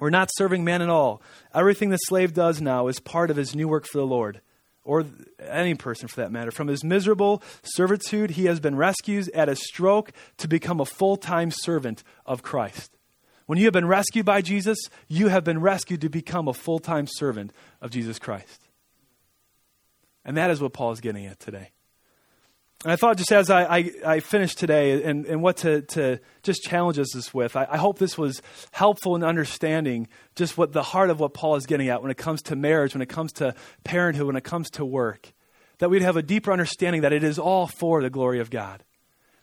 We're 0.00 0.10
not 0.10 0.28
serving 0.34 0.64
man 0.64 0.82
at 0.82 0.90
all. 0.90 1.22
Everything 1.54 1.90
the 1.90 1.96
slave 1.98 2.34
does 2.34 2.60
now 2.60 2.88
is 2.88 2.98
part 2.98 3.30
of 3.30 3.36
his 3.36 3.54
new 3.54 3.68
work 3.68 3.86
for 3.86 3.98
the 3.98 4.06
Lord 4.06 4.40
or 4.84 5.04
any 5.40 5.74
person 5.74 6.08
for 6.08 6.20
that 6.20 6.30
matter. 6.30 6.50
From 6.50 6.68
his 6.68 6.84
miserable 6.84 7.42
servitude, 7.62 8.32
he 8.32 8.44
has 8.44 8.60
been 8.60 8.76
rescued 8.76 9.28
at 9.30 9.48
a 9.48 9.56
stroke 9.56 10.12
to 10.38 10.48
become 10.48 10.80
a 10.80 10.84
full 10.84 11.16
time 11.16 11.50
servant 11.50 12.04
of 12.26 12.42
Christ. 12.42 12.96
When 13.46 13.58
you 13.58 13.64
have 13.64 13.72
been 13.72 13.88
rescued 13.88 14.24
by 14.24 14.40
Jesus, 14.40 14.78
you 15.08 15.28
have 15.28 15.44
been 15.44 15.60
rescued 15.60 16.00
to 16.02 16.08
become 16.08 16.48
a 16.48 16.54
full 16.54 16.78
time 16.78 17.06
servant 17.06 17.52
of 17.80 17.90
Jesus 17.90 18.18
Christ. 18.18 18.68
And 20.24 20.36
that 20.36 20.50
is 20.50 20.60
what 20.60 20.72
Paul 20.72 20.92
is 20.92 21.00
getting 21.00 21.26
at 21.26 21.38
today. 21.38 21.73
And 22.84 22.92
I 22.92 22.96
thought 22.96 23.16
just 23.16 23.32
as 23.32 23.48
I, 23.48 23.64
I, 23.64 23.90
I 24.06 24.20
finished 24.20 24.58
today 24.58 25.02
and, 25.04 25.24
and 25.24 25.42
what 25.42 25.56
to, 25.58 25.80
to 25.80 26.20
just 26.42 26.62
challenge 26.62 26.98
us 26.98 27.32
with, 27.32 27.56
I, 27.56 27.66
I 27.70 27.76
hope 27.78 27.98
this 27.98 28.18
was 28.18 28.42
helpful 28.72 29.16
in 29.16 29.24
understanding 29.24 30.06
just 30.36 30.58
what 30.58 30.74
the 30.74 30.82
heart 30.82 31.08
of 31.08 31.18
what 31.18 31.32
Paul 31.32 31.56
is 31.56 31.64
getting 31.64 31.88
at 31.88 32.02
when 32.02 32.10
it 32.10 32.18
comes 32.18 32.42
to 32.42 32.56
marriage, 32.56 32.94
when 32.94 33.00
it 33.00 33.08
comes 33.08 33.32
to 33.34 33.54
parenthood, 33.84 34.26
when 34.26 34.36
it 34.36 34.44
comes 34.44 34.68
to 34.72 34.84
work. 34.84 35.32
That 35.78 35.88
we'd 35.88 36.02
have 36.02 36.18
a 36.18 36.22
deeper 36.22 36.52
understanding 36.52 37.00
that 37.00 37.14
it 37.14 37.24
is 37.24 37.38
all 37.38 37.66
for 37.66 38.02
the 38.02 38.10
glory 38.10 38.38
of 38.38 38.50
God. 38.50 38.84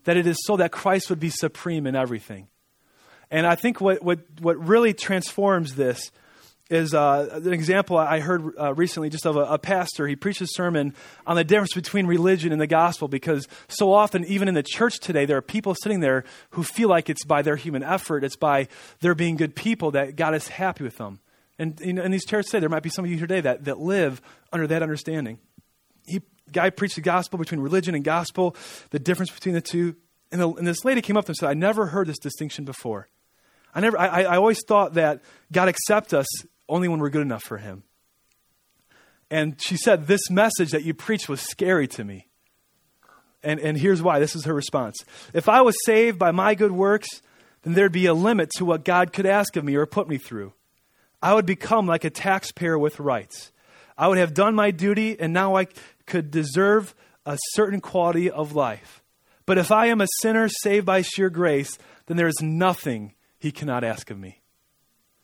That 0.04 0.18
it 0.18 0.28
is 0.28 0.38
so 0.46 0.58
that 0.58 0.72
Christ 0.72 1.10
would 1.10 1.20
be 1.20 1.32
supreme 1.32 1.88
in 1.88 1.96
everything. 1.96 2.48
And 3.32 3.48
I 3.48 3.56
think 3.56 3.82
what, 3.82 4.04
what, 4.04 4.20
what 4.40 4.64
really 4.64 4.94
transforms 4.94 5.74
this 5.74 6.12
is 6.72 6.94
uh, 6.94 7.42
an 7.44 7.52
example 7.52 7.98
I 7.98 8.22
heard 8.22 8.54
uh, 8.58 8.74
recently 8.74 9.10
just 9.10 9.26
of 9.26 9.36
a, 9.36 9.42
a, 9.42 9.60
pastor. 9.60 10.08
He 10.08 10.16
preached 10.16 10.42
a 10.42 10.48
sermon 10.48 10.96
on 11.28 11.36
the 11.36 11.44
difference 11.44 11.74
between 11.74 12.08
religion 12.08 12.54
and 12.54 12.62
the 12.62 12.68
gospel 12.68 13.10
because 13.10 13.46
so 13.68 13.92
often, 13.92 14.24
even 14.26 14.48
in 14.48 14.54
the 14.54 14.64
church 14.64 15.00
today, 15.00 15.26
there 15.26 15.36
are 15.36 15.42
people 15.42 15.76
sitting 15.76 16.00
there 16.00 16.24
who 16.52 16.64
feel 16.64 16.88
like 16.88 17.10
it's 17.10 17.26
by 17.26 17.42
their 17.42 17.58
human 17.58 17.84
effort, 17.84 18.24
it's 18.24 18.38
by 18.38 18.70
their 19.02 19.14
being 19.14 19.36
good 19.36 19.54
people 19.54 19.92
that 19.92 20.16
God 20.16 20.34
is 20.34 20.48
happy 20.48 20.86
with 20.86 20.98
them. 20.98 21.20
And 21.60 21.80
you 21.82 22.02
in 22.02 22.10
these 22.10 22.26
churches 22.26 22.50
today, 22.50 22.62
there 22.62 22.70
might 22.70 22.84
be 22.84 22.90
some 22.90 23.04
of 23.04 23.12
you 23.12 23.18
here 23.18 23.28
today 23.28 23.42
that, 23.42 23.66
that 23.66 23.78
live 23.78 24.22
under 24.54 24.66
that 24.68 24.82
understanding. 24.82 25.40
He 26.08 26.22
guy 26.54 26.70
preached 26.70 26.96
the 26.96 27.02
gospel 27.02 27.38
between 27.38 27.60
religion 27.60 27.96
and 27.96 28.04
gospel, 28.04 28.56
the 28.92 29.00
difference 29.00 29.30
between 29.30 29.56
the 29.56 29.62
two. 29.62 29.96
And, 30.32 30.40
the, 30.40 30.50
and 30.54 30.66
this 30.66 30.86
lady 30.86 31.02
came 31.02 31.18
up 31.18 31.26
to 31.26 31.30
him 31.30 31.34
and 31.34 31.38
said, 31.38 31.50
I 31.50 31.54
never 31.54 31.88
heard 31.88 32.08
this 32.08 32.18
distinction 32.18 32.64
before. 32.64 33.10
I 33.76 33.82
never 33.82 34.00
I, 34.00 34.24
I 34.24 34.38
always 34.38 34.60
thought 34.66 34.94
that 34.94 35.22
God 35.52 35.68
accepts 35.68 36.14
us 36.14 36.28
only 36.72 36.88
when 36.88 37.00
we're 37.00 37.10
good 37.10 37.22
enough 37.22 37.44
for 37.44 37.58
Him. 37.58 37.84
And 39.30 39.62
she 39.62 39.78
said, 39.78 40.08
This 40.08 40.30
message 40.30 40.72
that 40.72 40.84
you 40.84 40.94
preached 40.94 41.30
was 41.30 41.42
scary 41.42 41.88
to 41.90 42.04
me. 42.04 42.28
And, 43.44 43.60
and 43.60 43.78
here's 43.78 44.02
why. 44.02 44.20
This 44.20 44.36
is 44.36 44.46
her 44.46 44.54
response. 44.54 45.04
If 45.34 45.50
I 45.50 45.62
was 45.62 45.76
saved 45.86 46.18
by 46.18 46.32
my 46.32 46.56
good 46.56 46.72
works, 46.72 47.08
then 47.64 47.74
there'd 47.74 47.92
be 47.92 48.06
a 48.06 48.14
limit 48.14 48.50
to 48.58 48.66
what 48.66 48.86
God 48.86 49.14
could 49.14 49.26
ask 49.26 49.56
of 49.56 49.64
me 49.64 49.76
or 49.76 49.86
put 49.86 50.08
me 50.08 50.18
through. 50.18 50.54
I 51.22 51.34
would 51.34 51.46
become 51.46 51.86
like 51.86 52.04
a 52.04 52.10
taxpayer 52.10 52.78
with 52.78 53.00
rights. 53.00 53.52
I 53.98 54.08
would 54.08 54.18
have 54.18 54.34
done 54.34 54.56
my 54.56 54.72
duty, 54.72 55.20
and 55.20 55.34
now 55.34 55.56
I 55.56 55.68
could 56.06 56.32
deserve 56.32 56.96
a 57.26 57.38
certain 57.54 57.82
quality 57.82 58.30
of 58.32 58.56
life. 58.56 59.04
But 59.46 59.58
if 59.58 59.72
I 59.72 59.88
am 59.88 60.02
a 60.02 60.08
sinner 60.20 60.50
saved 60.50 60.86
by 60.86 61.02
sheer 61.02 61.30
grace, 61.30 61.78
then 62.08 62.18
there 62.18 62.28
is 62.28 62.42
nothing 62.42 63.14
he 63.38 63.52
cannot 63.52 63.84
ask 63.84 64.10
of 64.10 64.20
me. 64.20 64.42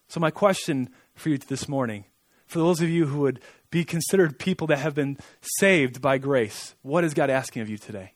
So, 0.08 0.20
my 0.20 0.32
question 0.32 0.90
for 1.18 1.30
you 1.30 1.38
this 1.38 1.68
morning. 1.68 2.06
For 2.46 2.60
those 2.60 2.82
of 2.82 2.90
you 2.90 3.08
who 3.08 3.20
would 3.22 3.42
be 3.70 3.84
considered 3.84 4.40
people 4.40 4.68
that 4.68 4.80
have 4.80 4.96
been 4.96 5.18
saved 5.60 6.02
by 6.02 6.18
grace, 6.18 6.76
what 6.82 7.04
is 7.04 7.14
God 7.14 7.30
asking 7.30 7.62
of 7.62 7.70
you 7.70 7.78
today? 7.78 8.14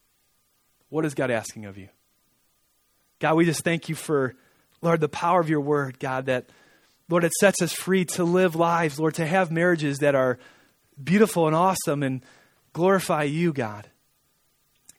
What 0.90 1.06
is 1.06 1.14
God 1.14 1.32
asking 1.32 1.66
of 1.66 1.78
you? 1.78 1.90
God, 3.20 3.36
we 3.36 3.46
just 3.46 3.64
thank 3.64 3.90
you 3.90 3.96
for, 3.96 4.36
Lord, 4.82 5.02
the 5.02 5.10
power 5.10 5.40
of 5.40 5.50
your 5.50 5.62
word, 5.62 6.00
God, 6.00 6.26
that, 6.26 6.50
Lord, 7.10 7.24
it 7.24 7.34
sets 7.40 7.62
us 7.62 7.74
free 7.74 8.06
to 8.06 8.24
live 8.24 8.56
lives, 8.56 9.00
Lord, 9.00 9.16
to 9.16 9.26
have 9.26 9.52
marriages 9.52 10.00
that 10.00 10.16
are 10.16 10.40
beautiful 11.02 11.48
and 11.48 11.56
awesome 11.56 12.04
and 12.04 12.22
glorify 12.74 13.24
you, 13.24 13.54
God. 13.54 13.88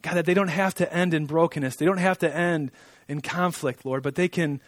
God, 0.03 0.15
that 0.15 0.27
they 0.27 0.35
don't 0.35 0.49
have 0.49 0.75
to 0.75 0.93
end 0.93 1.15
in 1.15 1.27
brokenness. 1.27 1.77
They 1.77 1.87
don't 1.87 1.99
have 1.99 2.19
to 2.19 2.37
end 2.37 2.73
in 3.09 3.21
conflict, 3.21 3.85
Lord, 3.85 4.03
but 4.03 4.15
they 4.15 4.29
can 4.29 4.61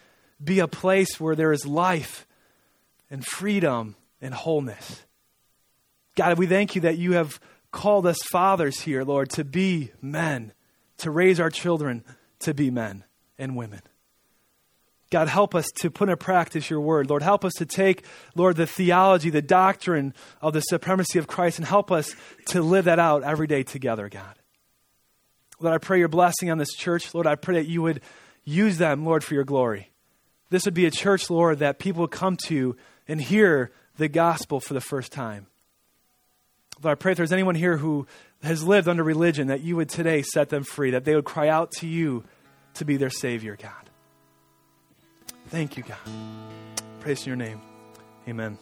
be 0.43 0.61
a 0.61 0.69
place 0.69 1.21
where 1.21 1.35
there 1.35 1.53
is 1.53 1.67
life 1.67 2.27
and 3.11 3.25
freedom 3.25 3.97
and 4.21 4.35
wholeness. 4.35 5.05
God, 6.17 6.39
we 6.39 6.47
thank 6.47 6.75
you 6.75 6.83
that 6.83 6.99
you 6.99 7.13
have 7.13 7.41
called 7.71 8.07
us 8.07 8.19
fathers 8.31 8.81
here, 8.81 9.03
Lord, 9.03 9.31
to 9.31 9.45
be 9.45 9.91
men, 10.01 10.53
to 10.99 11.11
raise 11.11 11.41
our 11.41 11.51
children 11.51 12.05
to 12.41 12.55
be 12.55 12.71
men 12.71 13.05
and 13.39 13.57
women. 13.57 13.81
God, 15.11 15.29
help 15.29 15.55
us 15.55 15.71
to 15.77 15.91
put 15.91 16.09
into 16.09 16.17
practice 16.17 16.71
your 16.71 16.81
word. 16.81 17.09
Lord, 17.09 17.23
help 17.23 17.45
us 17.45 17.53
to 17.59 17.67
take, 17.67 18.05
Lord, 18.35 18.57
the 18.57 18.67
theology, 18.67 19.31
the 19.31 19.43
doctrine 19.43 20.15
of 20.41 20.53
the 20.55 20.61
supremacy 20.61 21.19
of 21.19 21.27
Christ, 21.27 21.59
and 21.59 21.67
help 21.67 21.93
us 21.93 22.15
to 22.49 22.63
live 22.63 22.87
that 22.87 22.99
out 22.99 23.23
every 23.23 23.47
day 23.47 23.63
together, 23.63 24.09
God. 24.09 24.35
Lord, 25.61 25.75
I 25.75 25.79
pray 25.79 25.99
your 25.99 26.09
blessing 26.09 26.51
on 26.51 26.59
this 26.59 26.75
church. 26.75 27.15
Lord, 27.15 27.27
I 27.27 27.37
pray 27.37 27.57
that 27.57 27.69
you 27.69 27.83
would 27.83 28.01
use 28.45 28.79
them, 28.79 29.05
Lord, 29.05 29.23
for 29.23 29.35
your 29.35 29.45
glory. 29.45 29.91
This 30.51 30.65
would 30.65 30.75
be 30.75 30.87
a 30.87 30.91
church, 30.91 31.31
Lord, 31.31 31.61
that 31.61 31.79
people 31.79 32.03
would 32.03 32.11
come 32.11 32.37
to 32.47 32.77
and 33.09 33.21
hear 33.21 33.71
the 33.97 34.09
gospel 34.09 34.61
for 34.61 34.75
the 34.75 34.81
first 34.81 35.13
time. 35.13 35.47
Lord, 36.83 36.99
I 36.99 37.01
pray 37.01 37.13
if 37.13 37.17
there's 37.17 37.33
anyone 37.33 37.55
here 37.55 37.77
who 37.77 38.07
has 38.43 38.63
lived 38.65 38.89
under 38.89 39.03
religion, 39.03 39.49
that 39.49 39.61
you 39.61 39.77
would 39.77 39.89
today 39.89 40.23
set 40.23 40.49
them 40.49 40.65
free, 40.65 40.91
that 40.91 41.05
they 41.05 41.15
would 41.15 41.25
cry 41.25 41.49
out 41.49 41.71
to 41.79 41.87
you 41.87 42.25
to 42.75 42.85
be 42.85 42.97
their 42.97 43.11
Savior, 43.11 43.57
God. 43.61 43.73
Thank 45.49 45.77
you, 45.77 45.85
God. 45.85 45.99
Praise 47.01 47.27
your 47.27 47.37
name. 47.37 47.61
Amen. 48.29 48.59